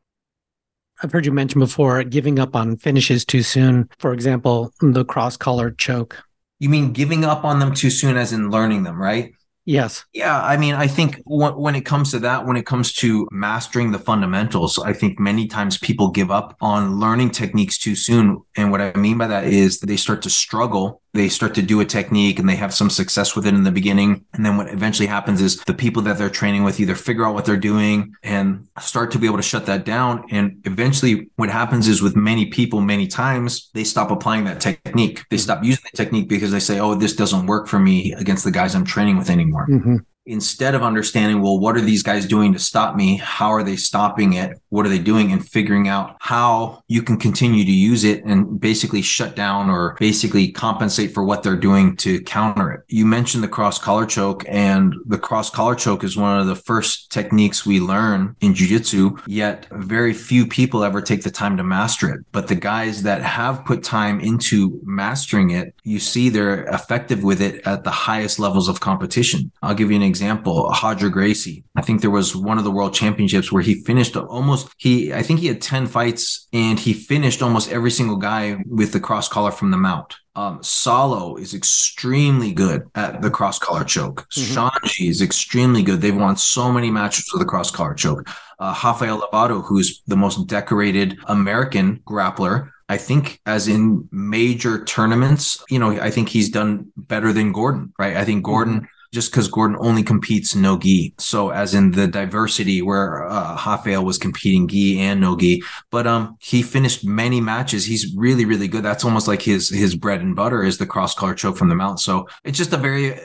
I've 1.02 1.12
heard 1.12 1.26
you 1.26 1.32
mention 1.32 1.60
before 1.60 2.04
giving 2.04 2.40
up 2.40 2.56
on 2.56 2.78
finishes 2.78 3.26
too 3.26 3.44
soon. 3.44 3.90
For 4.00 4.14
example, 4.14 4.72
the 4.82 5.04
cross 5.04 5.36
collar 5.36 5.72
choke. 5.72 6.24
You 6.60 6.70
mean 6.70 6.94
giving 6.94 7.26
up 7.26 7.44
on 7.44 7.60
them 7.60 7.74
too 7.74 7.90
soon, 7.90 8.16
as 8.16 8.32
in 8.32 8.50
learning 8.50 8.84
them, 8.84 9.02
right? 9.02 9.34
Yes. 9.66 10.06
Yeah. 10.14 10.42
I 10.42 10.58
mean, 10.58 10.76
I 10.76 10.88
think 10.88 11.24
w- 11.26 11.58
when 11.58 11.76
it 11.76 11.86
comes 11.86 12.12
to 12.12 12.20
that, 12.20 12.46
when 12.46 12.58
it 12.58 12.66
comes 12.66 12.94
to 12.96 13.28
mastering 13.32 13.92
the 13.92 14.00
fundamentals, 14.00 14.78
I 14.78 14.94
think 14.94 15.20
many 15.20 15.48
times 15.48 15.78
people 15.78 16.10
give 16.10 16.32
up 16.32 16.58
on 16.60 17.00
learning 17.00 17.32
techniques 17.32 17.78
too 17.78 17.96
soon. 17.96 18.42
And 18.58 18.72
what 18.72 18.82
I 18.82 18.94
mean 18.94 19.18
by 19.18 19.28
that 19.28 19.46
is 19.46 19.80
they 19.80 19.96
start 19.96 20.22
to 20.24 20.30
struggle 20.30 21.02
they 21.14 21.30
start 21.30 21.54
to 21.56 21.62
do 21.62 21.80
a 21.80 21.86
technique 21.86 22.40
and 22.40 22.50
they 22.50 22.56
have 22.56 22.74
some 22.74 22.90
success 22.90 23.36
with 23.36 23.46
it 23.46 23.54
in 23.54 23.64
the 23.64 23.72
beginning. 23.72 24.26
And 24.34 24.46
then 24.46 24.58
what 24.58 24.70
eventually 24.70 25.08
happens 25.08 25.42
is 25.42 25.58
the 25.64 25.74
people 25.74 26.02
that 26.04 26.18
they're 26.18 26.30
training 26.30 26.64
with 26.64 26.80
either 26.80 26.96
figure 26.96 27.26
out 27.26 27.36
what 27.36 27.46
they're 27.46 27.56
doing 27.56 28.16
and 28.24 28.68
start 28.80 29.12
to 29.12 29.20
be 29.20 29.28
able 29.28 29.38
to 29.38 29.44
shut 29.44 29.68
that 29.68 29.86
down. 29.86 30.26
And 30.32 30.62
eventually 30.66 31.30
what 31.36 31.50
happens 31.50 31.88
is 31.88 32.02
with 32.02 32.16
many 32.16 32.48
people, 32.48 32.82
many 32.82 33.08
times 33.08 33.70
they 33.74 33.84
stop 33.84 34.10
applying 34.10 34.46
that 34.46 34.60
technique. 34.60 35.24
They 35.30 35.38
stop 35.38 35.64
using 35.64 35.84
the 35.92 35.98
technique 35.98 36.28
because 36.28 36.52
they 36.52 36.60
say, 36.60 36.80
Oh, 36.80 36.96
this 36.96 37.16
doesn't 37.16 37.46
work 37.46 37.68
for 37.68 37.80
me 37.80 38.14
against 38.14 38.44
the 38.44 38.52
guys 38.52 38.74
I'm 38.74 38.86
training 38.86 39.18
with 39.18 39.30
anymore. 39.30 39.68
Mm-hmm 39.70 39.98
instead 40.26 40.74
of 40.76 40.84
understanding, 40.84 41.42
well, 41.42 41.60
what 41.60 41.76
are 41.76 41.82
these 41.82 42.04
guys 42.04 42.26
doing 42.26 42.54
to 42.54 42.60
stop 42.60 42.96
me? 42.96 43.18
How 43.18 43.50
are 43.50 43.64
they 43.64 43.76
stopping 43.76 44.34
it? 44.34 44.60
What 44.74 44.88
are 44.88 44.90
they 44.90 44.98
doing? 44.98 45.32
And 45.32 45.48
figuring 45.48 45.88
out 45.88 46.18
how 46.20 46.84
you 46.88 47.04
can 47.04 47.18
continue 47.18 47.64
to 47.64 47.72
use 47.72 48.04
it 48.04 48.24
and 48.26 48.60
basically 48.60 49.04
shut 49.04 49.36
down 49.36 49.70
or 49.70 49.96
basically 50.00 50.52
compensate 50.52 51.14
for 51.14 51.24
what 51.24 51.44
they're 51.44 51.56
doing 51.56 51.96
to 51.98 52.20
counter 52.22 52.72
it. 52.72 52.82
You 52.88 53.06
mentioned 53.06 53.44
the 53.44 53.48
cross 53.48 53.78
collar 53.78 54.08
choke 54.08 54.44
and 54.48 54.96
the 55.06 55.20
cross 55.20 55.52
collar 55.52 55.76
choke 55.76 56.04
is 56.04 56.18
one 56.18 56.40
of 56.40 56.48
the 56.48 56.56
first 56.56 57.12
techniques 57.12 57.68
we 57.68 57.80
learn 57.80 58.36
in 58.42 58.56
jujitsu, 58.56 59.22
yet 59.28 59.68
very 59.72 60.12
few 60.12 60.48
people 60.48 60.84
ever 60.84 61.04
take 61.04 61.22
the 61.22 61.30
time 61.30 61.56
to 61.58 61.64
master 61.64 62.10
it. 62.12 62.22
But 62.32 62.48
the 62.48 62.56
guys 62.56 63.04
that 63.04 63.22
have 63.22 63.66
put 63.66 63.84
time 63.84 64.20
into 64.22 64.82
mastering 64.84 65.52
it, 65.52 65.76
you 65.84 66.00
see 66.00 66.30
they're 66.30 66.64
effective 66.64 67.22
with 67.24 67.44
it 67.44 67.62
at 67.68 67.84
the 67.84 67.92
highest 67.92 68.40
levels 68.40 68.68
of 68.68 68.80
competition. 68.80 69.52
I'll 69.62 69.76
give 69.76 69.92
you 69.92 69.98
an 69.98 70.02
example, 70.02 70.74
Roger 70.82 71.10
Gracie. 71.10 71.64
I 71.76 71.84
think 71.84 72.02
there 72.02 72.10
was 72.10 72.36
one 72.36 72.58
of 72.58 72.64
the 72.64 72.72
world 72.72 72.96
championships 72.96 73.52
where 73.52 73.62
he 73.62 73.76
finished 73.84 74.16
almost 74.16 74.63
he 74.78 75.14
I 75.14 75.24
think 75.24 75.40
he 75.40 75.48
had 75.48 75.62
10 75.62 75.88
fights 75.88 76.48
and 76.54 76.80
he 76.80 76.94
finished 76.94 77.42
almost 77.42 77.72
every 77.72 77.92
single 77.92 78.18
guy 78.18 78.58
with 78.68 78.92
the 78.92 79.00
cross 79.00 79.28
collar 79.28 79.52
from 79.52 79.72
the 79.72 79.78
mount. 79.78 80.16
Um, 80.36 80.60
Saulo 80.60 81.40
is 81.40 81.54
extremely 81.54 82.54
good 82.54 82.90
at 82.96 83.22
the 83.22 83.30
cross 83.30 83.60
collar 83.60 83.84
choke. 83.84 84.28
mm 84.36 84.56
hmm 84.56 85.08
is 85.08 85.22
extremely 85.22 85.84
good. 85.84 86.02
They've 86.02 86.16
won 86.16 86.38
so 86.38 86.72
many 86.72 86.90
matches 86.90 87.30
with 87.32 87.42
the 87.42 87.46
cross 87.48 87.70
collar 87.70 87.94
choke. 87.94 88.28
Uh, 88.60 88.74
Rafael 88.84 89.22
Lovato, 89.22 89.64
who's 89.64 90.02
the 90.08 90.16
most 90.16 90.48
decorated 90.48 91.18
American 91.26 92.00
grappler, 92.06 92.70
I 92.90 92.98
think 92.98 93.40
as 93.46 93.68
in 93.68 94.08
major 94.12 94.84
tournaments, 94.86 95.64
you 95.70 95.80
know, 95.80 95.92
I 95.92 96.10
think 96.10 96.30
he's 96.30 96.50
done 96.50 96.92
better 96.96 97.34
than 97.34 97.52
Gordon, 97.52 97.94
right? 97.98 98.16
I 98.16 98.26
think 98.26 98.44
Gordon 98.44 98.82
mm-hmm 98.82 98.93
just 99.14 99.32
because 99.32 99.48
Gordon 99.48 99.78
only 99.80 100.04
competes 100.04 100.56
no 100.56 100.78
gi. 100.78 101.14
So 101.20 101.52
as 101.52 101.74
in 101.74 101.92
the 101.92 102.08
diversity 102.08 102.82
where 102.82 103.26
uh, 103.28 103.56
Rafael 103.66 104.04
was 104.04 104.18
competing 104.18 104.68
gi 104.68 105.00
and 105.00 105.22
no 105.22 105.38
gi, 105.38 105.64
but 105.92 106.08
um 106.08 106.36
he 106.42 106.62
finished 106.62 107.06
many 107.06 107.40
matches. 107.40 107.86
He's 107.86 108.14
really 108.16 108.44
really 108.46 108.68
good. 108.68 108.84
That's 108.84 109.06
almost 109.06 109.28
like 109.28 109.42
his 109.42 109.70
his 109.70 109.96
bread 109.96 110.22
and 110.22 110.36
butter 110.36 110.64
is 110.64 110.80
the 110.80 110.86
cross 110.88 111.14
collar 111.14 111.36
choke 111.36 111.58
from 111.58 111.70
the 111.70 111.76
mount. 111.76 112.00
So 112.00 112.28
it's 112.44 112.58
just 112.58 112.74
a 112.74 112.78
very 112.78 113.18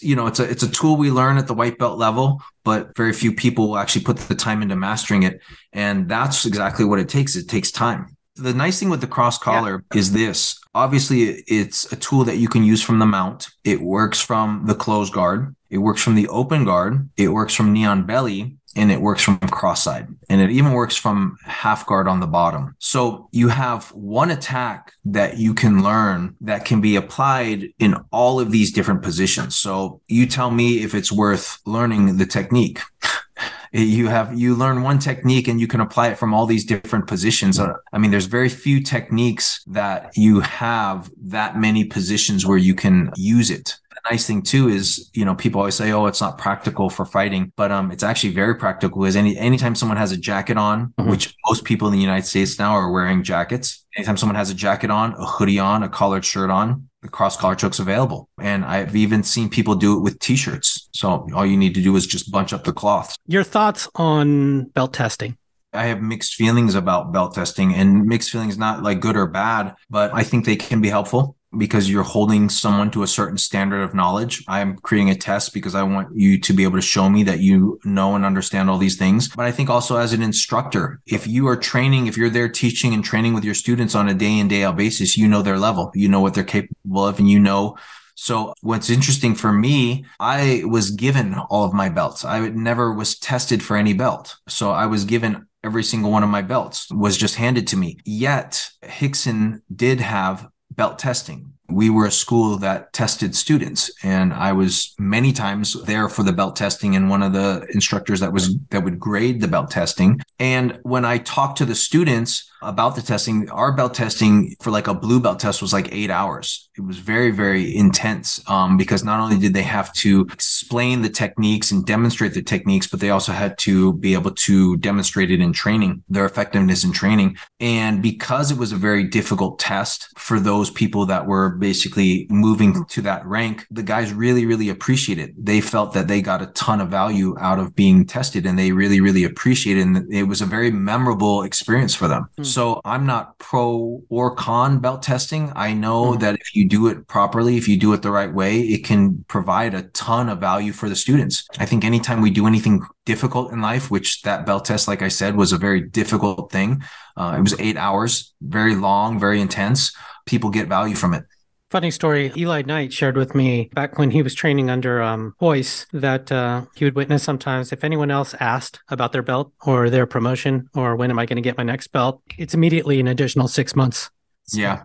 you 0.00 0.14
know 0.14 0.26
it's 0.26 0.38
a 0.38 0.44
it's 0.48 0.62
a 0.62 0.70
tool 0.70 0.96
we 0.96 1.10
learn 1.10 1.38
at 1.38 1.46
the 1.46 1.54
white 1.54 1.78
belt 1.78 1.98
level 1.98 2.42
but 2.62 2.94
very 2.94 3.12
few 3.12 3.32
people 3.32 3.68
will 3.68 3.78
actually 3.78 4.04
put 4.04 4.18
the 4.18 4.34
time 4.34 4.60
into 4.60 4.76
mastering 4.76 5.22
it 5.22 5.40
and 5.72 6.10
that's 6.10 6.44
exactly 6.44 6.84
what 6.84 6.98
it 6.98 7.08
takes 7.08 7.36
it 7.36 7.48
takes 7.48 7.70
time 7.70 8.14
the 8.36 8.54
nice 8.54 8.80
thing 8.80 8.88
with 8.88 9.00
the 9.00 9.06
cross 9.06 9.38
collar 9.38 9.84
yeah. 9.92 9.98
is 9.98 10.12
this 10.12 10.58
obviously 10.74 11.42
it's 11.46 11.90
a 11.92 11.96
tool 11.96 12.24
that 12.24 12.38
you 12.38 12.48
can 12.48 12.64
use 12.64 12.82
from 12.82 12.98
the 12.98 13.06
mount 13.06 13.48
it 13.64 13.80
works 13.80 14.20
from 14.20 14.64
the 14.66 14.74
closed 14.74 15.12
guard 15.12 15.54
it 15.70 15.78
works 15.78 16.02
from 16.02 16.14
the 16.14 16.28
open 16.28 16.64
guard 16.64 17.08
it 17.16 17.28
works 17.28 17.54
from 17.54 17.72
knee 17.72 17.84
on 17.84 18.06
belly 18.06 18.56
and 18.74 18.90
it 18.90 19.00
works 19.00 19.22
from 19.22 19.38
cross 19.38 19.82
side 19.82 20.08
and 20.28 20.40
it 20.40 20.50
even 20.50 20.72
works 20.72 20.96
from 20.96 21.36
half 21.44 21.86
guard 21.86 22.08
on 22.08 22.20
the 22.20 22.26
bottom. 22.26 22.74
So 22.78 23.28
you 23.32 23.48
have 23.48 23.88
one 23.92 24.30
attack 24.30 24.92
that 25.04 25.38
you 25.38 25.54
can 25.54 25.82
learn 25.82 26.36
that 26.40 26.64
can 26.64 26.80
be 26.80 26.96
applied 26.96 27.68
in 27.78 27.96
all 28.10 28.40
of 28.40 28.50
these 28.50 28.72
different 28.72 29.02
positions. 29.02 29.56
So 29.56 30.00
you 30.06 30.26
tell 30.26 30.50
me 30.50 30.82
if 30.82 30.94
it's 30.94 31.12
worth 31.12 31.58
learning 31.66 32.16
the 32.16 32.26
technique. 32.26 32.80
you 33.72 34.08
have 34.08 34.38
you 34.38 34.54
learn 34.54 34.82
one 34.82 34.98
technique 34.98 35.48
and 35.48 35.60
you 35.60 35.66
can 35.66 35.80
apply 35.80 36.08
it 36.08 36.18
from 36.18 36.34
all 36.34 36.46
these 36.46 36.64
different 36.64 37.06
positions. 37.06 37.58
Uh, 37.58 37.72
i 37.92 37.98
mean 37.98 38.10
there's 38.10 38.26
very 38.26 38.48
few 38.48 38.82
techniques 38.82 39.62
that 39.66 40.12
you 40.16 40.40
have 40.40 41.10
that 41.16 41.56
many 41.56 41.84
positions 41.84 42.46
where 42.46 42.58
you 42.58 42.74
can 42.74 43.10
use 43.16 43.50
it. 43.50 43.76
The 43.90 44.10
nice 44.10 44.26
thing 44.26 44.42
too 44.42 44.68
is 44.68 45.10
you 45.14 45.24
know 45.24 45.34
people 45.34 45.60
always 45.60 45.74
say 45.74 45.90
oh 45.92 46.06
it's 46.06 46.20
not 46.20 46.36
practical 46.36 46.90
for 46.90 47.06
fighting 47.06 47.52
but 47.56 47.72
um 47.72 47.90
it's 47.90 48.02
actually 48.02 48.32
very 48.32 48.54
practical 48.56 49.04
is 49.04 49.16
any 49.16 49.36
anytime 49.38 49.74
someone 49.74 49.96
has 49.96 50.12
a 50.12 50.16
jacket 50.16 50.56
on 50.58 50.88
mm-hmm. 50.98 51.10
which 51.10 51.34
most 51.46 51.64
people 51.64 51.88
in 51.88 51.92
the 51.92 52.00
united 52.00 52.26
states 52.26 52.58
now 52.58 52.72
are 52.72 52.90
wearing 52.90 53.22
jackets. 53.22 53.84
Anytime 53.96 54.16
someone 54.16 54.36
has 54.36 54.50
a 54.50 54.54
jacket 54.54 54.90
on 54.90 55.14
a 55.14 55.26
hoodie 55.26 55.58
on 55.58 55.82
a 55.82 55.88
collared 55.88 56.24
shirt 56.24 56.50
on 56.50 56.88
cross 57.10 57.36
collar 57.36 57.54
choke's 57.54 57.78
available. 57.78 58.28
And 58.40 58.64
i've 58.64 58.94
even 58.96 59.22
seen 59.22 59.48
people 59.48 59.74
do 59.74 59.96
it 59.96 60.00
with 60.00 60.18
t-shirts. 60.18 60.88
So 60.92 61.26
all 61.34 61.46
you 61.46 61.56
need 61.56 61.74
to 61.74 61.82
do 61.82 61.94
is 61.96 62.06
just 62.06 62.30
bunch 62.30 62.52
up 62.52 62.64
the 62.64 62.72
cloths 62.72 63.16
your 63.26 63.44
thoughts 63.44 63.88
on 63.94 64.64
belt 64.66 64.92
testing? 64.92 65.36
I 65.72 65.86
have 65.86 66.02
mixed 66.02 66.34
feelings 66.34 66.74
about 66.74 67.12
belt 67.12 67.34
testing 67.34 67.74
and 67.74 68.04
mixed 68.04 68.30
feelings, 68.30 68.58
not 68.58 68.82
like 68.82 69.00
good 69.00 69.16
or 69.16 69.26
bad, 69.26 69.74
but 69.88 70.12
I 70.12 70.22
think 70.22 70.44
they 70.44 70.56
can 70.56 70.82
be 70.82 70.90
helpful 70.90 71.36
because 71.56 71.90
you're 71.90 72.02
holding 72.02 72.48
someone 72.48 72.90
to 72.92 73.02
a 73.02 73.06
certain 73.06 73.38
standard 73.38 73.82
of 73.82 73.94
knowledge. 73.94 74.44
I'm 74.48 74.76
creating 74.78 75.10
a 75.10 75.14
test 75.14 75.52
because 75.52 75.74
I 75.74 75.82
want 75.82 76.16
you 76.16 76.40
to 76.40 76.52
be 76.52 76.64
able 76.64 76.78
to 76.78 76.82
show 76.82 77.08
me 77.08 77.22
that 77.24 77.40
you 77.40 77.78
know 77.84 78.14
and 78.14 78.24
understand 78.24 78.70
all 78.70 78.78
these 78.78 78.96
things. 78.96 79.28
But 79.28 79.46
I 79.46 79.52
think 79.52 79.70
also 79.70 79.96
as 79.96 80.12
an 80.12 80.22
instructor, 80.22 81.00
if 81.06 81.26
you 81.26 81.46
are 81.48 81.56
training, 81.56 82.06
if 82.06 82.16
you're 82.16 82.30
there 82.30 82.48
teaching 82.48 82.94
and 82.94 83.04
training 83.04 83.34
with 83.34 83.44
your 83.44 83.54
students 83.54 83.94
on 83.94 84.08
a 84.08 84.14
day 84.14 84.38
in, 84.38 84.48
day 84.48 84.64
out 84.64 84.76
basis, 84.76 85.16
you 85.16 85.28
know 85.28 85.42
their 85.42 85.58
level, 85.58 85.90
you 85.94 86.08
know 86.08 86.20
what 86.20 86.34
they're 86.34 86.44
capable 86.44 87.06
of, 87.06 87.18
and 87.18 87.30
you 87.30 87.38
know 87.38 87.76
so 88.14 88.54
what's 88.60 88.90
interesting 88.90 89.34
for 89.34 89.52
me, 89.52 90.04
I 90.20 90.62
was 90.66 90.90
given 90.90 91.34
all 91.34 91.64
of 91.64 91.72
my 91.72 91.88
belts. 91.88 92.24
I 92.24 92.48
never 92.50 92.92
was 92.92 93.18
tested 93.18 93.62
for 93.62 93.76
any 93.76 93.94
belt. 93.94 94.36
So 94.48 94.70
I 94.70 94.86
was 94.86 95.04
given 95.04 95.46
every 95.64 95.82
single 95.82 96.10
one 96.10 96.22
of 96.22 96.28
my 96.28 96.42
belts 96.42 96.90
was 96.90 97.16
just 97.16 97.36
handed 97.36 97.66
to 97.68 97.76
me. 97.76 97.98
Yet 98.04 98.68
Rickson 98.84 99.62
did 99.74 100.00
have 100.00 100.48
belt 100.76 100.98
testing. 100.98 101.52
We 101.68 101.88
were 101.88 102.06
a 102.06 102.10
school 102.10 102.58
that 102.58 102.92
tested 102.92 103.34
students 103.34 103.90
and 104.02 104.34
I 104.34 104.52
was 104.52 104.94
many 104.98 105.32
times 105.32 105.82
there 105.84 106.08
for 106.08 106.22
the 106.22 106.32
belt 106.32 106.54
testing 106.56 106.96
and 106.96 107.08
one 107.08 107.22
of 107.22 107.32
the 107.32 107.66
instructors 107.72 108.20
that 108.20 108.32
was 108.32 108.58
that 108.70 108.84
would 108.84 108.98
grade 108.98 109.40
the 109.40 109.48
belt 109.48 109.70
testing. 109.70 110.20
And 110.38 110.78
when 110.82 111.04
I 111.04 111.18
talked 111.18 111.58
to 111.58 111.64
the 111.64 111.74
students, 111.74 112.51
about 112.62 112.96
the 112.96 113.02
testing. 113.02 113.48
Our 113.50 113.72
belt 113.72 113.94
testing 113.94 114.56
for 114.60 114.70
like 114.70 114.86
a 114.86 114.94
blue 114.94 115.20
belt 115.20 115.40
test 115.40 115.62
was 115.62 115.72
like 115.72 115.92
eight 115.92 116.10
hours. 116.10 116.68
It 116.76 116.82
was 116.82 116.98
very, 116.98 117.30
very 117.30 117.76
intense 117.76 118.42
um, 118.48 118.76
because 118.76 119.04
not 119.04 119.20
only 119.20 119.38
did 119.38 119.54
they 119.54 119.62
have 119.62 119.92
to 119.94 120.22
explain 120.32 121.02
the 121.02 121.10
techniques 121.10 121.70
and 121.70 121.84
demonstrate 121.84 122.34
the 122.34 122.42
techniques, 122.42 122.86
but 122.86 123.00
they 123.00 123.10
also 123.10 123.32
had 123.32 123.58
to 123.58 123.92
be 123.94 124.14
able 124.14 124.30
to 124.30 124.76
demonstrate 124.78 125.30
it 125.30 125.40
in 125.40 125.52
training, 125.52 126.02
their 126.08 126.24
effectiveness 126.24 126.84
in 126.84 126.92
training. 126.92 127.36
And 127.60 128.02
because 128.02 128.50
it 128.50 128.58
was 128.58 128.72
a 128.72 128.76
very 128.76 129.04
difficult 129.04 129.58
test 129.58 130.08
for 130.16 130.40
those 130.40 130.70
people 130.70 131.06
that 131.06 131.26
were 131.26 131.50
basically 131.50 132.26
moving 132.30 132.84
to 132.86 133.02
that 133.02 133.26
rank, 133.26 133.66
the 133.70 133.82
guys 133.82 134.12
really, 134.12 134.46
really 134.46 134.68
appreciated 134.68 135.30
it. 135.30 135.34
They 135.38 135.60
felt 135.60 135.92
that 135.92 136.08
they 136.08 136.22
got 136.22 136.42
a 136.42 136.46
ton 136.46 136.80
of 136.80 136.88
value 136.88 137.36
out 137.38 137.58
of 137.58 137.74
being 137.74 138.06
tested 138.06 138.46
and 138.46 138.58
they 138.58 138.72
really, 138.72 139.00
really 139.00 139.24
appreciated 139.24 139.80
it. 139.80 139.82
And 139.82 140.12
it 140.12 140.24
was 140.24 140.40
a 140.40 140.46
very 140.46 140.70
memorable 140.70 141.42
experience 141.42 141.94
for 141.94 142.08
them. 142.08 142.28
Mm. 142.38 142.46
So 142.52 142.80
I'm 142.84 143.06
not 143.06 143.38
pro 143.38 144.02
or 144.08 144.34
con 144.34 144.80
belt 144.80 145.02
testing. 145.02 145.52
I 145.56 145.72
know 145.72 146.12
mm-hmm. 146.12 146.20
that 146.20 146.34
if 146.34 146.54
you 146.54 146.68
do 146.68 146.88
it 146.88 147.08
properly, 147.08 147.56
if 147.56 147.66
you 147.66 147.76
do 147.78 147.92
it 147.92 148.02
the 148.02 148.10
right 148.10 148.32
way, 148.32 148.60
it 148.60 148.84
can 148.84 149.24
provide 149.28 149.74
a 149.74 149.82
ton 149.82 150.28
of 150.28 150.38
value 150.38 150.72
for 150.72 150.88
the 150.88 150.96
students. 150.96 151.46
I 151.58 151.66
think 151.66 151.84
anytime 151.84 152.20
we 152.20 152.30
do 152.30 152.46
anything 152.46 152.82
difficult 153.06 153.52
in 153.52 153.60
life, 153.60 153.90
which 153.90 154.22
that 154.22 154.44
belt 154.44 154.66
test, 154.66 154.86
like 154.86 155.02
I 155.02 155.08
said, 155.08 155.36
was 155.36 155.52
a 155.52 155.58
very 155.58 155.80
difficult 155.80 156.52
thing. 156.52 156.82
Uh, 157.16 157.36
it 157.38 157.42
was 157.42 157.58
eight 157.58 157.76
hours, 157.76 158.34
very 158.42 158.74
long, 158.74 159.18
very 159.18 159.40
intense. 159.40 159.96
People 160.26 160.50
get 160.50 160.68
value 160.68 160.94
from 160.94 161.14
it. 161.14 161.24
Funny 161.72 161.90
story. 161.90 162.30
Eli 162.36 162.60
Knight 162.60 162.92
shared 162.92 163.16
with 163.16 163.34
me 163.34 163.70
back 163.72 163.96
when 163.96 164.10
he 164.10 164.20
was 164.20 164.34
training 164.34 164.68
under 164.68 165.00
um, 165.00 165.34
that 165.40 166.30
uh, 166.30 166.66
he 166.74 166.84
would 166.84 166.94
witness 166.94 167.22
sometimes 167.22 167.72
if 167.72 167.82
anyone 167.82 168.10
else 168.10 168.34
asked 168.40 168.80
about 168.90 169.12
their 169.12 169.22
belt 169.22 169.54
or 169.64 169.88
their 169.88 170.04
promotion 170.04 170.68
or 170.74 170.96
when 170.96 171.10
am 171.10 171.18
I 171.18 171.24
going 171.24 171.36
to 171.36 171.42
get 171.42 171.56
my 171.56 171.62
next 171.62 171.86
belt, 171.86 172.20
it's 172.36 172.52
immediately 172.52 173.00
an 173.00 173.08
additional 173.08 173.48
six 173.48 173.74
months. 173.74 174.10
So. 174.44 174.60
Yeah. 174.60 174.82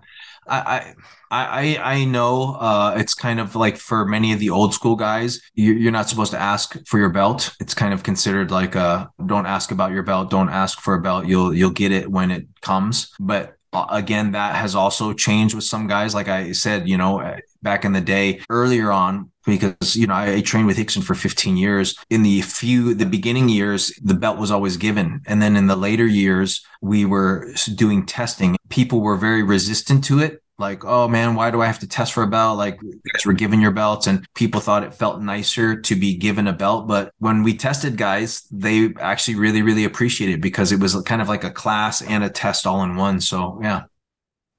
I, 0.47 0.93
I, 1.29 1.77
I 1.83 2.05
know 2.05 2.55
uh, 2.57 2.95
it's 2.97 3.13
kind 3.13 3.41
of 3.41 3.53
like 3.53 3.75
for 3.75 4.05
many 4.05 4.31
of 4.31 4.39
the 4.39 4.49
old 4.49 4.73
school 4.73 4.95
guys, 4.95 5.41
you're 5.55 5.91
not 5.91 6.07
supposed 6.07 6.31
to 6.31 6.39
ask 6.39 6.77
for 6.87 6.99
your 6.99 7.09
belt. 7.09 7.53
It's 7.59 7.73
kind 7.73 7.93
of 7.93 8.03
considered 8.03 8.49
like 8.49 8.75
a 8.75 9.11
don't 9.25 9.45
ask 9.45 9.71
about 9.71 9.91
your 9.91 10.03
belt, 10.03 10.29
don't 10.29 10.47
ask 10.47 10.79
for 10.79 10.93
a 10.93 11.01
belt. 11.01 11.25
You'll 11.25 11.53
you'll 11.53 11.71
get 11.71 11.91
it 11.91 12.09
when 12.09 12.31
it 12.31 12.47
comes. 12.61 13.11
But 13.19 13.56
again, 13.73 14.31
that 14.31 14.55
has 14.55 14.75
also 14.75 15.13
changed 15.13 15.55
with 15.55 15.63
some 15.63 15.87
guys. 15.87 16.15
Like 16.15 16.27
I 16.27 16.51
said, 16.51 16.87
you 16.87 16.97
know, 16.97 17.19
uh, 17.19 17.37
back 17.61 17.85
in 17.85 17.93
the 17.93 18.01
day, 18.01 18.41
earlier 18.49 18.91
on, 18.91 19.31
because 19.45 19.95
you 19.95 20.07
know 20.07 20.13
I, 20.13 20.41
trained 20.41 20.67
with 20.67 20.77
Rickson 20.77 21.03
for 21.03 21.15
15 21.15 21.57
years. 21.57 21.95
In 22.09 22.23
the 22.23 22.41
few 22.41 22.93
the 22.93 23.05
beginning 23.05 23.49
years, 23.49 23.91
the 24.03 24.13
belt 24.13 24.37
was 24.37 24.51
always 24.51 24.77
given, 24.77 25.21
and 25.25 25.41
then 25.41 25.55
in 25.55 25.67
the 25.67 25.75
later 25.75 26.05
years, 26.05 26.65
we 26.81 27.05
were 27.05 27.53
doing 27.75 28.05
testing. 28.05 28.57
People 28.69 29.01
were 29.01 29.15
very 29.15 29.43
resistant 29.43 30.03
to 30.05 30.19
it 30.19 30.41
like, 30.59 30.83
oh 30.85 31.07
man, 31.07 31.35
why 31.35 31.51
do 31.51 31.61
I 31.61 31.67
have 31.67 31.79
to 31.79 31.87
test 31.87 32.13
for 32.13 32.23
a 32.23 32.27
belt? 32.27 32.57
Like, 32.57 32.79
you 32.81 32.99
guys 33.13 33.25
were 33.25 33.33
given 33.33 33.61
your 33.61 33.71
belts, 33.71 34.07
and 34.07 34.25
people 34.33 34.59
thought 34.59 34.83
it 34.83 34.93
felt 34.93 35.21
nicer 35.21 35.79
to 35.81 35.95
be 35.95 36.15
given 36.15 36.47
a 36.47 36.53
belt. 36.53 36.87
But 36.87 37.13
when 37.19 37.43
we 37.43 37.55
tested 37.55 37.97
guys, 37.97 38.41
they 38.51 38.93
actually 38.99 39.35
really, 39.35 39.61
really 39.61 39.83
appreciated 39.83 40.35
it 40.35 40.41
because 40.41 40.71
it 40.71 40.79
was 40.79 40.99
kind 41.03 41.21
of 41.21 41.29
like 41.29 41.43
a 41.43 41.51
class 41.51 42.01
and 42.01 42.23
a 42.23 42.29
test 42.29 42.65
all 42.65 42.83
in 42.83 42.95
one. 42.95 43.21
So, 43.21 43.59
yeah. 43.61 43.83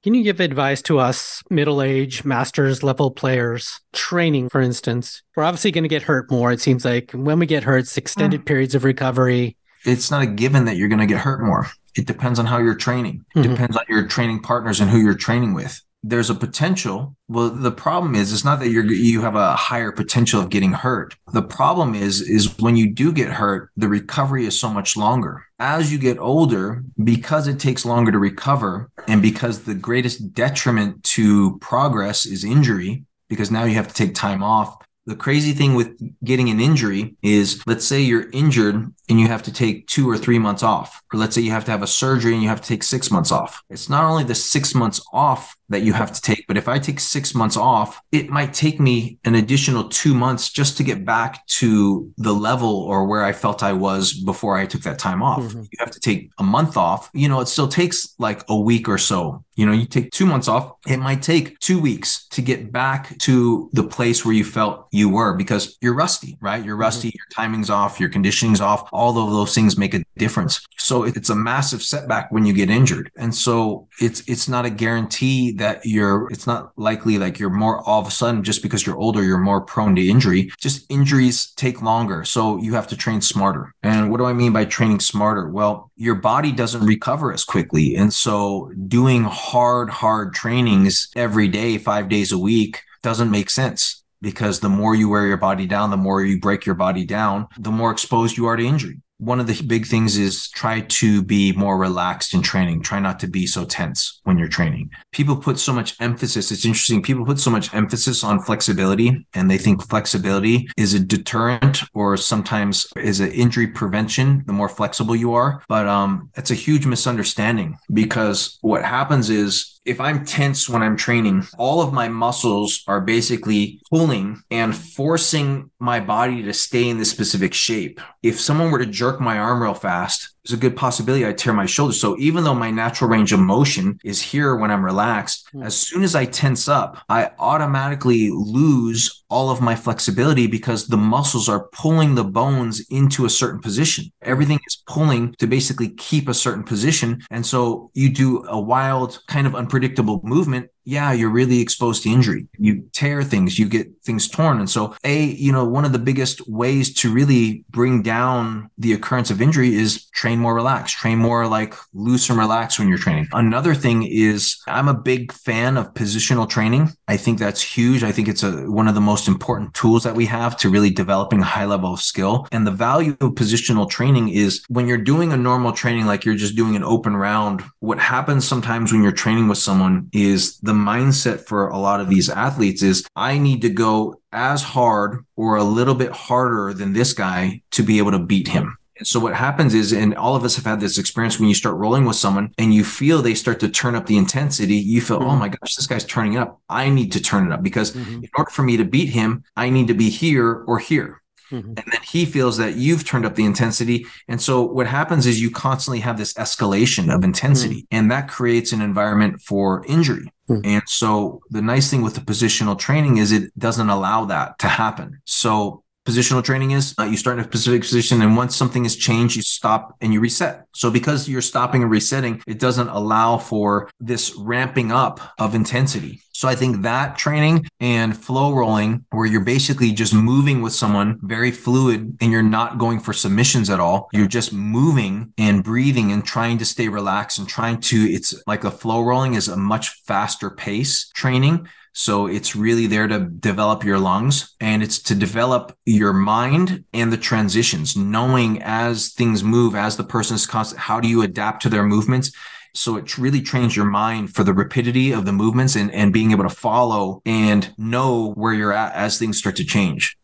Can 0.05 0.15
you 0.15 0.23
give 0.23 0.39
advice 0.39 0.81
to 0.83 1.01
us 1.01 1.43
middle 1.51 1.83
age 1.83 2.25
masters 2.25 2.85
level 2.85 3.11
players 3.11 3.81
training, 3.93 4.49
for 4.49 4.61
instance? 4.61 5.23
We're 5.35 5.43
obviously 5.43 5.73
going 5.73 5.83
to 5.83 5.89
get 5.89 6.03
hurt 6.03 6.31
more. 6.31 6.53
It 6.53 6.61
seems 6.61 6.85
like 6.85 7.11
when 7.11 7.41
we 7.41 7.47
get 7.47 7.65
hurt, 7.65 7.79
it's 7.79 7.99
extended 7.99 8.43
mm. 8.43 8.47
periods 8.47 8.77
of 8.77 8.85
recovery. 8.85 9.57
It's 9.85 10.11
not 10.11 10.23
a 10.23 10.27
given 10.27 10.67
that 10.67 10.77
you're 10.77 10.89
going 10.89 11.01
to 11.01 11.07
get 11.07 11.19
hurt 11.19 11.43
more. 11.43 11.67
It 11.97 12.07
depends 12.07 12.39
on 12.39 12.47
how 12.47 12.59
you're 12.59 12.77
training. 12.77 13.25
It 13.35 13.41
mm-hmm. 13.41 13.51
depends 13.51 13.77
on 13.77 13.85
your 13.89 14.07
training 14.07 14.41
partners 14.41 14.81
and 14.81 14.89
who 14.89 14.99
you're 14.99 15.15
training 15.15 15.53
with 15.55 15.83
there's 16.03 16.31
a 16.31 16.35
potential. 16.35 17.17
Well, 17.29 17.51
the 17.51 17.73
problem 17.73 18.15
is 18.15 18.33
it's 18.33 18.45
not 18.45 18.61
that 18.61 18.71
you're 18.71 18.85
you 18.85 19.21
have 19.23 19.35
a 19.35 19.57
higher 19.57 19.93
potential 19.93 20.41
of 20.41 20.51
getting 20.51 20.73
hurt. 20.73 21.15
The 21.33 21.43
problem 21.43 21.95
is 21.95 22.21
is 22.21 22.59
when 22.59 22.77
you 22.77 22.93
do 22.93 23.13
get 23.13 23.31
hurt, 23.31 23.71
the 23.77 23.89
recovery 23.89 24.47
is 24.47 24.59
so 24.59 24.69
much 24.69 24.97
longer. 24.97 25.45
As 25.59 25.93
you 25.93 25.99
get 25.99 26.19
older, 26.19 26.85
because 27.03 27.49
it 27.49 27.59
takes 27.59 27.85
longer 27.85 28.13
to 28.13 28.19
recover 28.19 28.91
and 29.09 29.21
because 29.21 29.65
the 29.65 29.75
greatest 29.75 30.33
detriment 30.33 31.03
to 31.05 31.59
progress 31.59 32.27
is 32.27 32.45
injury, 32.45 33.05
because 33.29 33.51
now 33.51 33.65
you 33.65 33.75
have 33.75 33.89
to 33.89 33.95
take 33.95 34.15
time 34.15 34.43
off. 34.43 34.77
The 35.07 35.17
crazy 35.17 35.53
thing 35.53 35.75
with 35.75 35.99
getting 36.23 36.51
an 36.51 36.61
injury 36.61 37.17
is 37.23 37.63
let's 37.67 37.87
say 37.87 38.03
you're 38.03 38.31
injured 38.31 38.93
and 39.09 39.21
you 39.21 39.27
have 39.27 39.43
to 39.45 39.53
take 39.53 39.87
two 39.87 40.09
or 40.09 40.19
three 40.19 40.39
months 40.39 40.63
off, 40.63 41.03
or 41.13 41.19
let's 41.19 41.35
say 41.35 41.41
you 41.41 41.51
have 41.51 41.65
to 41.65 41.71
have 41.71 41.83
a 41.83 41.87
surgery 41.87 42.35
and 42.35 42.43
you 42.43 42.49
have 42.49 42.61
to 42.61 42.69
take 42.69 42.83
six 42.83 43.11
months 43.11 43.33
off. 43.33 43.63
It's 43.71 43.89
not 43.89 44.05
only 44.05 44.25
the 44.25 44.35
six 44.35 44.75
months 44.75 45.01
off 45.13 45.57
that 45.69 45.83
you 45.83 45.93
have 45.93 46.13
to 46.13 46.21
take. 46.21 46.47
But 46.47 46.57
if 46.57 46.69
I 46.69 46.79
take 46.79 47.01
six 47.01 47.35
months 47.35 47.57
off, 47.57 48.01
it 48.11 48.31
might 48.31 48.55
take 48.55 48.81
me 48.81 49.19
an 49.25 49.35
additional 49.35 49.89
two 49.89 50.15
months 50.15 50.51
just 50.51 50.77
to 50.79 50.83
get 50.83 51.05
back 51.05 51.47
to 51.47 52.11
the 52.17 52.33
level 52.33 52.69
or 52.69 53.07
where 53.07 53.25
I 53.25 53.33
felt 53.33 53.63
I 53.63 53.73
was 53.73 54.13
before 54.13 54.57
I 54.57 54.67
took 54.67 54.83
that 54.83 54.99
time 54.99 55.23
off. 55.23 55.41
Mm-hmm. 55.41 55.61
You 55.61 55.79
have 55.79 55.91
to 55.91 56.01
take 56.01 56.31
a 56.39 56.43
month 56.43 56.77
off. 56.77 57.11
You 57.13 57.29
know, 57.29 57.41
it 57.41 57.49
still 57.49 57.69
takes 57.69 58.15
like 58.19 58.45
a 58.49 58.59
week 58.59 58.89
or 58.89 58.99
so. 58.99 59.45
You 59.57 59.67
know, 59.67 59.73
you 59.73 59.87
take 59.87 60.13
two 60.13 60.25
months 60.25 60.47
off, 60.47 60.75
it 60.87 60.99
might 60.99 61.21
take 61.21 61.59
two 61.59 61.81
weeks 61.81 62.29
to 62.29 62.41
get 62.41 62.71
back 62.71 63.19
to 63.19 63.69
the 63.73 63.83
place 63.83 64.25
where 64.25 64.33
you 64.33 64.45
felt 64.45 64.87
you 64.93 65.09
were 65.09 65.35
because 65.35 65.77
you're 65.81 65.97
rusty, 65.97 66.39
right? 66.41 66.65
You're 66.65 66.77
rusty, 66.77 67.09
mm-hmm. 67.09 67.17
your 67.17 67.27
timing's 67.35 67.69
off, 67.69 67.99
your 67.99 68.09
conditioning's 68.09 68.61
off. 68.61 68.89
All 68.99 69.17
of 69.17 69.31
those 69.31 69.55
things 69.55 69.79
make 69.79 69.95
a 69.95 70.03
difference. 70.17 70.67
So 70.77 71.05
it's 71.05 71.31
a 71.31 71.37
massive 71.37 71.83
setback 71.83 72.33
when 72.33 72.45
you 72.45 72.53
get 72.53 72.71
injured. 72.71 73.11
And 73.17 73.35
so 73.35 73.87
it's 74.01 74.21
it's 74.29 74.49
not 74.49 74.67
a 74.67 74.71
guarantee 74.71 75.53
that 75.53 75.85
you're 75.85 76.29
it's 76.31 76.47
not 76.47 76.73
likely 76.77 77.19
like 77.19 77.39
you're 77.39 77.51
more 77.65 77.81
all 77.89 78.01
of 78.01 78.09
a 78.09 78.11
sudden 78.11 78.43
just 78.43 78.63
because 78.63 78.85
you're 78.85 78.97
older 78.97 79.23
you're 79.23 79.39
more 79.39 79.61
prone 79.61 79.95
to 79.97 80.07
injury. 80.07 80.51
Just 80.59 80.91
injuries 80.91 81.53
take 81.53 81.83
longer. 81.83 82.25
So 82.25 82.59
you 82.59 82.75
have 82.75 82.89
to 82.89 82.97
train 82.97 83.21
smarter. 83.21 83.73
And 83.83 84.11
what 84.11 84.19
do 84.19 84.25
i 84.25 84.33
mean 84.33 84.53
by 84.53 84.65
training 84.65 85.01
smarter? 85.01 85.49
Well 85.49 85.91
your 85.97 86.17
body 86.17 86.53
doesn't 86.53 86.85
recover 86.85 87.33
as 87.33 87.45
quickly. 87.45 87.97
And 87.97 88.13
so 88.13 88.73
doing 88.89 89.25
hard 89.25 89.91
hard 89.91 90.35
trainings 90.35 91.09
every 91.17 91.49
day 91.49 91.79
5 91.79 92.09
days 92.09 92.33
a 92.33 92.39
week 92.39 92.83
doesn't 93.03 93.31
make 93.31 93.51
sense 93.51 93.98
because 94.21 94.61
the 94.61 94.69
more 94.69 94.95
you 94.95 95.09
wear 95.09 95.27
your 95.27 95.37
body 95.37 95.67
down 95.67 95.91
the 95.91 95.97
more 95.97 96.25
you 96.25 96.39
break 96.39 96.67
your 96.67 96.75
body 96.75 97.05
down 97.05 97.47
the 97.59 97.71
more 97.71 97.91
exposed 97.91 98.37
you 98.37 98.47
are 98.47 98.57
to 98.57 98.67
injury 98.67 99.01
one 99.19 99.41
of 99.41 99.49
the 99.49 99.63
big 99.65 99.87
things 99.87 100.17
is 100.17 100.49
try 100.51 100.81
to 100.81 101.23
be 101.23 101.53
more 101.53 101.77
relaxed 101.77 102.35
in 102.35 102.41
training. 102.41 102.83
Try 102.83 103.01
not 103.01 103.19
to 103.21 103.27
be 103.27 103.47
so 103.47 103.65
tense 103.65 104.21
when 104.23 104.39
you're 104.39 104.49
training. 104.49 104.91
People 105.13 105.37
put 105.37 105.59
so 105.59 105.73
much 105.73 105.97
emphasis. 106.01 106.53
It's 106.53 106.65
interesting. 106.65 107.03
People 107.03 107.25
put 107.25 107.41
so 107.41 107.51
much 107.51 107.75
emphasis 107.75 108.23
on 108.23 108.41
flexibility 108.41 109.27
and 109.35 109.51
they 109.51 109.59
think 109.59 109.87
flexibility 109.89 110.69
is 110.77 110.95
a 110.95 111.01
deterrent 111.01 111.83
or 111.95 112.17
sometimes 112.17 112.87
is 112.97 113.19
an 113.19 113.33
injury 113.33 113.67
prevention 113.67 114.45
the 114.47 114.53
more 114.53 114.69
flexible 114.69 115.17
you 115.17 115.35
are. 115.35 115.63
But 115.69 115.89
um, 115.89 116.31
it's 116.37 116.53
a 116.53 116.55
huge 116.55 116.87
misunderstanding 116.87 117.77
because 117.93 118.59
what 118.61 118.85
happens 118.85 119.31
is 119.31 119.78
if 119.89 120.01
I'm 120.03 120.27
tense 120.27 120.69
when 120.69 120.83
I'm 120.83 120.99
training, 120.99 121.47
all 121.57 121.81
of 121.81 121.95
my 121.95 122.09
muscles 122.09 122.85
are 122.87 123.01
basically 123.01 123.81
pulling 123.89 124.43
and 124.51 124.77
forcing 124.77 125.71
my 125.79 125.99
body 125.99 126.43
to 126.43 126.53
stay 126.53 126.91
in 126.91 126.99
this 126.99 127.11
specific 127.11 127.55
shape. 127.55 127.99
If 128.23 128.39
someone 128.39 128.71
were 128.71 128.81
to 128.81 128.87
jerk 128.87 129.19
my 129.19 129.39
arm 129.39 129.63
real 129.63 129.73
fast, 129.73 130.35
there's 130.49 130.59
a 130.59 130.61
good 130.61 130.77
possibility 130.77 131.27
I 131.27 131.33
tear 131.33 131.53
my 131.53 131.67
shoulder. 131.67 131.93
So 131.93 132.17
even 132.19 132.45
though 132.45 132.55
my 132.55 132.71
natural 132.71 133.11
range 133.11 133.33
of 133.33 133.41
motion 133.41 134.01
is 134.03 134.23
here 134.23 134.57
when 134.57 134.71
I'm 134.71 134.85
relaxed, 134.85 135.49
mm. 135.55 135.65
as 135.65 135.77
soon 135.77 136.03
as 136.03 136.15
I 136.15 136.25
tense 136.25 136.69
up, 136.69 137.05
I 137.09 137.33
automatically 137.39 138.31
lose 138.31 139.25
all 139.29 139.51
of 139.51 139.61
my 139.61 139.75
flexibility 139.75 140.47
because 140.47 140.87
the 140.87 140.97
muscles 140.97 141.49
are 141.51 141.69
pulling 141.73 142.15
the 142.15 142.25
bones 142.25 142.81
into 142.89 143.27
a 143.27 143.31
certain 143.31 143.61
position. 143.61 144.11
Everything 144.23 144.59
is 144.67 144.83
pulling 144.87 145.35
to 145.35 145.47
basically 145.47 145.91
keep 145.91 146.29
a 146.29 146.35
certain 146.35 146.65
position. 146.65 147.21
And 147.31 147.45
so 147.45 147.91
you 147.93 148.09
do 148.09 148.45
a 148.49 148.59
wild 148.59 149.21
kind 149.29 149.47
of 149.47 149.55
unpredictable 149.55 150.21
movement 150.25 150.71
yeah, 150.89 151.13
you're 151.13 151.29
really 151.29 151.61
exposed 151.61 152.03
to 152.03 152.09
injury. 152.09 152.49
You 152.59 152.89
tear 152.95 153.23
things, 153.23 153.59
you 153.59 153.69
get 153.69 153.89
things 154.05 154.27
torn. 154.27 154.59
And 154.59 154.71
so, 154.71 154.97
A, 155.05 155.23
you 155.23 155.53
know, 155.53 155.67
one 155.67 155.85
of 155.85 155.93
the 155.93 155.99
biggest 155.99 156.49
ways 156.49 156.95
to 156.95 157.13
really 157.13 157.67
bring 157.69 158.01
down 158.01 158.71
the 158.79 158.95
occurrence 158.95 159.31
of 159.31 159.43
injury 159.43 159.75
is 159.75 160.07
train 160.13 160.39
more 160.39 160.55
relaxed, 160.55 160.97
train 160.97 161.19
more 161.19 161.47
like 161.47 161.75
loose 161.93 162.31
and 162.31 162.39
relaxed 162.39 162.79
when 162.79 162.89
you're 162.89 162.97
training. 162.97 163.29
Another 163.35 163.75
thing 163.75 164.03
is 164.03 164.57
I'm 164.67 164.89
a 164.89 164.95
big 164.95 165.31
fan 165.31 165.77
of 165.77 165.93
positional 165.93 166.49
training. 166.49 166.89
I 167.07 167.19
think 167.19 167.39
that's 167.39 167.61
huge. 167.61 168.03
I 168.03 168.11
think 168.11 168.27
it's 168.27 168.43
a, 168.43 168.71
one 168.71 168.89
of 168.89 168.95
the 168.95 169.03
most 169.03 169.29
important 169.29 169.75
tools 169.75 170.05
that 170.05 170.15
we 170.15 170.25
have 170.25 170.57
to 170.57 170.71
really 170.71 170.89
developing 170.89 171.43
a 171.43 171.45
high 171.45 171.67
level 171.67 171.93
of 171.93 172.01
skill. 172.01 172.49
And 172.51 172.67
the 172.67 172.71
value 172.71 173.15
of 173.21 173.33
positional 173.33 173.91
training 173.91 174.31
is 174.31 174.65
when 174.69 174.89
you're 174.89 174.97
doing 174.97 175.35
a 175.35 175.37
normal 175.37 175.73
training, 175.73 176.07
like 176.07 176.25
you're 176.25 176.35
just 176.35 176.57
doing 176.57 176.77
an 176.77 176.83
open 176.83 177.15
round, 177.15 177.63
what 177.81 177.99
happens 177.99 178.49
sometimes 178.49 178.91
when 178.91 179.03
you're 179.03 179.13
training 179.13 179.49
with 179.49 179.59
someone 179.59 180.09
is 180.15 180.59
the 180.61 180.78
mindset 180.79 181.41
for 181.41 181.69
a 181.69 181.79
lot 181.79 182.01
of 182.01 182.09
these 182.09 182.29
athletes 182.29 182.83
is 182.83 183.07
I 183.17 183.39
need 183.39 183.63
to 183.63 183.69
go 183.69 184.21
as 184.33 184.63
hard 184.63 185.25
or 185.37 185.57
a 185.57 185.65
little 185.65 185.95
bit 185.95 186.13
harder 186.13 186.73
than 186.73 186.93
this 186.93 187.13
guy 187.13 187.63
to 187.73 187.83
be 187.83 187.99
able 187.99 188.13
to 188.13 188.19
beat 188.19 188.49
him. 188.49 188.79
And 188.99 189.07
so 189.07 189.21
what 189.21 189.35
happens 189.35 189.75
is, 189.75 189.93
and 189.93 190.15
all 190.17 190.35
of 190.35 190.45
us 190.45 190.57
have 190.57 190.65
had 190.65 190.81
this 190.81 190.99
experience 190.99 191.39
when 191.39 191.49
you 191.49 191.55
start 191.55 191.77
rolling 191.77 192.05
with 192.05 192.17
someone 192.17 192.53
and 192.59 192.75
you 192.75 192.85
feel 192.85 193.23
they 193.23 193.35
start 193.35 193.61
to 193.61 193.69
turn 193.69 193.95
up 193.95 194.07
the 194.07 194.19
intensity, 194.19 194.77
you 194.77 195.01
feel, 195.01 195.19
oh 195.19 195.21
mm-hmm. 195.21 195.31
oh 195.31 195.37
my 195.37 195.49
gosh, 195.49 195.77
this 195.77 195.87
guy's 195.87 196.05
turning 196.05 196.37
up. 196.37 196.61
I 196.69 196.91
need 196.91 197.13
to 197.13 197.23
turn 197.23 197.47
it 197.47 197.53
up 197.53 197.63
because 197.63 197.93
mm-hmm. 197.93 198.25
in 198.25 198.31
order 198.37 198.51
for 198.51 198.63
me 198.63 198.77
to 198.77 198.85
beat 198.85 199.11
him, 199.11 199.45
I 199.57 199.71
need 199.71 199.87
to 199.89 199.95
be 199.95 200.11
here 200.11 200.65
or 200.67 200.79
here. 200.79 201.23
Mm-hmm. 201.51 201.69
And 201.69 201.77
then 201.77 202.01
he 202.03 202.25
feels 202.25 202.57
that 202.59 202.77
you've 202.77 203.05
turned 203.05 203.25
up 203.25 203.35
the 203.35 203.45
intensity. 203.45 204.07
And 204.29 204.41
so 204.41 204.63
what 204.63 204.87
happens 204.87 205.27
is 205.27 205.41
you 205.41 205.51
constantly 205.51 206.01
have 206.01 206.19
this 206.19 206.35
escalation 206.35 207.15
of 207.15 207.25
intensity, 207.25 207.83
mm-hmm. 207.83 207.97
and 207.97 208.11
that 208.11 208.29
creates 208.29 208.73
an 208.73 208.81
environment 208.81 209.41
for 209.41 209.85
injury. 209.87 210.31
Mm-hmm. 210.49 210.61
And 210.65 210.83
so 210.87 211.41
the 211.51 211.63
nice 211.63 211.91
thing 211.91 212.03
with 212.03 212.15
the 212.15 212.21
positional 212.21 212.79
training 212.79 213.19
is 213.19 213.33
it 213.33 213.57
doesn't 213.59 213.91
allow 213.91 214.25
that 214.27 214.59
to 214.61 214.69
happen. 214.69 215.21
So 215.25 215.83
positional 216.09 216.43
training 216.43 216.71
is 216.71 216.95
uh, 216.99 217.05
you 217.05 217.19
start 217.19 217.39
in 217.39 217.45
a 217.45 217.49
specific 217.49 217.83
position 217.83 218.23
and 218.23 218.35
once 218.35 218.57
something 218.57 218.87
is 218.87 218.97
changed 218.97 219.37
you 219.37 219.43
stop 219.43 219.95
and 220.01 220.11
you 220.11 220.21
reset 220.21 220.65
so 220.75 220.91
because 220.91 221.29
you're 221.29 221.43
stopping 221.43 221.83
and 221.83 221.91
resetting 221.91 222.43
it 222.47 222.59
doesn't 222.59 222.89
allow 222.89 223.37
for 223.37 223.91
this 224.01 224.35
ramping 224.37 224.91
up 224.91 225.21
of 225.39 225.55
intensity 225.55 226.23
so 226.39 226.47
i 226.47 226.55
think 226.55 226.83
that 226.83 227.19
training 227.19 227.67
and 227.81 228.17
flow 228.17 228.55
rolling 228.55 229.05
where 229.11 229.27
you're 229.27 229.41
basically 229.41 229.91
just 229.91 230.15
moving 230.15 230.63
with 230.63 230.73
someone 230.73 231.19
very 231.23 231.51
fluid 231.51 232.17
and 232.21 232.31
you're 232.31 232.43
not 232.59 232.79
going 232.79 233.01
for 233.01 233.13
submissions 233.13 233.69
at 233.69 233.81
all 233.81 234.09
you're 234.13 234.29
just 234.29 234.53
moving 234.53 235.33
and 235.37 235.65
breathing 235.65 236.13
and 236.13 236.25
trying 236.25 236.57
to 236.57 236.65
stay 236.65 236.89
relaxed 236.89 237.39
and 237.39 237.49
trying 237.49 237.81
to 237.81 237.97
it's 237.97 238.33
like 238.47 238.63
a 238.63 238.71
flow 238.71 239.03
rolling 239.03 239.35
is 239.35 239.49
a 239.49 239.57
much 239.57 239.89
faster 240.07 240.49
pace 240.49 241.11
training 241.13 241.67
so 241.93 242.29
it's 242.29 242.55
really 242.55 242.87
there 242.87 243.09
to 243.09 243.19
develop 243.19 243.83
your 243.83 243.99
lungs 243.99 244.55
and 244.61 244.85
it's 244.85 245.01
to 245.03 245.17
develop 245.17 245.77
your 245.85 246.13
mind 246.13 246.85
and 246.95 247.13
the 247.13 247.17
transitions, 247.17 247.97
knowing 247.97 248.63
as 248.63 249.09
things 249.15 249.43
move, 249.43 249.75
as 249.75 249.97
the 249.97 250.05
person 250.05 250.37
is 250.37 250.47
constant, 250.47 250.81
how 250.81 251.01
do 251.01 251.09
you 251.09 251.23
adapt 251.23 251.63
to 251.63 251.69
their 251.69 251.83
movements? 251.83 252.31
So 252.75 252.97
it 252.97 253.19
really 253.19 253.41
trains 253.41 253.77
your 253.77 253.87
mind 253.87 254.35
for 254.35 254.45
the 254.45 254.55
rapidity 254.55 255.13
of 255.13 255.25
the 255.25 255.33
movements 255.33 255.77
and, 255.77 255.93
and 255.93 256.13
being 256.13 256.31
able 256.31 256.45
to 256.45 256.55
follow 256.55 257.23
and 257.27 257.73
know 257.77 258.33
where 258.33 258.53
you're 258.53 258.73
at 258.73 258.95
as 258.95 259.19
things 259.19 259.39
start 259.39 259.57
to 259.57 259.65
change. 259.65 260.17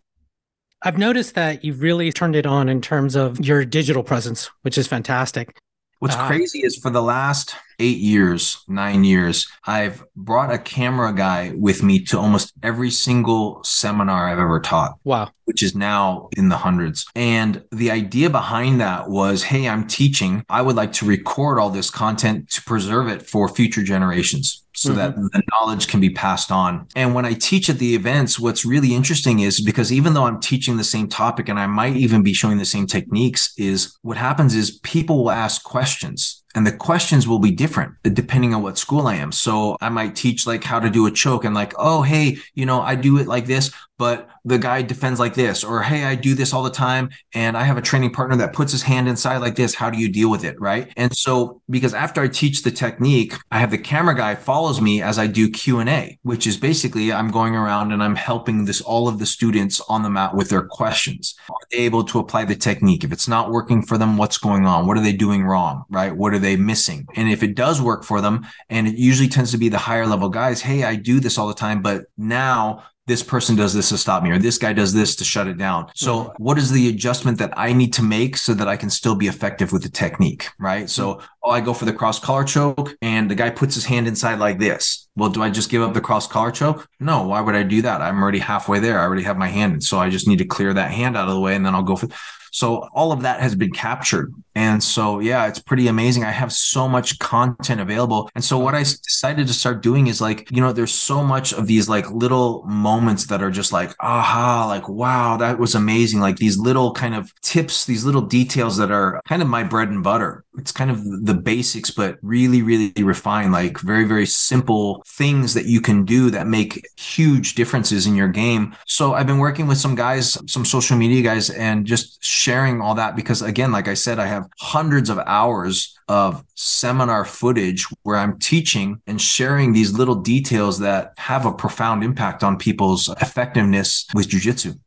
I've 0.83 0.99
noticed 0.99 1.35
that 1.35 1.65
you've 1.65 1.81
really 1.81 2.13
turned 2.13 2.37
it 2.37 2.45
on 2.45 2.69
in 2.69 2.83
terms 2.83 3.17
of 3.17 3.41
your 3.41 3.65
digital 3.65 4.03
presence, 4.03 4.51
which 4.63 4.77
is 4.77 4.87
fantastic. 4.87 5.57
What's 5.99 6.17
uh, 6.17 6.27
crazy 6.27 6.61
is 6.61 6.77
for 6.77 6.91
the 6.91 7.03
last 7.03 7.55
eight 7.79 7.99
years, 7.99 8.63
nine 8.69 9.05
years, 9.05 9.49
I've 9.65 10.05
brought 10.15 10.53
a 10.53 10.59
camera 10.59 11.13
guy 11.13 11.53
with 11.57 11.83
me 11.83 12.05
to 12.07 12.19
almost 12.19 12.53
every 12.63 12.91
single 12.91 13.63
seminar 13.65 14.29
I've 14.29 14.39
ever 14.39 14.61
taught. 14.61 14.99
Wow. 15.05 15.31
Which 15.45 15.63
is 15.63 15.75
now 15.75 16.29
in 16.37 16.49
the 16.49 16.57
hundreds. 16.57 17.07
And 17.15 17.65
the 17.73 17.91
idea 17.91 18.31
behind 18.31 18.81
that 18.81 19.09
was 19.09 19.45
hey, 19.45 19.69
I'm 19.69 19.87
teaching. 19.87 20.45
I 20.49 20.63
would 20.63 20.77
like 20.77 20.93
to 20.95 21.07
record 21.07 21.59
all 21.59 21.71
this 21.71 21.91
content 21.91 22.51
to 22.51 22.63
preserve 22.63 23.09
it 23.09 23.23
for 23.23 23.49
future 23.49 23.83
generations 23.83 24.64
so 24.75 24.91
mm-hmm. 24.91 24.99
that 24.99 25.17
the 25.17 25.43
knowledge 25.53 25.89
can 25.89 26.01
be 26.01 26.11
passed 26.11 26.51
on. 26.51 26.87
And 26.95 27.15
when 27.15 27.25
I 27.25 27.35
teach 27.35 27.71
at 27.71 27.79
the 27.79 27.95
events, 27.95 28.39
what's 28.39 28.65
really 28.65 28.95
interesting 28.95 29.41
is 29.41 29.61
because 29.61 29.93
even 29.93 30.15
though 30.15 30.25
I'm 30.25 30.41
teaching 30.41 30.77
the 30.77 30.85
same 30.85 31.09
topic 31.09 31.49
and 31.49 31.59
I 31.59 31.67
might 31.67 31.97
even 31.97 32.23
be 32.23 32.33
showing 32.33 32.59
the 32.59 32.65
same 32.65 32.87
techniques, 32.87 33.55
is 33.57 33.97
what 34.03 34.17
happens 34.17 34.55
is 34.55 34.79
people 34.81 35.25
will 35.25 35.31
ask 35.31 35.63
questions 35.63 36.43
and 36.55 36.67
the 36.67 36.73
questions 36.73 37.27
will 37.27 37.39
be 37.39 37.51
different 37.51 37.95
depending 38.03 38.55
on 38.55 38.63
what 38.63 38.79
school 38.79 39.07
I 39.07 39.17
am. 39.17 39.33
So 39.33 39.77
I 39.81 39.89
might 39.89 40.15
teach 40.15 40.47
like 40.47 40.65
how 40.65 40.81
to 40.81 40.91
do 40.91 41.07
a 41.07 41.11
choke 41.11 41.45
and 41.45 41.55
like, 41.55 41.73
oh, 41.79 42.03
hey, 42.03 42.39
you 42.55 42.67
know, 42.67 42.81
I 42.81 42.95
do 42.95 43.19
it 43.19 43.27
like 43.27 43.47
this, 43.47 43.73
but 43.99 44.29
the 44.45 44.59
guy 44.59 44.83
defends 44.83 45.19
like 45.19 45.35
this, 45.35 45.65
or 45.65 45.83
hey, 45.83 46.05
I 46.05 46.15
do 46.15 46.35
this 46.35 46.53
all 46.53 46.63
the 46.63 46.71
time, 46.71 47.11
and 47.35 47.57
I 47.57 47.65
have 47.65 47.79
a 47.79 47.83
training 47.83 48.13
partner 48.13 48.37
that 48.37 48.53
puts 48.53 48.73
his 48.73 48.83
hand 48.83 49.09
inside 49.09 49.39
like 49.39 49.57
this. 49.57 49.75
How 49.75 49.91
do 49.91 49.99
you 49.99 50.09
deal 50.09 50.31
with 50.31 50.45
it, 50.45 50.61
right? 50.61 50.93
And 50.97 51.17
so, 51.17 51.63
because 51.71 51.95
after 51.95 52.21
I 52.21 52.29
teach 52.29 52.63
the 52.63 52.71
technique, 52.71 53.35
I 53.51 53.59
have 53.59 53.71
the 53.71 53.79
camera 53.79 54.15
guy 54.15 54.35
follows 54.35 54.81
me 54.81 55.03
as 55.03 55.19
I 55.19 55.27
do 55.27 55.51
Q 55.51 55.79
and 55.79 55.89
A, 55.89 56.19
which 56.23 56.47
is 56.47 56.57
basically 56.57 57.13
I'm 57.13 57.31
going 57.31 57.55
around 57.55 57.93
and 57.93 58.03
I'm 58.03 58.17
helping 58.17 58.65
this 58.65 58.81
all 58.81 59.09
of 59.09 59.19
the 59.19 59.27
students 59.27 59.81
on 59.89 60.03
the 60.03 60.11
mat 60.11 60.35
with 60.35 60.51
their 60.51 60.65
questions. 60.65 61.35
Are 61.49 61.67
they 61.71 61.79
able 61.79 62.05
to 62.05 62.19
apply 62.19 62.45
the 62.45 62.57
technique? 62.57 63.05
If 63.05 63.13
it's 63.13 63.29
not 63.29 63.51
working 63.51 63.83
for 63.83 63.97
them, 63.97 64.17
what's 64.17 64.39
going 64.39 64.67
on? 64.67 64.87
What 64.87 64.99
are 64.99 65.03
they 65.03 65.13
doing 65.13 65.45
wrong, 65.45 65.85
right? 65.89 66.15
What 66.15 66.35
are 66.35 66.39
they 66.39 66.57
missing? 66.57 67.07
And 67.17 67.31
if 67.31 67.43
it 67.43 67.55
does 67.55 67.81
work 67.81 68.05
for 68.05 68.21
them, 68.21 68.47
and 68.69 68.87
it 68.87 68.97
usually 68.97 69.29
tends 69.29 69.51
to 69.53 69.59
be 69.59 69.69
the 69.69 69.79
higher 69.79 70.07
level 70.07 70.29
guys, 70.29 70.61
hey, 70.61 70.85
I 70.85 70.97
do 70.97 71.21
this 71.21 71.39
all 71.39 71.49
the 71.49 71.55
time, 71.55 71.83
but 71.83 72.05
now 72.17 72.85
this 73.07 73.23
person 73.23 73.55
does 73.55 73.75
this 73.75 73.91
to 73.91 73.99
stop 73.99 74.23
me 74.23 74.31
or 74.31 74.39
this 74.39 74.57
guy 74.57 74.73
does 74.73 74.95
this 74.95 75.15
to 75.17 75.25
shut 75.25 75.47
it 75.47 75.59
down. 75.59 75.91
So 75.95 76.17
mm-hmm. 76.17 76.43
what 76.43 76.59
is 76.59 76.71
the 76.71 76.89
adjustment 76.89 77.39
that 77.39 77.53
I 77.57 77.73
need 77.73 77.93
to 77.95 78.03
make 78.03 78.37
so 78.37 78.55
that 78.55 78.69
I 78.69 78.77
can 78.77 78.89
still 78.89 79.15
be 79.15 79.27
effective 79.27 79.73
with 79.73 79.83
the 79.83 79.91
technique, 79.91 80.49
right? 80.59 80.89
So, 80.89 81.15
mm-hmm. 81.15 81.27
oh, 81.43 81.51
I 81.51 81.61
go 81.61 81.75
for 81.75 81.85
the 81.85 81.93
cross 81.93 82.19
collar 82.19 82.45
choke 82.45 82.97
and 83.03 83.31
the 83.31 83.35
guy 83.35 83.51
puts 83.51 83.75
his 83.75 83.85
hand 83.85 84.09
inside 84.09 84.39
like 84.39 84.59
this. 84.59 85.09
Well, 85.17 85.31
do 85.31 85.43
I 85.43 85.51
just 85.51 85.71
give 85.71 85.83
up 85.83 85.95
the 85.95 86.01
cross 86.01 86.27
collar 86.27 86.51
choke? 86.51 86.89
No, 86.99 87.27
why 87.29 87.41
would 87.41 87.55
I 87.55 87.63
do 87.63 87.83
that? 87.83 88.01
I'm 88.01 88.23
already 88.23 88.39
halfway 88.39 88.81
there. 88.81 88.99
I 88.99 89.05
already 89.05 89.25
have 89.25 89.37
my 89.37 89.49
hand. 89.49 89.75
And 89.75 89.85
so 89.85 89.99
I 89.99 90.09
just 90.09 90.27
need 90.27 90.39
to 90.39 90.47
clear 90.47 90.73
that 90.73 90.91
hand 90.91 91.17
out 91.17 91.29
of 91.29 91.35
the 91.35 91.41
way 91.41 91.55
and 91.55 91.65
then 91.65 91.75
I'll 91.75 91.83
go 91.83 91.97
for 91.97 92.09
so 92.55 92.89
all 92.95 93.11
of 93.11 93.23
that 93.23 93.41
has 93.41 93.57
been 93.57 93.73
captured. 93.73 94.33
And 94.55 94.83
so, 94.83 95.19
yeah, 95.19 95.47
it's 95.47 95.59
pretty 95.59 95.89
amazing. 95.89 96.25
I 96.25 96.31
have 96.31 96.53
so 96.53 96.89
much 96.89 97.19
content 97.19 97.81
available. 97.81 98.31
And 98.35 98.45
so 98.45 98.59
what 98.59 98.75
I 98.75 98.81
decided 98.81 99.47
to 99.49 99.53
start 99.53 99.83
doing 99.83 100.07
is 100.07 100.21
like, 100.21 100.51
you 100.51 100.61
know, 100.61 100.73
there's 100.73 100.95
so 100.95 101.25
much 101.25 101.53
of 101.53 101.67
these 101.67 101.89
like 101.89 102.11
little 102.11 102.63
moments 102.65 103.27
that 103.27 103.43
are 103.43 103.51
just 103.51 103.73
like, 103.73 103.95
aha, 104.01 104.67
like, 104.69 104.89
wow, 104.89 105.37
that 105.39 105.59
was 105.59 105.75
amazing. 105.75 106.21
Like 106.21 106.37
these 106.37 106.57
little 106.57 106.93
kind 106.93 107.15
of 107.15 107.33
tips, 107.41 107.85
these 107.85 108.05
little 108.05 108.23
details 108.23 108.77
that 108.77 108.91
are 108.91 109.21
kind 109.27 109.43
of 109.43 109.49
my 109.49 109.65
bread 109.65 109.89
and 109.89 110.03
butter. 110.03 110.45
It's 110.57 110.71
kind 110.73 110.91
of 110.91 111.03
the 111.27 111.35
basics, 111.35 111.91
but 111.91 112.19
really, 112.23 112.63
really 112.63 112.93
refined, 113.03 113.53
like 113.53 113.81
very, 113.81 114.05
very 114.05 114.27
simple 114.27 115.03
things 115.07 115.55
that 115.55 115.67
you 115.67 115.81
can 115.81 116.05
do 116.05 116.31
that 116.31 116.47
make 116.47 116.87
huge 116.97 117.57
differences 117.57 118.07
in 118.07 118.15
your 118.15 118.29
game. 118.29 118.75
So 118.87 119.15
I've 119.15 119.27
been 119.27 119.39
working 119.39 119.67
with 119.67 119.79
some 119.79 119.97
guys, 119.97 120.39
some 120.51 120.65
social 120.65 120.97
media 120.97 121.23
guys, 121.23 121.51
and 121.51 121.85
just 121.85 122.23
sharing 122.23 122.81
all 122.81 122.95
that 122.95 123.17
because 123.17 123.43
again, 123.43 123.73
like 123.73 123.89
I 123.89 123.95
said, 123.95 124.21
I 124.21 124.27
have 124.27 124.44
hundreds 124.59 125.11
of 125.11 125.19
hours 125.19 125.99
of 126.09 126.45
seminar 126.55 127.25
footage 127.25 127.87
where 128.03 128.17
I'm 128.17 128.39
teaching 128.39 129.01
and 129.07 129.21
sharing 129.21 129.73
these 129.73 129.93
little 129.93 130.17
details 130.17 130.79
that 130.81 131.15
have 131.19 131.47
a 131.47 131.53
profound 131.53 132.05
impact 132.05 132.45
on 132.45 132.59
people's 132.59 133.09
effectiveness 133.21 134.07
with 134.15 134.29
jujitsu. 134.29 134.79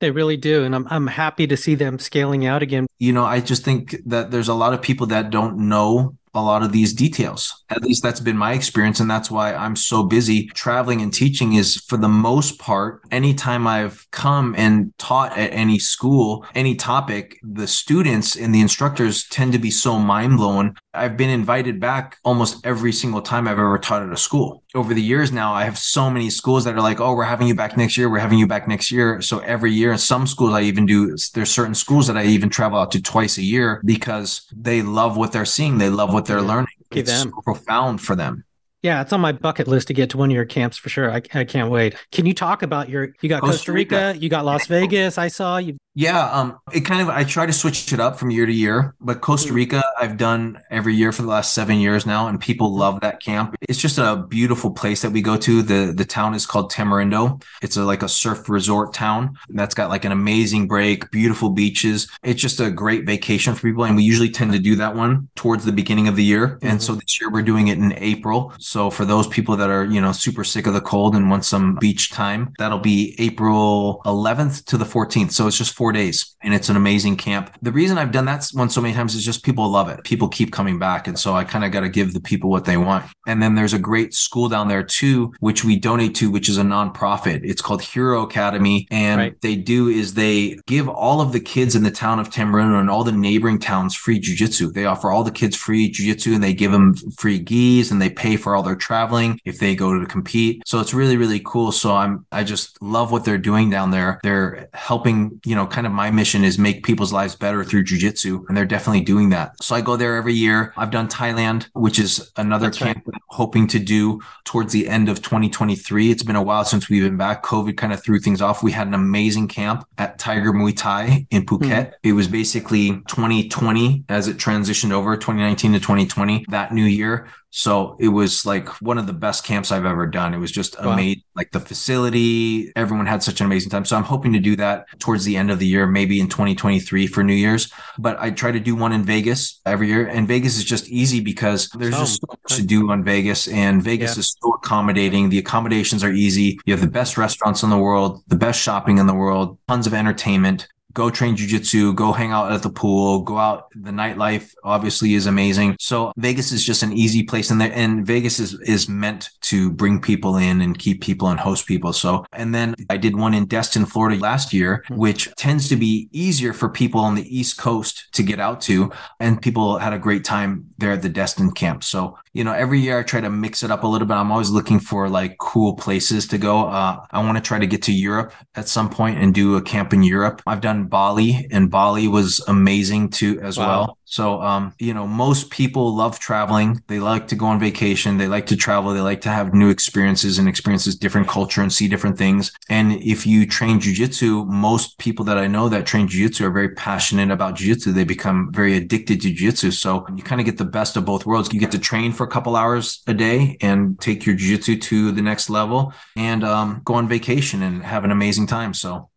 They 0.00 0.10
really 0.10 0.36
do. 0.36 0.64
And 0.64 0.74
I'm, 0.74 0.86
I'm 0.90 1.06
happy 1.06 1.46
to 1.46 1.56
see 1.56 1.76
them 1.76 1.98
scaling 1.98 2.44
out 2.44 2.62
again. 2.62 2.86
You 2.98 3.12
know, 3.12 3.24
I 3.24 3.40
just 3.40 3.64
think 3.64 3.96
that 4.06 4.30
there's 4.30 4.48
a 4.48 4.54
lot 4.54 4.74
of 4.74 4.82
people 4.82 5.06
that 5.08 5.30
don't 5.30 5.68
know 5.68 6.16
a 6.34 6.42
lot 6.42 6.62
of 6.62 6.72
these 6.72 6.92
details. 6.92 7.62
At 7.70 7.82
least 7.82 8.02
that's 8.02 8.20
been 8.20 8.36
my 8.36 8.52
experience. 8.54 9.00
And 9.00 9.10
that's 9.10 9.30
why 9.30 9.54
I'm 9.54 9.76
so 9.76 10.02
busy 10.02 10.46
traveling 10.48 11.02
and 11.02 11.12
teaching 11.12 11.54
is 11.54 11.76
for 11.76 11.96
the 11.96 12.08
most 12.08 12.58
part, 12.58 13.02
anytime 13.10 13.66
I've 13.66 14.06
come 14.10 14.54
and 14.56 14.92
taught 14.98 15.36
at 15.36 15.52
any 15.52 15.78
school, 15.78 16.46
any 16.54 16.74
topic, 16.74 17.38
the 17.42 17.66
students 17.66 18.36
and 18.36 18.54
the 18.54 18.60
instructors 18.60 19.24
tend 19.28 19.52
to 19.52 19.58
be 19.58 19.70
so 19.70 19.98
mind 19.98 20.36
blown. 20.36 20.74
I've 20.94 21.16
been 21.16 21.30
invited 21.30 21.80
back 21.80 22.18
almost 22.22 22.66
every 22.66 22.92
single 22.92 23.22
time 23.22 23.48
I've 23.48 23.58
ever 23.58 23.78
taught 23.78 24.02
at 24.02 24.12
a 24.12 24.16
school. 24.16 24.62
Over 24.74 24.92
the 24.94 25.02
years 25.02 25.32
now, 25.32 25.52
I 25.52 25.64
have 25.64 25.78
so 25.78 26.10
many 26.10 26.28
schools 26.30 26.64
that 26.64 26.74
are 26.74 26.80
like, 26.82 27.00
oh, 27.00 27.14
we're 27.14 27.24
having 27.24 27.46
you 27.46 27.54
back 27.54 27.76
next 27.76 27.96
year. 27.96 28.10
We're 28.10 28.18
having 28.18 28.38
you 28.38 28.46
back 28.46 28.68
next 28.68 28.90
year. 28.90 29.20
So 29.20 29.38
every 29.40 29.72
year, 29.72 29.96
some 29.96 30.26
schools 30.26 30.52
I 30.52 30.62
even 30.62 30.86
do, 30.86 31.16
there's 31.34 31.50
certain 31.50 31.74
schools 31.74 32.06
that 32.06 32.16
I 32.16 32.24
even 32.24 32.48
travel 32.50 32.78
out 32.78 32.90
to 32.92 33.02
twice 33.02 33.38
a 33.38 33.42
year 33.42 33.82
because 33.84 34.46
they 34.54 34.82
love 34.82 35.16
what 35.16 35.32
they're 35.32 35.44
seeing. 35.44 35.78
They 35.78 35.90
love 35.90 36.12
what 36.12 36.21
they're 36.26 36.42
learning. 36.42 36.68
It's 36.90 37.10
them. 37.10 37.30
so 37.30 37.40
profound 37.42 38.00
for 38.00 38.16
them. 38.16 38.44
Yeah, 38.82 39.00
it's 39.00 39.12
on 39.12 39.20
my 39.20 39.30
bucket 39.30 39.68
list 39.68 39.88
to 39.88 39.94
get 39.94 40.10
to 40.10 40.18
one 40.18 40.30
of 40.30 40.34
your 40.34 40.44
camps 40.44 40.76
for 40.76 40.88
sure. 40.88 41.10
I, 41.10 41.22
I 41.34 41.44
can't 41.44 41.70
wait. 41.70 41.94
Can 42.10 42.26
you 42.26 42.34
talk 42.34 42.62
about 42.62 42.88
your? 42.88 43.14
You 43.20 43.28
got 43.28 43.40
Costa, 43.40 43.56
Costa 43.56 43.72
Rica, 43.72 44.08
Rica, 44.08 44.18
you 44.18 44.28
got 44.28 44.44
Las 44.44 44.66
Vegas. 44.66 45.18
I 45.18 45.28
saw 45.28 45.58
you. 45.58 45.78
Yeah, 45.94 46.30
um, 46.30 46.58
it 46.72 46.80
kind 46.80 47.02
of 47.02 47.10
I 47.10 47.24
try 47.24 47.44
to 47.44 47.52
switch 47.52 47.92
it 47.92 48.00
up 48.00 48.18
from 48.18 48.30
year 48.30 48.46
to 48.46 48.52
year, 48.52 48.94
but 49.00 49.20
Costa 49.20 49.52
mm. 49.52 49.56
Rica 49.56 49.82
I've 50.00 50.16
done 50.16 50.58
every 50.70 50.94
year 50.94 51.12
for 51.12 51.20
the 51.20 51.28
last 51.28 51.52
seven 51.52 51.78
years 51.80 52.06
now, 52.06 52.28
and 52.28 52.40
people 52.40 52.74
love 52.74 53.00
that 53.00 53.22
camp. 53.22 53.56
It's 53.68 53.78
just 53.78 53.98
a 53.98 54.24
beautiful 54.28 54.70
place 54.70 55.02
that 55.02 55.10
we 55.10 55.20
go 55.20 55.36
to. 55.36 55.62
the 55.62 55.92
The 55.94 56.06
town 56.06 56.34
is 56.34 56.46
called 56.46 56.72
Tamarindo. 56.72 57.42
It's 57.60 57.76
a, 57.76 57.84
like 57.84 58.02
a 58.02 58.08
surf 58.08 58.48
resort 58.48 58.94
town 58.94 59.36
that's 59.50 59.74
got 59.74 59.90
like 59.90 60.06
an 60.06 60.12
amazing 60.12 60.66
break, 60.66 61.10
beautiful 61.10 61.50
beaches. 61.50 62.08
It's 62.22 62.40
just 62.40 62.58
a 62.58 62.70
great 62.70 63.04
vacation 63.04 63.54
for 63.54 63.60
people, 63.60 63.84
and 63.84 63.94
we 63.94 64.02
usually 64.02 64.30
tend 64.30 64.52
to 64.52 64.58
do 64.58 64.76
that 64.76 64.96
one 64.96 65.28
towards 65.34 65.66
the 65.66 65.72
beginning 65.72 66.08
of 66.08 66.16
the 66.16 66.24
year. 66.24 66.48
Mm-hmm. 66.48 66.68
And 66.68 66.82
so 66.82 66.94
this 66.94 67.20
year 67.20 67.30
we're 67.30 67.42
doing 67.42 67.68
it 67.68 67.76
in 67.76 67.92
April. 67.98 68.54
So 68.58 68.88
for 68.88 69.04
those 69.04 69.26
people 69.26 69.56
that 69.56 69.68
are 69.68 69.84
you 69.84 70.00
know 70.00 70.12
super 70.12 70.42
sick 70.42 70.66
of 70.66 70.72
the 70.72 70.80
cold 70.80 71.14
and 71.14 71.28
want 71.28 71.44
some 71.44 71.74
beach 71.74 72.10
time, 72.12 72.54
that'll 72.58 72.78
be 72.78 73.14
April 73.18 74.00
11th 74.06 74.64
to 74.66 74.78
the 74.78 74.86
14th. 74.86 75.32
So 75.32 75.46
it's 75.46 75.58
just 75.58 75.81
four 75.82 75.90
days 75.90 76.36
and 76.42 76.54
it's 76.54 76.68
an 76.68 76.76
amazing 76.76 77.16
camp. 77.16 77.52
The 77.60 77.72
reason 77.72 77.98
I've 77.98 78.12
done 78.12 78.26
that 78.26 78.48
one 78.52 78.70
so 78.70 78.80
many 78.80 78.94
times 78.94 79.16
is 79.16 79.24
just 79.24 79.44
people 79.44 79.68
love 79.68 79.88
it. 79.88 80.04
People 80.04 80.28
keep 80.28 80.52
coming 80.52 80.78
back. 80.78 81.08
And 81.08 81.18
so 81.18 81.34
I 81.34 81.42
kind 81.42 81.64
of 81.64 81.72
got 81.72 81.80
to 81.80 81.88
give 81.88 82.12
the 82.12 82.20
people 82.20 82.50
what 82.50 82.64
they 82.64 82.76
want. 82.76 83.04
And 83.26 83.42
then 83.42 83.56
there's 83.56 83.72
a 83.72 83.80
great 83.80 84.14
school 84.14 84.48
down 84.48 84.68
there 84.68 84.84
too, 84.84 85.32
which 85.40 85.64
we 85.64 85.76
donate 85.76 86.14
to, 86.16 86.30
which 86.30 86.48
is 86.48 86.58
a 86.58 86.62
nonprofit. 86.62 87.40
It's 87.42 87.62
called 87.62 87.82
Hero 87.82 88.22
Academy. 88.22 88.86
And 88.92 89.20
right. 89.20 89.40
they 89.40 89.56
do 89.56 89.88
is 89.88 90.14
they 90.14 90.58
give 90.66 90.88
all 90.88 91.20
of 91.20 91.32
the 91.32 91.40
kids 91.40 91.74
in 91.74 91.82
the 91.82 91.90
town 91.90 92.20
of 92.20 92.30
Tamarindo 92.30 92.78
and 92.78 92.88
all 92.88 93.02
the 93.02 93.10
neighboring 93.10 93.58
towns 93.58 93.96
free 93.96 94.20
jujitsu. 94.20 94.72
They 94.72 94.84
offer 94.84 95.10
all 95.10 95.24
the 95.24 95.32
kids 95.32 95.56
free 95.56 95.92
jujitsu 95.92 96.34
and 96.34 96.44
they 96.44 96.54
give 96.54 96.70
them 96.70 96.94
free 97.18 97.40
gis 97.40 97.90
and 97.90 98.00
they 98.00 98.10
pay 98.10 98.36
for 98.36 98.54
all 98.54 98.62
their 98.62 98.76
traveling 98.76 99.40
if 99.44 99.58
they 99.58 99.74
go 99.74 99.98
to 99.98 100.06
compete. 100.06 100.62
So 100.64 100.78
it's 100.78 100.94
really, 100.94 101.16
really 101.16 101.40
cool. 101.44 101.72
So 101.72 101.96
I'm, 101.96 102.24
I 102.30 102.44
just 102.44 102.80
love 102.80 103.10
what 103.10 103.24
they're 103.24 103.38
doing 103.38 103.68
down 103.68 103.90
there. 103.90 104.20
They're 104.22 104.68
helping, 104.74 105.40
you 105.44 105.56
know, 105.56 105.66
kind 105.72 105.86
of 105.86 105.92
my 105.92 106.10
mission 106.10 106.44
is 106.44 106.58
make 106.58 106.84
people's 106.84 107.12
lives 107.12 107.34
better 107.34 107.64
through 107.64 107.84
jujitsu, 107.84 108.44
and 108.48 108.56
they're 108.56 108.66
definitely 108.66 109.00
doing 109.00 109.30
that. 109.30 109.60
So 109.62 109.74
I 109.74 109.80
go 109.80 109.96
there 109.96 110.16
every 110.16 110.34
year. 110.34 110.72
I've 110.76 110.90
done 110.90 111.08
Thailand, 111.08 111.68
which 111.72 111.98
is 111.98 112.30
another 112.36 112.66
That's 112.66 112.78
camp 112.78 113.02
right. 113.06 113.21
Hoping 113.32 113.66
to 113.68 113.78
do 113.78 114.20
towards 114.44 114.72
the 114.72 114.88
end 114.88 115.08
of 115.08 115.22
2023. 115.22 116.10
It's 116.10 116.22
been 116.22 116.36
a 116.36 116.42
while 116.42 116.64
since 116.64 116.88
we've 116.88 117.02
been 117.02 117.16
back. 117.16 117.42
COVID 117.42 117.76
kind 117.76 117.92
of 117.92 118.02
threw 118.02 118.18
things 118.18 118.40
off. 118.40 118.62
We 118.62 118.72
had 118.72 118.86
an 118.86 118.94
amazing 118.94 119.48
camp 119.48 119.86
at 119.98 120.18
Tiger 120.18 120.52
Muay 120.52 120.76
Thai 120.76 121.26
in 121.30 121.46
Phuket. 121.46 121.60
Mm. 121.62 121.92
It 122.02 122.12
was 122.12 122.28
basically 122.28 122.90
2020 123.08 124.04
as 124.08 124.28
it 124.28 124.36
transitioned 124.36 124.92
over 124.92 125.16
2019 125.16 125.72
to 125.72 125.80
2020 125.80 126.46
that 126.48 126.72
new 126.72 126.84
year. 126.84 127.28
So 127.54 127.96
it 128.00 128.08
was 128.08 128.46
like 128.46 128.68
one 128.80 128.96
of 128.96 129.06
the 129.06 129.12
best 129.12 129.44
camps 129.44 129.70
I've 129.70 129.84
ever 129.84 130.06
done. 130.06 130.32
It 130.32 130.38
was 130.38 130.50
just 130.50 130.74
wow. 130.82 130.92
amazing. 130.92 131.22
Like 131.36 131.50
the 131.50 131.60
facility, 131.60 132.72
everyone 132.74 133.04
had 133.04 133.22
such 133.22 133.40
an 133.40 133.46
amazing 133.46 133.68
time. 133.68 133.84
So 133.84 133.94
I'm 133.94 134.04
hoping 134.04 134.32
to 134.32 134.38
do 134.38 134.56
that 134.56 134.86
towards 134.98 135.24
the 135.24 135.36
end 135.36 135.50
of 135.50 135.58
the 135.58 135.66
year, 135.66 135.86
maybe 135.86 136.18
in 136.18 136.28
2023 136.28 137.06
for 137.06 137.22
New 137.22 137.34
Year's. 137.34 137.70
But 137.98 138.18
I 138.18 138.30
try 138.30 138.52
to 138.52 138.60
do 138.60 138.74
one 138.74 138.92
in 138.92 139.04
Vegas 139.04 139.60
every 139.66 139.88
year. 139.88 140.06
And 140.06 140.26
Vegas 140.26 140.56
is 140.56 140.64
just 140.64 140.88
easy 140.88 141.20
because 141.20 141.68
there's 141.78 141.94
oh, 141.94 141.98
just 141.98 142.22
so 142.22 142.26
much 142.30 142.58
to 142.58 142.66
do 142.66 142.90
on 142.90 143.04
Vegas. 143.04 143.21
And 143.48 143.82
Vegas 143.82 144.16
yeah. 144.16 144.20
is 144.20 144.36
so 144.40 144.52
accommodating. 144.52 145.28
The 145.28 145.38
accommodations 145.38 146.02
are 146.04 146.12
easy. 146.12 146.58
You 146.64 146.74
have 146.74 146.80
the 146.80 146.90
best 146.90 147.16
restaurants 147.16 147.62
in 147.62 147.70
the 147.70 147.78
world, 147.78 148.22
the 148.28 148.36
best 148.36 148.60
shopping 148.60 148.98
in 148.98 149.06
the 149.06 149.14
world, 149.14 149.58
tons 149.68 149.86
of 149.86 149.94
entertainment 149.94 150.68
go 150.92 151.10
train 151.10 151.36
jujitsu, 151.36 151.94
go 151.94 152.12
hang 152.12 152.32
out 152.32 152.52
at 152.52 152.62
the 152.62 152.70
pool, 152.70 153.20
go 153.20 153.38
out. 153.38 153.68
The 153.74 153.90
nightlife 153.90 154.54
obviously 154.64 155.14
is 155.14 155.26
amazing. 155.26 155.76
So 155.80 156.12
Vegas 156.16 156.52
is 156.52 156.64
just 156.64 156.82
an 156.82 156.92
easy 156.92 157.22
place, 157.22 157.50
and 157.50 157.60
there, 157.60 157.72
and 157.72 158.06
Vegas 158.06 158.38
is 158.38 158.58
is 158.60 158.88
meant 158.88 159.30
to 159.42 159.70
bring 159.70 160.00
people 160.00 160.36
in 160.36 160.60
and 160.60 160.78
keep 160.78 161.02
people 161.02 161.28
and 161.28 161.38
host 161.38 161.66
people. 161.66 161.92
So, 161.92 162.24
and 162.32 162.54
then 162.54 162.74
I 162.90 162.96
did 162.96 163.16
one 163.16 163.34
in 163.34 163.46
Destin, 163.46 163.86
Florida 163.86 164.20
last 164.20 164.52
year, 164.52 164.84
hmm. 164.88 164.96
which 164.96 165.34
tends 165.36 165.68
to 165.68 165.76
be 165.76 166.08
easier 166.12 166.52
for 166.52 166.68
people 166.68 167.00
on 167.00 167.14
the 167.14 167.38
East 167.38 167.58
Coast 167.58 168.12
to 168.12 168.22
get 168.22 168.40
out 168.40 168.60
to, 168.62 168.92
and 169.20 169.40
people 169.40 169.78
had 169.78 169.92
a 169.92 169.98
great 169.98 170.24
time 170.24 170.66
there 170.78 170.92
at 170.92 171.02
the 171.02 171.08
Destin 171.08 171.52
camp. 171.52 171.84
So 171.84 172.16
you 172.34 172.44
know, 172.44 172.52
every 172.52 172.80
year 172.80 172.98
I 172.98 173.02
try 173.02 173.20
to 173.20 173.28
mix 173.28 173.62
it 173.62 173.70
up 173.70 173.84
a 173.84 173.86
little 173.86 174.08
bit. 174.08 174.14
I'm 174.14 174.32
always 174.32 174.48
looking 174.48 174.80
for 174.80 175.08
like 175.08 175.36
cool 175.38 175.74
places 175.76 176.26
to 176.28 176.38
go. 176.38 176.66
Uh, 176.66 177.04
I 177.10 177.22
want 177.22 177.36
to 177.36 177.42
try 177.42 177.58
to 177.58 177.66
get 177.66 177.82
to 177.82 177.92
Europe 177.92 178.32
at 178.54 178.68
some 178.68 178.88
point 178.88 179.18
and 179.18 179.34
do 179.34 179.56
a 179.56 179.62
camp 179.62 179.92
in 179.92 180.02
Europe. 180.02 180.40
I've 180.46 180.62
done 180.62 180.81
Bali 180.88 181.46
and 181.50 181.70
Bali 181.70 182.08
was 182.08 182.40
amazing 182.48 183.10
too 183.10 183.40
as 183.40 183.58
wow. 183.58 183.66
well. 183.66 183.98
So, 184.12 184.42
um, 184.42 184.74
you 184.78 184.92
know, 184.92 185.06
most 185.06 185.48
people 185.48 185.96
love 185.96 186.18
traveling. 186.18 186.82
They 186.86 187.00
like 187.00 187.28
to 187.28 187.34
go 187.34 187.46
on 187.46 187.58
vacation. 187.58 188.18
They 188.18 188.28
like 188.28 188.44
to 188.48 188.56
travel. 188.56 188.92
They 188.92 189.00
like 189.00 189.22
to 189.22 189.30
have 189.30 189.54
new 189.54 189.70
experiences 189.70 190.38
and 190.38 190.46
experiences 190.46 190.96
different 190.96 191.28
culture 191.28 191.62
and 191.62 191.72
see 191.72 191.88
different 191.88 192.18
things. 192.18 192.52
And 192.68 192.92
if 192.92 193.26
you 193.26 193.46
train 193.46 193.80
jujitsu, 193.80 194.46
most 194.46 194.98
people 194.98 195.24
that 195.24 195.38
I 195.38 195.46
know 195.46 195.70
that 195.70 195.86
train 195.86 196.08
jujitsu 196.08 196.42
are 196.42 196.50
very 196.50 196.74
passionate 196.74 197.30
about 197.30 197.56
jujitsu. 197.56 197.94
They 197.94 198.04
become 198.04 198.52
very 198.52 198.76
addicted 198.76 199.22
to 199.22 199.32
jujitsu. 199.32 199.72
So 199.72 200.06
you 200.14 200.22
kind 200.22 200.42
of 200.42 200.44
get 200.44 200.58
the 200.58 200.66
best 200.66 200.98
of 200.98 201.06
both 201.06 201.24
worlds. 201.24 201.50
You 201.50 201.58
get 201.58 201.72
to 201.72 201.78
train 201.78 202.12
for 202.12 202.24
a 202.24 202.30
couple 202.30 202.54
hours 202.54 203.02
a 203.06 203.14
day 203.14 203.56
and 203.62 203.98
take 203.98 204.26
your 204.26 204.36
jujitsu 204.36 204.78
to 204.82 205.12
the 205.12 205.22
next 205.22 205.48
level 205.48 205.94
and 206.16 206.44
um, 206.44 206.82
go 206.84 206.94
on 206.94 207.08
vacation 207.08 207.62
and 207.62 207.82
have 207.82 208.04
an 208.04 208.10
amazing 208.10 208.46
time. 208.46 208.74
So 208.74 209.08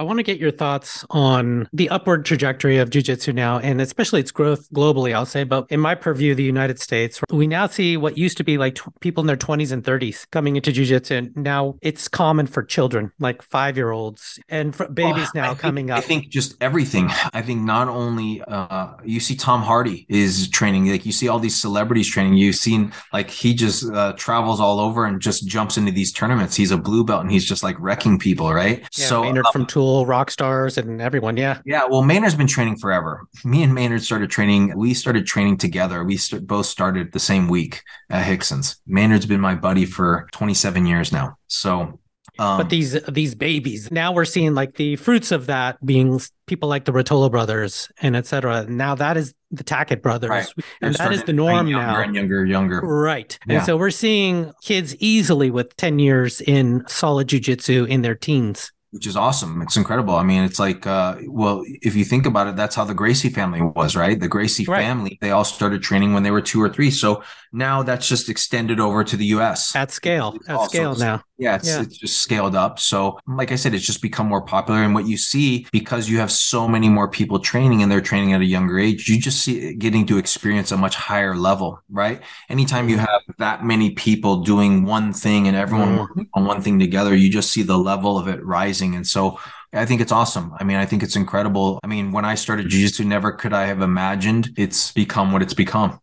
I 0.00 0.02
want 0.02 0.18
to 0.18 0.22
get 0.22 0.38
your 0.38 0.50
thoughts 0.50 1.04
on 1.10 1.68
the 1.74 1.90
upward 1.90 2.24
trajectory 2.24 2.78
of 2.78 2.88
jujitsu 2.88 3.34
now, 3.34 3.58
and 3.58 3.82
especially 3.82 4.20
its 4.20 4.30
growth 4.30 4.66
globally, 4.72 5.14
I'll 5.14 5.26
say. 5.26 5.44
But 5.44 5.66
in 5.68 5.78
my 5.78 5.94
purview, 5.94 6.34
the 6.34 6.42
United 6.42 6.80
States, 6.80 7.20
we 7.28 7.46
now 7.46 7.66
see 7.66 7.98
what 7.98 8.16
used 8.16 8.38
to 8.38 8.44
be 8.44 8.56
like 8.56 8.76
t- 8.76 8.90
people 9.00 9.20
in 9.20 9.26
their 9.26 9.36
20s 9.36 9.72
and 9.72 9.84
30s 9.84 10.26
coming 10.30 10.56
into 10.56 10.72
jujitsu. 10.72 11.18
And 11.18 11.36
now 11.36 11.76
it's 11.82 12.08
common 12.08 12.46
for 12.46 12.62
children, 12.62 13.12
like 13.18 13.42
five 13.42 13.76
year 13.76 13.90
olds 13.90 14.38
and 14.48 14.72
babies 14.94 14.94
well, 14.94 15.30
now 15.34 15.48
think, 15.48 15.58
coming 15.58 15.90
up. 15.90 15.98
I 15.98 16.00
think 16.00 16.30
just 16.30 16.56
everything. 16.62 17.10
I 17.34 17.42
think 17.42 17.60
not 17.60 17.88
only 17.88 18.40
uh, 18.48 18.94
you 19.04 19.20
see 19.20 19.36
Tom 19.36 19.60
Hardy 19.60 20.06
is 20.08 20.48
training, 20.48 20.90
like 20.90 21.04
you 21.04 21.12
see 21.12 21.28
all 21.28 21.38
these 21.38 21.60
celebrities 21.60 22.08
training. 22.08 22.38
You've 22.38 22.56
seen 22.56 22.94
like 23.12 23.28
he 23.28 23.52
just 23.52 23.84
uh, 23.92 24.14
travels 24.14 24.60
all 24.60 24.80
over 24.80 25.04
and 25.04 25.20
just 25.20 25.46
jumps 25.46 25.76
into 25.76 25.92
these 25.92 26.10
tournaments. 26.10 26.56
He's 26.56 26.70
a 26.70 26.78
blue 26.78 27.04
belt 27.04 27.20
and 27.20 27.30
he's 27.30 27.44
just 27.44 27.62
like 27.62 27.78
wrecking 27.78 28.18
people, 28.18 28.50
right? 28.50 28.78
Yeah, 28.96 29.06
so 29.06 29.22
Maynard 29.24 29.44
um, 29.44 29.52
from 29.52 29.66
Tool 29.66 29.89
rock 30.06 30.30
stars 30.30 30.78
and 30.78 31.00
everyone. 31.00 31.36
Yeah. 31.36 31.60
Yeah. 31.64 31.84
Well, 31.88 32.02
Maynard's 32.02 32.34
been 32.34 32.46
training 32.46 32.76
forever. 32.76 33.26
Me 33.44 33.62
and 33.62 33.74
Maynard 33.74 34.02
started 34.02 34.30
training. 34.30 34.76
We 34.76 34.94
started 34.94 35.26
training 35.26 35.58
together. 35.58 36.04
We 36.04 36.16
st- 36.16 36.46
both 36.46 36.66
started 36.66 37.12
the 37.12 37.20
same 37.20 37.48
week 37.48 37.82
at 38.08 38.28
Rickson's. 38.28 38.80
Maynard's 38.86 39.26
been 39.26 39.40
my 39.40 39.54
buddy 39.54 39.84
for 39.84 40.28
27 40.32 40.86
years 40.86 41.12
now. 41.12 41.36
So 41.48 42.00
um, 42.38 42.58
but 42.58 42.70
these 42.70 42.92
these 43.04 43.34
babies 43.34 43.90
now 43.90 44.12
we're 44.12 44.24
seeing 44.24 44.54
like 44.54 44.76
the 44.76 44.96
fruits 44.96 45.32
of 45.32 45.46
that 45.46 45.84
being 45.84 46.20
people 46.46 46.68
like 46.68 46.84
the 46.84 46.92
Ruotolo 46.92 47.30
brothers 47.30 47.90
and 48.00 48.16
etc. 48.16 48.66
Now 48.68 48.94
that 48.94 49.16
is 49.16 49.34
the 49.50 49.64
Tackett 49.64 50.00
brothers, 50.00 50.30
right. 50.30 50.48
and 50.80 50.94
that 50.94 51.12
is 51.12 51.24
the 51.24 51.32
norm 51.32 51.70
now. 51.70 52.00
And 52.00 52.14
younger, 52.14 52.46
younger, 52.46 52.80
right? 52.80 53.36
Yeah. 53.46 53.56
And 53.56 53.66
so 53.66 53.76
we're 53.76 53.90
seeing 53.90 54.52
kids 54.62 54.96
easily 54.96 55.50
with 55.50 55.76
ten 55.76 55.98
years 55.98 56.40
in 56.40 56.84
solid 56.86 57.28
jujitsu 57.28 57.86
in 57.88 58.02
their 58.02 58.14
teens 58.14 58.72
which 58.90 59.06
is 59.06 59.16
awesome. 59.16 59.62
It's 59.62 59.76
incredible. 59.76 60.14
I 60.16 60.24
mean, 60.24 60.42
it's 60.42 60.58
like, 60.58 60.86
uh, 60.86 61.16
well, 61.26 61.62
if 61.66 61.94
you 61.94 62.04
think 62.04 62.26
about 62.26 62.48
it, 62.48 62.56
that's 62.56 62.74
how 62.74 62.84
the 62.84 62.94
Gracie 62.94 63.28
family 63.28 63.62
was, 63.62 63.94
right? 63.94 64.18
The 64.18 64.28
Gracie 64.28 64.64
right. 64.64 64.82
family, 64.82 65.18
they 65.20 65.30
all 65.30 65.44
started 65.44 65.82
training 65.82 66.12
when 66.12 66.24
they 66.24 66.30
were 66.32 66.40
two 66.40 66.60
or 66.60 66.68
three. 66.68 66.90
So 66.90 67.22
now 67.52 67.82
that's 67.82 68.08
just 68.08 68.28
extended 68.28 68.80
over 68.80 69.04
to 69.04 69.16
the 69.16 69.26
US 69.26 69.76
at 69.76 69.92
scale, 69.92 70.36
at 70.48 70.62
scale 70.62 70.96
now. 70.96 71.22
Yeah 71.40 71.56
it's, 71.56 71.66
yeah. 71.66 71.82
it's 71.82 71.96
just 71.96 72.18
scaled 72.18 72.54
up. 72.54 72.78
So, 72.78 73.18
like 73.26 73.50
I 73.50 73.56
said, 73.56 73.74
it's 73.74 73.84
just 73.84 74.02
become 74.02 74.28
more 74.28 74.42
popular. 74.42 74.82
And 74.82 74.94
what 74.94 75.06
you 75.06 75.16
see, 75.16 75.66
because 75.72 76.08
you 76.08 76.18
have 76.18 76.30
so 76.30 76.68
many 76.68 76.88
more 76.88 77.08
people 77.08 77.38
training 77.38 77.82
and 77.82 77.90
they're 77.90 78.02
training 78.02 78.34
at 78.34 78.42
a 78.42 78.44
younger 78.44 78.78
age, 78.78 79.08
you 79.08 79.18
just 79.18 79.42
see 79.42 79.74
getting 79.74 80.06
to 80.06 80.18
experience 80.18 80.70
a 80.70 80.76
much 80.76 80.94
higher 80.94 81.34
level, 81.34 81.82
right? 81.90 82.20
Anytime 82.50 82.90
you 82.90 82.96
mm-hmm. 82.96 83.06
have 83.06 83.22
that 83.38 83.64
many 83.64 83.90
people 83.90 84.42
doing 84.42 84.84
one 84.84 85.14
thing 85.14 85.48
and 85.48 85.56
everyone 85.56 85.88
mm-hmm. 85.88 86.00
working 86.00 86.28
on 86.34 86.44
one 86.44 86.60
thing 86.60 86.78
together, 86.78 87.16
you 87.16 87.30
just 87.30 87.50
see 87.50 87.62
the 87.62 87.78
level 87.78 88.18
of 88.18 88.28
it 88.28 88.44
rising. 88.44 88.94
And 88.94 89.06
so, 89.06 89.40
I 89.72 89.86
think 89.86 90.00
it's 90.00 90.12
awesome. 90.12 90.52
I 90.58 90.64
mean, 90.64 90.76
I 90.78 90.84
think 90.84 91.02
it's 91.02 91.14
incredible. 91.14 91.78
I 91.84 91.86
mean, 91.86 92.10
when 92.10 92.24
I 92.24 92.34
started 92.34 92.68
jiu-jitsu, 92.68 93.04
never 93.04 93.30
could 93.30 93.52
I 93.52 93.66
have 93.66 93.82
imagined 93.82 94.50
it's 94.56 94.90
become 94.92 95.32
what 95.32 95.42
it's 95.42 95.54
become. 95.54 96.00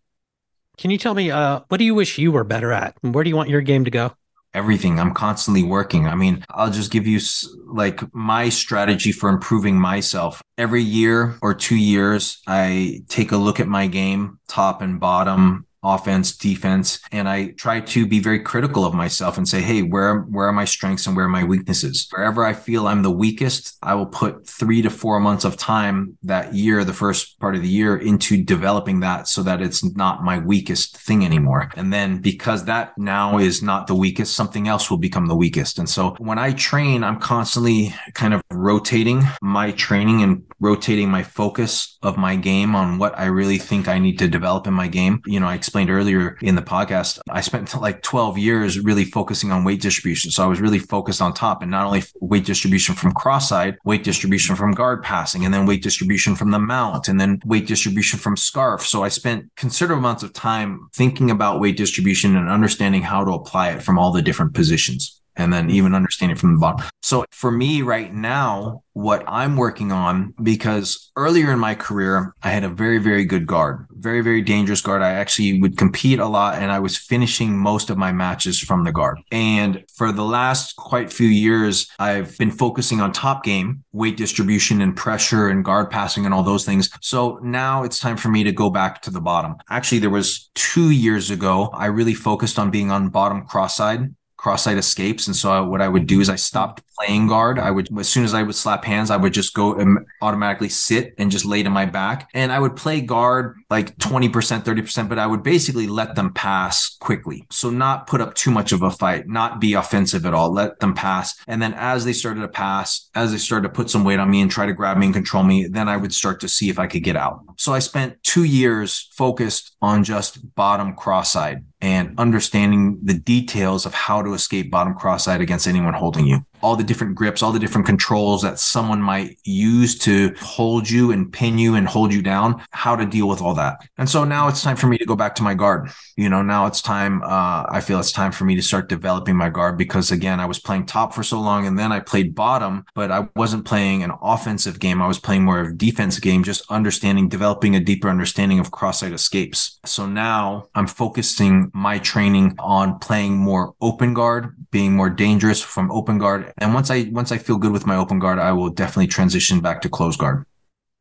Can 0.77 0.89
you 0.89 0.97
tell 0.97 1.13
me 1.13 1.31
uh, 1.31 1.61
what 1.67 1.77
do 1.77 1.83
you 1.83 1.93
wish 1.93 2.17
you 2.17 2.31
were 2.31 2.45
better 2.45 2.71
at? 2.71 2.95
Where 3.01 3.23
do 3.23 3.29
you 3.29 3.35
want 3.35 3.49
your 3.49 3.61
game 3.61 3.83
to 3.83 3.91
go? 3.91 4.13
Everything. 4.53 4.99
I'm 4.99 5.13
constantly 5.13 5.63
working. 5.63 6.07
I 6.07 6.15
mean, 6.15 6.43
I'll 6.49 6.71
just 6.71 6.91
give 6.91 7.05
you 7.05 7.19
like 7.67 8.01
my 8.13 8.49
strategy 8.49 9.11
for 9.11 9.29
improving 9.29 9.79
myself. 9.79 10.41
Every 10.57 10.81
year 10.81 11.37
or 11.41 11.53
two 11.53 11.75
years, 11.75 12.41
I 12.47 13.01
take 13.07 13.31
a 13.31 13.37
look 13.37 13.59
at 13.59 13.67
my 13.67 13.87
game, 13.87 14.39
top 14.47 14.81
and 14.81 14.99
bottom, 14.99 15.66
offense, 15.93 16.35
defense, 16.35 16.99
and 17.11 17.27
I 17.29 17.47
try 17.51 17.79
to 17.79 18.05
be 18.05 18.19
very 18.19 18.39
critical 18.39 18.85
of 18.85 18.93
myself 18.93 19.37
and 19.37 19.47
say, 19.47 19.61
"Hey, 19.61 19.81
where 19.81 20.19
where 20.21 20.47
are 20.47 20.53
my 20.53 20.65
strengths 20.65 21.07
and 21.07 21.15
where 21.15 21.25
are 21.25 21.29
my 21.39 21.43
weaknesses?" 21.43 22.07
Wherever 22.11 22.45
I 22.45 22.53
feel 22.53 22.87
I'm 22.87 23.03
the 23.03 23.11
weakest, 23.25 23.77
I 23.81 23.93
will 23.95 24.11
put 24.21 24.47
3 24.47 24.81
to 24.81 24.89
4 24.89 25.19
months 25.19 25.45
of 25.45 25.57
time 25.57 26.17
that 26.23 26.53
year, 26.53 26.83
the 26.83 26.93
first 26.93 27.39
part 27.39 27.55
of 27.55 27.61
the 27.61 27.75
year 27.79 27.95
into 27.97 28.43
developing 28.43 28.99
that 29.01 29.27
so 29.27 29.43
that 29.43 29.61
it's 29.61 29.83
not 29.95 30.23
my 30.23 30.37
weakest 30.39 30.97
thing 30.97 31.25
anymore. 31.25 31.69
And 31.75 31.91
then 31.93 32.19
because 32.21 32.65
that 32.65 32.97
now 32.97 33.37
is 33.37 33.61
not 33.61 33.87
the 33.87 33.95
weakest, 33.95 34.35
something 34.35 34.67
else 34.67 34.89
will 34.89 34.97
become 34.97 35.27
the 35.27 35.35
weakest. 35.35 35.79
And 35.79 35.89
so 35.89 36.15
when 36.19 36.39
I 36.39 36.51
train, 36.53 37.03
I'm 37.03 37.19
constantly 37.19 37.93
kind 38.13 38.33
of 38.33 38.41
rotating 38.51 39.23
my 39.41 39.71
training 39.71 40.23
and 40.23 40.43
rotating 40.59 41.09
my 41.09 41.23
focus 41.23 41.97
of 42.01 42.17
my 42.17 42.35
game 42.35 42.75
on 42.75 42.97
what 42.97 43.17
I 43.17 43.25
really 43.25 43.57
think 43.57 43.87
I 43.87 43.99
need 43.99 44.17
to 44.19 44.27
develop 44.27 44.67
in 44.67 44.73
my 44.73 44.87
game. 44.87 45.21
You 45.25 45.39
know, 45.39 45.47
I 45.47 45.55
explained 45.77 45.95
earlier 45.95 46.35
in 46.41 46.55
the 46.55 46.61
podcast, 46.63 47.19
I 47.29 47.41
spent 47.41 47.79
like 47.81 48.01
12 48.01 48.39
years 48.39 48.79
really 48.79 49.05
focusing 49.05 49.51
on 49.51 49.63
weight 49.63 49.79
distribution. 49.79 50.31
So 50.31 50.43
I 50.43 50.47
was 50.47 50.59
really 50.59 50.79
focused 50.79 51.21
on 51.21 51.35
top 51.35 51.61
and 51.61 51.69
not 51.69 51.85
only 51.85 52.01
weight 52.19 52.45
distribution 52.45 52.95
from 52.95 53.11
cross 53.11 53.47
side, 53.47 53.77
weight 53.85 54.03
distribution 54.03 54.55
from 54.55 54.71
guard 54.71 55.03
passing, 55.03 55.45
and 55.45 55.53
then 55.53 55.67
weight 55.67 55.83
distribution 55.83 56.35
from 56.35 56.49
the 56.49 56.57
mount, 56.57 57.07
and 57.07 57.21
then 57.21 57.39
weight 57.45 57.67
distribution 57.67 58.17
from 58.17 58.35
scarf. 58.35 58.87
So 58.87 59.03
I 59.03 59.09
spent 59.09 59.55
considerable 59.55 59.99
amounts 59.99 60.23
of 60.23 60.33
time 60.33 60.89
thinking 60.95 61.29
about 61.29 61.59
weight 61.59 61.77
distribution 61.77 62.35
and 62.35 62.49
understanding 62.49 63.03
how 63.03 63.23
to 63.23 63.33
apply 63.33 63.69
it 63.69 63.83
from 63.83 63.99
all 63.99 64.11
the 64.11 64.23
different 64.23 64.55
positions 64.55 65.16
and 65.37 65.53
then 65.53 65.69
even 65.69 65.93
understand 65.93 66.31
it 66.31 66.39
from 66.39 66.53
the 66.53 66.59
bottom. 66.59 66.85
So 67.01 67.25
for 67.31 67.51
me 67.51 67.81
right 67.81 68.13
now, 68.13 68.83
what 68.97 69.23
I'm 69.27 69.55
working 69.55 69.91
on, 69.91 70.33
because 70.41 71.11
earlier 71.15 71.51
in 71.51 71.59
my 71.59 71.75
career, 71.75 72.33
I 72.41 72.49
had 72.49 72.63
a 72.63 72.69
very, 72.69 72.97
very 72.97 73.25
good 73.25 73.45
guard, 73.45 73.85
very, 73.91 74.21
very 74.21 74.41
dangerous 74.41 74.81
guard. 74.81 75.03
I 75.03 75.11
actually 75.11 75.61
would 75.61 75.77
compete 75.77 76.19
a 76.19 76.25
lot 76.25 76.55
and 76.55 76.71
I 76.71 76.79
was 76.79 76.97
finishing 76.97 77.55
most 77.55 77.91
of 77.91 77.97
my 77.97 78.11
matches 78.11 78.59
from 78.59 78.83
the 78.83 78.91
guard. 78.91 79.19
And 79.31 79.83
for 79.95 80.11
the 80.11 80.23
last 80.23 80.75
quite 80.77 81.13
few 81.13 81.27
years, 81.27 81.87
I've 81.99 82.35
been 82.39 82.49
focusing 82.49 82.99
on 82.99 83.11
top 83.11 83.43
game, 83.43 83.83
weight 83.91 84.17
distribution 84.17 84.81
and 84.81 84.95
pressure 84.95 85.47
and 85.47 85.63
guard 85.63 85.91
passing 85.91 86.25
and 86.25 86.33
all 86.33 86.43
those 86.43 86.65
things. 86.65 86.89
So 87.01 87.39
now 87.43 87.83
it's 87.83 87.99
time 87.99 88.17
for 88.17 88.29
me 88.29 88.43
to 88.45 88.51
go 88.51 88.71
back 88.71 89.03
to 89.03 89.11
the 89.11 89.21
bottom. 89.21 89.57
Actually, 89.69 89.99
there 89.99 90.09
was 90.09 90.49
two 90.55 90.89
years 90.89 91.29
ago, 91.29 91.69
I 91.71 91.85
really 91.85 92.15
focused 92.15 92.57
on 92.57 92.71
being 92.71 92.89
on 92.89 93.09
bottom 93.09 93.45
cross 93.45 93.77
side 93.77 94.15
cross 94.37 94.63
side 94.63 94.77
escapes. 94.77 95.27
And 95.27 95.35
so 95.35 95.51
I, 95.51 95.59
what 95.59 95.81
I 95.81 95.87
would 95.87 96.07
do 96.07 96.21
is 96.21 96.29
I 96.29 96.35
stopped 96.35 96.83
playing 96.97 97.27
guard. 97.27 97.59
I 97.59 97.71
would, 97.71 97.89
as 97.99 98.07
soon 98.07 98.23
as 98.23 98.33
I 98.33 98.43
would 98.43 98.55
slap 98.55 98.85
hands, 98.85 99.11
I 99.11 99.17
would 99.17 99.33
just 99.33 99.53
go 99.53 99.75
and 99.75 99.99
automatically 100.21 100.69
sit 100.69 101.13
and 101.17 101.31
just 101.31 101.45
lay 101.45 101.63
to 101.63 101.69
my 101.69 101.85
back. 101.85 102.29
And 102.33 102.51
I 102.51 102.59
would 102.59 102.75
play 102.75 103.01
guard 103.01 103.57
like 103.69 103.97
20%, 103.97 104.31
30%, 104.31 105.09
but 105.09 105.19
I 105.19 105.27
would 105.27 105.43
basically 105.43 105.87
let 105.87 106.15
them 106.15 106.33
pass 106.33 106.95
quickly. 106.99 107.45
So 107.51 107.69
not 107.69 108.07
put 108.07 108.21
up 108.21 108.35
too 108.35 108.51
much 108.51 108.71
of 108.71 108.81
a 108.81 108.91
fight, 108.91 109.27
not 109.27 109.59
be 109.59 109.73
offensive 109.73 110.25
at 110.25 110.33
all, 110.33 110.51
let 110.51 110.79
them 110.79 110.93
pass. 110.93 111.35
And 111.47 111.61
then 111.61 111.73
as 111.73 112.05
they 112.05 112.13
started 112.13 112.41
to 112.41 112.47
pass, 112.47 113.09
as 113.15 113.31
they 113.31 113.37
started 113.37 113.67
to 113.67 113.73
put 113.73 113.89
some 113.89 114.03
weight 114.03 114.19
on 114.19 114.29
me 114.29 114.41
and 114.41 114.49
try 114.49 114.65
to 114.65 114.73
grab 114.73 114.97
me 114.97 115.07
and 115.07 115.15
control 115.15 115.43
me, 115.43 115.67
then 115.67 115.89
I 115.89 115.97
would 115.97 116.13
start 116.13 116.39
to 116.41 116.47
see 116.47 116.69
if 116.69 116.79
I 116.79 116.87
could 116.87 117.03
get 117.03 117.15
out. 117.15 117.41
So 117.57 117.73
I 117.73 117.79
spent 117.79 118.23
two 118.23 118.43
years 118.43 119.09
focused 119.15 119.75
on 119.81 120.03
just 120.03 120.55
bottom 120.55 120.93
cross 120.93 121.31
side 121.31 121.65
and 121.81 122.17
understanding 122.17 122.99
the 123.03 123.13
details 123.13 123.85
of 123.85 123.93
how 123.93 124.21
to 124.21 124.33
escape 124.33 124.71
bottom 124.71 124.95
cross 124.95 125.25
side 125.25 125.41
against 125.41 125.67
anyone 125.67 125.93
holding 125.93 126.25
you 126.25 126.45
all 126.61 126.75
the 126.75 126.83
different 126.83 127.15
grips, 127.15 127.41
all 127.41 127.51
the 127.51 127.59
different 127.59 127.85
controls 127.85 128.41
that 128.41 128.59
someone 128.59 129.01
might 129.01 129.37
use 129.43 129.97
to 129.99 130.33
hold 130.39 130.89
you 130.89 131.11
and 131.11 131.31
pin 131.31 131.57
you 131.57 131.75
and 131.75 131.87
hold 131.87 132.13
you 132.13 132.21
down, 132.21 132.61
how 132.71 132.95
to 132.95 133.05
deal 133.05 133.27
with 133.27 133.41
all 133.41 133.53
that. 133.53 133.87
And 133.97 134.09
so 134.09 134.23
now 134.23 134.47
it's 134.47 134.63
time 134.63 134.75
for 134.75 134.87
me 134.87 134.97
to 134.97 135.05
go 135.05 135.15
back 135.15 135.35
to 135.35 135.43
my 135.43 135.53
guard. 135.53 135.89
You 136.15 136.29
know, 136.29 136.41
now 136.41 136.65
it's 136.65 136.81
time, 136.81 137.21
uh, 137.23 137.65
I 137.69 137.81
feel 137.81 137.99
it's 137.99 138.11
time 138.11 138.31
for 138.31 138.45
me 138.45 138.55
to 138.55 138.61
start 138.61 138.89
developing 138.89 139.35
my 139.35 139.49
guard 139.49 139.77
because 139.77 140.11
again, 140.11 140.39
I 140.39 140.45
was 140.45 140.59
playing 140.59 140.85
top 140.85 141.13
for 141.13 141.23
so 141.23 141.39
long 141.39 141.67
and 141.67 141.77
then 141.77 141.91
I 141.91 141.99
played 141.99 142.33
bottom, 142.33 142.85
but 142.95 143.11
I 143.11 143.27
wasn't 143.35 143.65
playing 143.65 144.03
an 144.03 144.11
offensive 144.21 144.79
game. 144.79 145.01
I 145.01 145.07
was 145.07 145.19
playing 145.19 145.43
more 145.43 145.59
of 145.59 145.67
a 145.67 145.73
defensive 145.73 146.23
game, 146.23 146.43
just 146.43 146.63
understanding, 146.71 147.29
developing 147.29 147.75
a 147.75 147.79
deeper 147.79 148.09
understanding 148.09 148.59
of 148.59 148.71
cross-side 148.71 149.13
escapes. 149.13 149.79
So 149.85 150.05
now 150.05 150.67
I'm 150.73 150.87
focusing 150.87 151.71
my 151.73 151.99
training 151.99 152.55
on 152.59 152.99
playing 152.99 153.37
more 153.37 153.75
open 153.81 154.13
guard, 154.13 154.55
being 154.71 154.95
more 154.95 155.09
dangerous 155.09 155.61
from 155.61 155.91
open 155.91 156.17
guard 156.17 156.46
and 156.57 156.73
once 156.73 156.89
I 156.89 157.09
once 157.11 157.31
I 157.31 157.37
feel 157.37 157.57
good 157.57 157.71
with 157.71 157.85
my 157.85 157.95
open 157.95 158.19
guard, 158.19 158.39
I 158.39 158.51
will 158.51 158.69
definitely 158.69 159.07
transition 159.07 159.59
back 159.59 159.81
to 159.81 159.89
close 159.89 160.17
guard. 160.17 160.45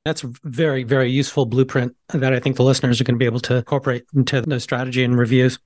That's 0.05 0.23
a 0.23 0.31
very, 0.45 0.85
very 0.85 1.11
useful 1.11 1.47
blueprint 1.47 1.97
that 2.11 2.33
I 2.33 2.39
think 2.39 2.57
the 2.57 2.63
listeners 2.63 3.01
are 3.01 3.05
going 3.05 3.17
to 3.17 3.19
be 3.19 3.27
able 3.27 3.41
to 3.41 3.57
incorporate 3.57 4.05
into 4.15 4.41
the 4.41 4.61
strategy 4.61 5.03
and 5.03 5.19
reviews. 5.19 5.59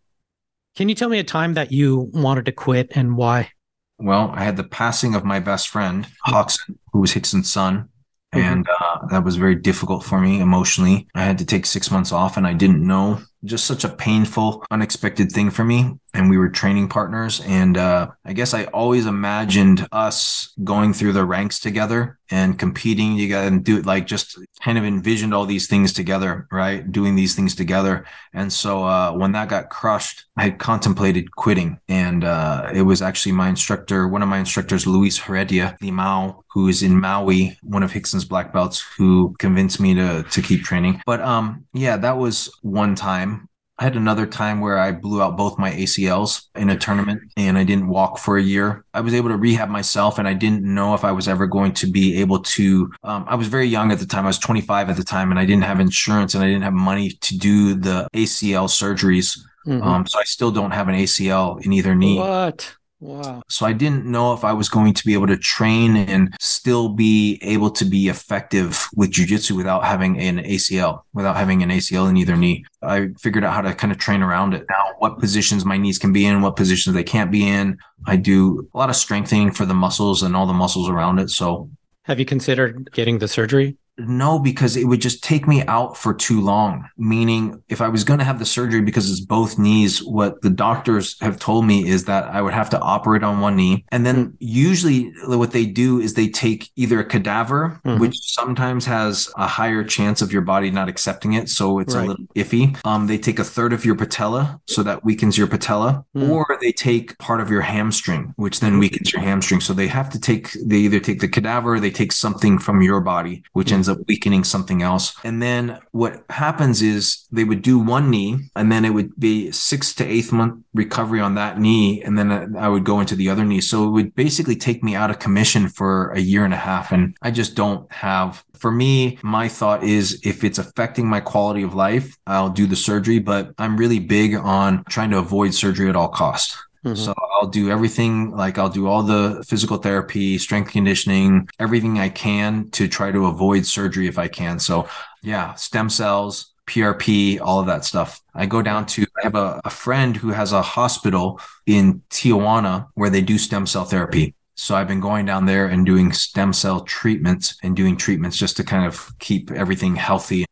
Can 0.76 0.88
you 0.88 0.94
tell 0.94 1.10
me 1.10 1.18
a 1.18 1.24
time 1.24 1.54
that 1.54 1.72
you 1.72 2.10
wanted 2.14 2.46
to 2.46 2.52
quit 2.52 2.92
and 2.92 3.16
why? 3.16 3.50
Well, 3.98 4.32
I 4.34 4.44
had 4.44 4.56
the 4.56 4.64
passing 4.64 5.14
of 5.14 5.24
my 5.24 5.40
best 5.40 5.68
friend, 5.68 6.06
Rockson, 6.32 6.78
who 6.92 7.00
was 7.00 7.14
Rickson's 7.14 7.52
son. 7.52 7.90
Mm-hmm. 8.34 8.52
And 8.52 8.68
uh, 8.68 9.06
that 9.10 9.24
was 9.24 9.36
very 9.36 9.56
difficult 9.56 10.04
for 10.04 10.20
me 10.20 10.40
emotionally. 10.40 11.06
I 11.14 11.24
had 11.24 11.36
to 11.38 11.44
take 11.44 11.66
six 11.66 11.90
months 11.90 12.12
off 12.12 12.36
and 12.36 12.46
I 12.46 12.54
didn't 12.54 12.86
know 12.86 13.20
just 13.44 13.66
such 13.66 13.84
a 13.84 13.88
painful, 13.88 14.64
unexpected 14.70 15.32
thing 15.32 15.50
for 15.50 15.64
me. 15.64 15.98
And 16.12 16.28
we 16.28 16.38
were 16.38 16.48
training 16.48 16.88
partners. 16.88 17.40
And 17.46 17.76
uh, 17.76 18.08
I 18.24 18.32
guess 18.32 18.52
I 18.52 18.64
always 18.64 19.06
imagined 19.06 19.86
us 19.92 20.52
going 20.64 20.92
through 20.92 21.12
the 21.12 21.24
ranks 21.24 21.60
together 21.60 22.18
and 22.30 22.58
competing 22.58 23.18
together 23.18 23.46
and 23.46 23.64
do 23.64 23.82
like 23.82 24.06
just 24.06 24.38
kind 24.60 24.78
of 24.78 24.84
envisioned 24.84 25.34
all 25.34 25.46
these 25.46 25.66
things 25.68 25.92
together, 25.92 26.48
right? 26.50 26.90
Doing 26.90 27.16
these 27.16 27.34
things 27.34 27.54
together. 27.54 28.04
And 28.32 28.52
so 28.52 28.84
uh, 28.84 29.12
when 29.12 29.32
that 29.32 29.48
got 29.48 29.70
crushed, 29.70 30.24
I 30.36 30.50
contemplated 30.50 31.32
quitting. 31.32 31.78
And 31.88 32.24
uh, 32.24 32.70
it 32.72 32.82
was 32.82 33.02
actually 33.02 33.32
my 33.32 33.48
instructor, 33.48 34.08
one 34.08 34.22
of 34.22 34.28
my 34.28 34.38
instructors, 34.38 34.86
Luis 34.86 35.18
Heredia 35.18 35.76
Limao, 35.82 36.42
who 36.48 36.68
is 36.68 36.82
in 36.82 37.00
Maui, 37.00 37.58
one 37.62 37.82
of 37.82 37.94
Rickson's 37.94 38.24
black 38.24 38.52
belts, 38.52 38.84
who 38.96 39.34
convinced 39.38 39.80
me 39.80 39.94
to 39.94 40.24
to 40.24 40.42
keep 40.42 40.62
training. 40.62 41.00
But 41.06 41.20
um, 41.20 41.66
yeah, 41.72 41.96
that 41.98 42.16
was 42.16 42.50
one 42.62 42.94
time 42.94 43.48
I 43.80 43.84
had 43.84 43.96
another 43.96 44.26
time 44.26 44.60
where 44.60 44.78
I 44.78 44.92
blew 44.92 45.22
out 45.22 45.38
both 45.38 45.58
my 45.58 45.70
ACLs 45.70 46.48
in 46.54 46.68
a 46.68 46.76
tournament 46.76 47.22
and 47.38 47.56
I 47.56 47.64
didn't 47.64 47.88
walk 47.88 48.18
for 48.18 48.36
a 48.36 48.42
year. 48.42 48.84
I 48.92 49.00
was 49.00 49.14
able 49.14 49.30
to 49.30 49.38
rehab 49.38 49.70
myself 49.70 50.18
and 50.18 50.28
I 50.28 50.34
didn't 50.34 50.62
know 50.62 50.92
if 50.92 51.02
I 51.02 51.12
was 51.12 51.26
ever 51.26 51.46
going 51.46 51.72
to 51.74 51.86
be 51.86 52.20
able 52.20 52.40
to. 52.40 52.92
Um, 53.02 53.24
I 53.26 53.36
was 53.36 53.48
very 53.48 53.66
young 53.66 53.90
at 53.90 53.98
the 53.98 54.04
time. 54.04 54.24
I 54.24 54.28
was 54.28 54.38
25 54.38 54.90
at 54.90 54.96
the 54.98 55.02
time 55.02 55.30
and 55.30 55.40
I 55.40 55.46
didn't 55.46 55.64
have 55.64 55.80
insurance 55.80 56.34
and 56.34 56.44
I 56.44 56.46
didn't 56.46 56.64
have 56.64 56.74
money 56.74 57.12
to 57.12 57.38
do 57.38 57.74
the 57.74 58.06
ACL 58.12 58.68
surgeries. 58.68 59.38
Mm-hmm. 59.66 59.82
Um, 59.82 60.06
so 60.06 60.18
I 60.18 60.24
still 60.24 60.50
don't 60.50 60.72
have 60.72 60.88
an 60.88 60.94
ACL 60.94 61.64
in 61.64 61.72
either 61.72 61.94
knee. 61.94 62.18
What? 62.18 62.76
Wow. 63.00 63.42
So 63.48 63.64
I 63.64 63.72
didn't 63.72 64.04
know 64.04 64.34
if 64.34 64.44
I 64.44 64.52
was 64.52 64.68
going 64.68 64.92
to 64.92 65.04
be 65.06 65.14
able 65.14 65.26
to 65.28 65.36
train 65.36 65.96
and 65.96 66.34
still 66.38 66.90
be 66.90 67.38
able 67.42 67.70
to 67.70 67.84
be 67.86 68.08
effective 68.08 68.86
with 68.94 69.10
jujitsu 69.10 69.56
without 69.56 69.84
having 69.84 70.20
an 70.20 70.38
ACL, 70.38 71.02
without 71.14 71.36
having 71.36 71.62
an 71.62 71.70
ACL 71.70 72.10
in 72.10 72.18
either 72.18 72.36
knee. 72.36 72.64
I 72.82 73.08
figured 73.18 73.42
out 73.42 73.54
how 73.54 73.62
to 73.62 73.74
kind 73.74 73.90
of 73.90 73.98
train 73.98 74.22
around 74.22 74.52
it. 74.52 74.66
Now, 74.68 74.84
what 74.98 75.18
positions 75.18 75.64
my 75.64 75.78
knees 75.78 75.98
can 75.98 76.12
be 76.12 76.26
in, 76.26 76.42
what 76.42 76.56
positions 76.56 76.94
they 76.94 77.02
can't 77.02 77.30
be 77.30 77.48
in. 77.48 77.78
I 78.06 78.16
do 78.16 78.68
a 78.74 78.78
lot 78.78 78.90
of 78.90 78.96
strengthening 78.96 79.50
for 79.50 79.64
the 79.64 79.74
muscles 79.74 80.22
and 80.22 80.36
all 80.36 80.46
the 80.46 80.52
muscles 80.52 80.88
around 80.88 81.18
it. 81.20 81.30
So 81.30 81.70
have 82.04 82.18
you 82.18 82.26
considered 82.26 82.90
getting 82.92 83.18
the 83.18 83.28
surgery? 83.28 83.76
No, 84.08 84.38
because 84.38 84.76
it 84.76 84.84
would 84.84 85.00
just 85.00 85.22
take 85.22 85.46
me 85.46 85.64
out 85.66 85.96
for 85.96 86.14
too 86.14 86.40
long. 86.40 86.88
Meaning, 86.96 87.62
if 87.68 87.80
I 87.80 87.88
was 87.88 88.04
going 88.04 88.18
to 88.18 88.24
have 88.24 88.38
the 88.38 88.46
surgery 88.46 88.80
because 88.80 89.10
it's 89.10 89.20
both 89.20 89.58
knees, 89.58 90.02
what 90.02 90.42
the 90.42 90.50
doctors 90.50 91.20
have 91.20 91.38
told 91.38 91.66
me 91.66 91.88
is 91.88 92.04
that 92.04 92.24
I 92.24 92.42
would 92.42 92.54
have 92.54 92.70
to 92.70 92.80
operate 92.80 93.22
on 93.22 93.40
one 93.40 93.56
knee. 93.56 93.84
And 93.88 94.06
then 94.06 94.36
usually 94.40 95.12
what 95.26 95.52
they 95.52 95.66
do 95.66 96.00
is 96.00 96.14
they 96.14 96.28
take 96.28 96.70
either 96.76 97.00
a 97.00 97.04
cadaver, 97.04 97.80
mm-hmm. 97.84 98.00
which 98.00 98.18
sometimes 98.20 98.86
has 98.86 99.30
a 99.36 99.46
higher 99.46 99.84
chance 99.84 100.22
of 100.22 100.32
your 100.32 100.42
body 100.42 100.70
not 100.70 100.88
accepting 100.88 101.34
it. 101.34 101.48
So 101.48 101.78
it's 101.78 101.94
right. 101.94 102.04
a 102.04 102.08
little 102.08 102.26
iffy. 102.34 102.78
Um, 102.84 103.06
they 103.06 103.18
take 103.18 103.38
a 103.38 103.44
third 103.44 103.72
of 103.72 103.84
your 103.84 103.94
patella, 103.94 104.60
so 104.66 104.82
that 104.82 105.04
weakens 105.04 105.36
your 105.36 105.46
patella, 105.46 106.04
mm-hmm. 106.16 106.30
or 106.30 106.46
they 106.60 106.72
take 106.72 107.18
part 107.18 107.40
of 107.40 107.50
your 107.50 107.60
hamstring, 107.60 108.32
which 108.36 108.60
then 108.60 108.78
weakens 108.78 109.12
your 109.12 109.22
hamstring. 109.22 109.60
So 109.60 109.72
they 109.72 109.88
have 109.88 110.08
to 110.10 110.20
take, 110.20 110.52
they 110.64 110.76
either 110.76 111.00
take 111.00 111.20
the 111.20 111.28
cadaver, 111.28 111.78
they 111.78 111.90
take 111.90 112.12
something 112.12 112.58
from 112.58 112.82
your 112.82 113.00
body, 113.00 113.42
which 113.52 113.72
ends 113.72 113.88
up 113.90 113.98
weakening 114.08 114.44
something 114.44 114.82
else. 114.82 115.14
And 115.24 115.42
then 115.42 115.78
what 115.90 116.24
happens 116.30 116.80
is 116.82 117.26
they 117.30 117.44
would 117.44 117.62
do 117.62 117.78
one 117.78 118.10
knee 118.10 118.38
and 118.56 118.70
then 118.70 118.84
it 118.84 118.90
would 118.90 119.18
be 119.18 119.50
six 119.52 119.94
to 119.96 120.06
eighth 120.06 120.32
month 120.32 120.64
recovery 120.72 121.20
on 121.20 121.34
that 121.34 121.60
knee. 121.60 122.02
And 122.02 122.18
then 122.18 122.56
I 122.56 122.68
would 122.68 122.84
go 122.84 123.00
into 123.00 123.16
the 123.16 123.28
other 123.28 123.44
knee. 123.44 123.60
So 123.60 123.86
it 123.86 123.90
would 123.90 124.14
basically 124.14 124.56
take 124.56 124.82
me 124.82 124.94
out 124.94 125.10
of 125.10 125.18
commission 125.18 125.68
for 125.68 126.10
a 126.12 126.20
year 126.20 126.44
and 126.44 126.54
a 126.54 126.58
half. 126.58 126.92
And 126.92 127.16
I 127.22 127.30
just 127.30 127.54
don't 127.54 127.90
have 127.92 128.44
for 128.60 128.70
me, 128.70 129.18
my 129.22 129.48
thought 129.48 129.82
is 129.82 130.20
if 130.22 130.44
it's 130.44 130.58
affecting 130.58 131.08
my 131.08 131.20
quality 131.20 131.62
of 131.62 131.74
life, 131.74 132.18
I'll 132.26 132.50
do 132.50 132.66
the 132.66 132.76
surgery, 132.76 133.18
but 133.18 133.52
I'm 133.56 133.78
really 133.78 133.98
big 133.98 134.34
on 134.34 134.84
trying 134.84 135.10
to 135.10 135.18
avoid 135.18 135.54
surgery 135.54 135.88
at 135.88 135.96
all 135.96 136.08
costs. 136.08 136.58
Mm-hmm. 136.84 136.94
So 136.94 137.14
I'll 137.34 137.48
do 137.48 137.70
everything 137.70 138.30
like 138.30 138.56
I'll 138.56 138.70
do 138.70 138.86
all 138.86 139.02
the 139.02 139.44
physical 139.46 139.76
therapy, 139.76 140.38
strength 140.38 140.70
conditioning, 140.70 141.48
everything 141.58 141.98
I 141.98 142.08
can 142.08 142.70
to 142.70 142.88
try 142.88 143.12
to 143.12 143.26
avoid 143.26 143.66
surgery 143.66 144.06
if 144.06 144.18
I 144.18 144.28
can. 144.28 144.58
So 144.58 144.88
yeah, 145.22 145.54
stem 145.54 145.90
cells, 145.90 146.54
PRP, 146.66 147.40
all 147.40 147.60
of 147.60 147.66
that 147.66 147.84
stuff. 147.84 148.20
I 148.34 148.46
go 148.46 148.62
down 148.62 148.86
to, 148.86 149.04
I 149.18 149.24
have 149.24 149.34
a, 149.34 149.60
a 149.64 149.70
friend 149.70 150.16
who 150.16 150.30
has 150.30 150.52
a 150.52 150.62
hospital 150.62 151.40
in 151.66 152.02
Tijuana 152.10 152.88
where 152.94 153.10
they 153.10 153.20
do 153.20 153.36
stem 153.36 153.66
cell 153.66 153.84
therapy. 153.84 154.34
So 154.54 154.74
I've 154.74 154.88
been 154.88 155.00
going 155.00 155.26
down 155.26 155.46
there 155.46 155.66
and 155.66 155.84
doing 155.84 156.12
stem 156.12 156.52
cell 156.52 156.80
treatments 156.80 157.56
and 157.62 157.74
doing 157.74 157.96
treatments 157.96 158.36
just 158.36 158.56
to 158.58 158.64
kind 158.64 158.86
of 158.86 159.12
keep 159.18 159.50
everything 159.50 159.96
healthy. 159.96 160.44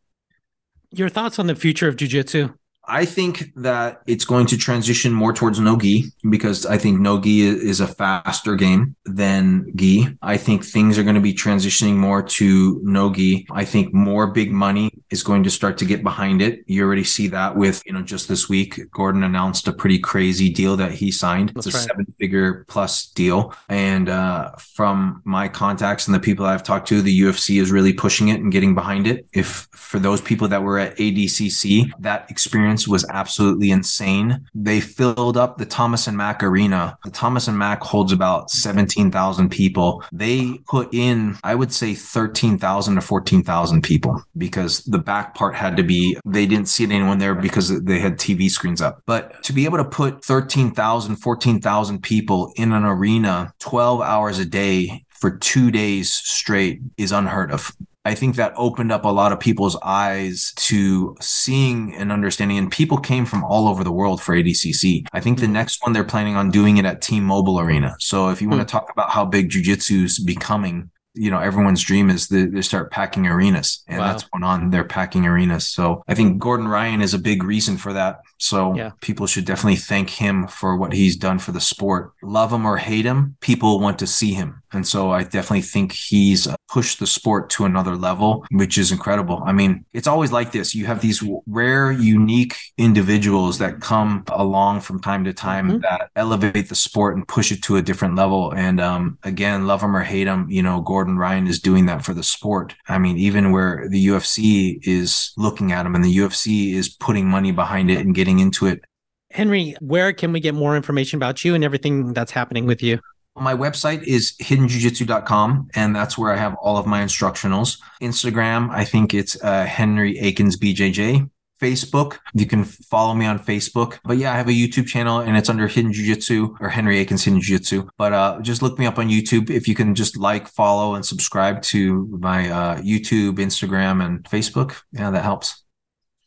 Your 0.91 1.09
thoughts 1.09 1.39
on 1.39 1.47
the 1.47 1.55
future 1.55 1.89
of 1.89 1.97
jujitsu? 1.97 2.55
I 2.89 3.05
think 3.05 3.53
that 3.57 4.03
it's 4.07 4.24
going 4.24 4.47
to 4.47 4.57
transition 4.57 5.12
more 5.12 5.32
towards 5.32 5.61
no 5.61 5.76
gi 5.76 6.11
because 6.28 6.64
I 6.66 6.78
think 6.78 7.01
no 7.01 7.20
gi 7.20 7.43
is 7.43 7.80
a 7.80 7.86
faster 7.86 8.57
game 8.57 8.97
than 9.05 9.70
gi. 9.76 10.09
I 10.22 10.36
think 10.39 10.64
things 10.64 10.99
are 10.99 11.03
going 11.03 11.14
to 11.14 11.20
be 11.20 11.34
transitioning 11.34 11.97
more 11.97 12.22
to 12.22 12.80
no 12.82 13.12
gi. 13.12 13.47
I 13.51 13.64
think 13.64 13.93
more 13.93 14.26
big 14.26 14.51
money 14.53 14.91
is 15.11 15.22
going 15.22 15.43
to 15.45 15.51
start 15.51 15.78
to 15.78 15.84
get 15.84 16.03
behind 16.03 16.41
it. 16.43 16.64
You 16.66 16.84
already 16.84 17.05
see 17.05 17.28
that 17.28 17.57
with, 17.57 17.82
you 17.84 17.93
know, 17.93 18.03
just 18.03 18.28
this 18.28 18.49
week, 18.49 18.80
Gordon 18.91 19.22
announced 19.22 19.68
a 19.68 19.72
pretty 19.72 19.99
crazy 19.99 20.51
deal 20.51 20.76
that 20.76 20.93
he 20.93 21.12
signed. 21.12 21.53
That's 21.55 21.66
it's 21.66 21.76
a 21.76 21.78
right. 21.78 21.89
seven 21.89 22.14
figure 22.18 22.64
plus 22.68 23.07
deal. 23.09 23.55
And 23.68 24.09
uh, 24.09 24.53
from 24.57 25.22
my 25.24 25.49
contacts 25.49 26.07
and 26.07 26.14
the 26.14 26.20
people 26.20 26.47
I've 26.47 26.62
talked 26.62 26.89
to, 26.89 27.03
the 27.03 27.20
UFC 27.20 27.61
is 27.61 27.70
really 27.70 27.93
pushing 27.93 28.28
it 28.28 28.41
and 28.41 28.53
getting 28.53 28.74
behind 28.74 29.07
it. 29.07 29.26
If 29.32 29.68
for 29.72 29.99
those 29.99 30.20
people 30.20 30.49
that 30.49 30.62
were 30.62 30.78
at 30.78 30.97
ADCC, 30.97 31.91
that 32.01 32.30
experience 32.30 32.78
was 32.87 33.05
absolutely 33.09 33.70
insane. 33.70 34.47
They 34.55 34.81
filled 34.81 35.37
up 35.37 35.59
the 35.59 35.66
Thomas 35.66 36.07
and 36.07 36.16
Mack 36.16 36.43
Arena. 36.43 36.99
The 37.05 37.11
Thomas 37.11 37.49
and 37.49 37.59
Mack 37.59 37.83
holds 37.83 38.12
about 38.12 38.51
17,000 38.51 39.49
people. 39.49 40.05
They 40.12 40.59
put 40.68 40.93
in, 40.93 41.37
I 41.43 41.55
would 41.55 41.72
say, 41.72 41.95
13,000 41.95 42.95
to 42.95 43.01
14,000 43.01 43.83
people 43.83 44.22
because 44.37 44.85
the 44.85 44.99
back 44.99 45.35
part 45.35 45.55
had 45.55 45.76
to 45.79 45.83
be, 45.83 46.16
they 46.24 46.47
didn't 46.47 46.68
see 46.68 46.85
anyone 46.85 47.18
there 47.18 47.35
because 47.35 47.83
they 47.83 47.99
had 47.99 48.18
TV 48.18 48.51
screens 48.51 48.83
up. 48.83 49.03
But 49.07 49.43
to 49.45 49.53
be 49.53 49.64
able 49.64 49.79
to 49.79 49.85
put 49.85 50.24
13,000, 50.24 51.16
14,000 51.16 52.03
people 52.03 52.53
in 52.57 52.72
an 52.72 52.85
arena 52.85 53.53
12 53.59 54.01
hours 54.01 54.39
a 54.39 54.45
day 54.45 55.05
for 55.11 55.31
two 55.31 55.70
days 55.70 56.12
straight 56.12 56.81
is 56.97 57.12
unheard 57.12 57.51
of. 57.51 57.72
I 58.09 58.14
think 58.14 58.36
that 58.36 58.54
opened 58.56 58.90
up 58.90 59.04
a 59.04 59.09
lot 59.09 59.32
of 59.32 59.38
people's 59.38 59.76
eyes 59.82 60.54
to 60.56 61.14
seeing 61.20 61.94
and 61.94 62.11
understanding. 62.11 62.56
And 62.56 62.72
people 62.72 62.96
came 62.96 63.26
from 63.26 63.44
all 63.44 63.68
over 63.68 63.84
the 63.84 63.92
world 63.92 64.22
for 64.22 64.34
ADCC. 64.34 65.06
I 65.12 65.20
think 65.20 65.40
the 65.40 65.46
hmm. 65.46 65.52
next 65.52 65.82
one 65.82 65.92
they're 65.92 66.04
planning 66.04 66.34
on 66.34 66.50
doing 66.50 66.78
it 66.78 66.86
at 66.86 67.02
T-Mobile 67.02 67.61
Arena. 67.61 67.96
So 68.00 68.30
if 68.30 68.40
you 68.40 68.48
want 68.48 68.61
to 68.61 68.64
hmm. 68.64 68.78
talk 68.78 68.90
about 68.90 69.11
how 69.11 69.26
big 69.26 69.50
jujitsu 69.50 70.04
is 70.04 70.18
becoming, 70.18 70.90
you 71.19 71.31
know, 71.31 71.39
everyone's 71.39 71.83
dream 71.83 72.11
is 72.11 72.29
they, 72.29 72.45
they 72.45 72.62
start 72.62 72.91
packing 72.91 73.27
arenas, 73.27 73.83
and 73.89 73.99
wow. 73.99 74.09
that's 74.09 74.25
going 74.25 74.45
on. 74.45 74.71
They're 74.71 74.85
packing 74.85 75.27
arenas. 75.27 75.69
So 75.69 76.03
I 76.09 76.14
think 76.14 76.39
Gordon 76.39 76.69
Ryan 76.69 77.03
is 77.03 77.14
a 77.14 77.19
big 77.19 77.43
reason 77.43 77.77
for 77.77 77.93
that. 77.93 78.21
So 78.39 78.75
yeah. 78.75 78.93
people 79.01 79.27
should 79.27 79.45
definitely 79.45 79.77
thank 79.77 80.11
him 80.11 80.47
for 80.47 80.77
what 80.77 80.93
he's 80.93 81.16
done 81.16 81.39
for 81.39 81.53
the 81.53 81.61
sport. 81.61 82.12
Love 82.23 82.53
him 82.53 82.64
or 82.64 82.77
hate 82.77 83.05
him, 83.05 83.37
people 83.41 83.81
want 83.81 83.99
to 83.99 84.07
see 84.07 84.33
him. 84.33 84.62
And 84.73 84.87
so 84.87 85.11
I 85.11 85.23
definitely 85.23 85.62
think 85.62 85.93
he's 85.93 86.47
pushed 86.69 87.01
the 87.01 87.07
sport 87.07 87.49
to 87.51 87.64
another 87.64 87.97
level, 87.97 88.45
which 88.51 88.77
is 88.77 88.93
incredible. 88.93 89.43
I 89.45 89.53
mean, 89.53 89.87
it's 89.95 90.07
always 90.07 90.31
like 90.31 90.53
this. 90.53 90.75
You 90.75 90.85
have 90.87 91.01
these 91.01 91.25
rare, 91.47 91.91
unique 91.91 92.55
individuals 92.77 93.59
that 93.59 93.81
come 93.81 94.25
along 94.29 94.81
from 94.81 95.01
time 95.01 95.25
to 95.25 95.33
time 95.33 95.69
mm-hmm. 95.69 95.81
that 95.81 96.11
elevate 96.16 96.69
the 96.69 96.75
sport 96.75 97.16
and 97.16 97.27
push 97.27 97.51
it 97.51 97.62
to 97.62 97.77
a 97.77 97.83
different 97.83 98.14
level. 98.14 98.53
And 98.53 98.79
um, 98.79 99.19
again, 99.23 99.66
love 99.66 99.83
him 99.83 99.97
or 99.97 100.03
hate 100.03 100.27
him, 100.27 100.51
you 100.51 100.62
know, 100.62 100.83
Gordon 100.83 101.07
Ryan 101.16 101.48
is 101.48 101.59
doing 101.59 101.86
that 101.86 102.04
for 102.04 102.14
the 102.14 102.22
sport. 102.22 102.76
I 102.88 102.98
mean, 102.98 103.16
even 103.18 103.50
where 103.50 103.88
the 103.88 104.06
UFC 104.06 104.78
is 104.82 105.32
looking 105.36 105.72
at 105.72 105.86
him 105.86 105.94
and 105.94 106.04
the 106.04 106.16
UFC 106.16 106.74
is 106.74 106.88
putting 106.88 107.28
money 107.28 107.50
behind 107.50 107.90
it 107.90 107.98
and 107.98 108.14
getting 108.14 108.28
getting 108.28 108.40
into 108.40 108.66
it. 108.66 108.84
Henry, 109.30 109.74
where 109.80 110.12
can 110.12 110.32
we 110.32 110.40
get 110.40 110.54
more 110.54 110.76
information 110.76 111.18
about 111.18 111.44
you 111.44 111.54
and 111.54 111.64
everything 111.64 112.12
that's 112.12 112.32
happening 112.32 112.66
with 112.66 112.82
you? 112.82 112.98
My 113.36 113.54
website 113.54 114.02
is 114.02 114.34
hiddenjujitsu.com, 114.42 115.68
and 115.74 115.94
that's 115.94 116.18
where 116.18 116.32
I 116.32 116.36
have 116.36 116.56
all 116.56 116.76
of 116.76 116.86
my 116.86 117.02
instructionals. 117.02 117.78
Instagram, 118.02 118.70
I 118.70 118.84
think 118.84 119.14
it's 119.14 119.42
uh, 119.42 119.64
Henry 119.64 120.18
Akins 120.18 120.56
BJJ. 120.56 121.30
Facebook, 121.61 122.18
you 122.34 122.46
can 122.46 122.64
follow 122.64 123.14
me 123.14 123.26
on 123.26 123.38
Facebook. 123.38 123.98
But 124.04 124.18
yeah, 124.18 124.32
I 124.32 124.36
have 124.36 124.48
a 124.48 124.52
YouTube 124.52 124.86
channel 124.86 125.18
and 125.18 125.36
it's 125.36 125.48
under 125.48 125.66
Hidden 125.66 125.92
Jiu 125.92 126.06
Jitsu 126.06 126.56
or 126.61 126.68
Henry 126.68 126.98
Akins 126.98 127.24
Hidden 127.24 127.40
Jiu 127.40 127.59
Jitsu. 127.59 127.88
But 127.96 128.12
uh, 128.12 128.40
just 128.40 128.62
look 128.62 128.78
me 128.78 128.86
up 128.86 128.98
on 128.98 129.09
YouTube. 129.09 129.50
If 129.50 129.68
you 129.68 129.74
can 129.74 129.94
just 129.94 130.16
like, 130.16 130.48
follow, 130.48 130.94
and 130.94 131.04
subscribe 131.04 131.62
to 131.62 132.06
my 132.20 132.50
uh, 132.50 132.78
YouTube, 132.80 133.34
Instagram, 133.34 134.04
and 134.04 134.22
Facebook, 134.24 134.76
yeah, 134.92 135.11
that 135.11 135.22
helps. 135.22 135.64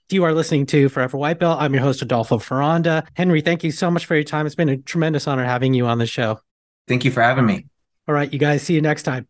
You 0.09 0.25
are 0.25 0.33
listening 0.33 0.65
to 0.67 0.89
Forever 0.89 1.17
White 1.17 1.39
Belt. 1.39 1.61
I'm 1.61 1.73
your 1.73 1.83
host, 1.83 2.01
Adolfo 2.01 2.37
Ferranda. 2.37 3.07
Henry, 3.13 3.41
thank 3.41 3.63
you 3.63 3.71
so 3.71 3.89
much 3.89 4.05
for 4.05 4.15
your 4.15 4.25
time. 4.25 4.45
It's 4.45 4.55
been 4.55 4.69
a 4.69 4.77
tremendous 4.77 5.27
honor 5.27 5.45
having 5.45 5.73
you 5.73 5.85
on 5.85 5.99
the 5.99 6.05
show. 6.05 6.39
Thank 6.87 7.05
you 7.05 7.11
for 7.11 7.21
having 7.21 7.45
me. 7.45 7.67
All 8.07 8.15
right, 8.15 8.31
you 8.31 8.39
guys, 8.39 8.61
see 8.61 8.73
you 8.73 8.81
next 8.81 9.03
time. 9.03 9.27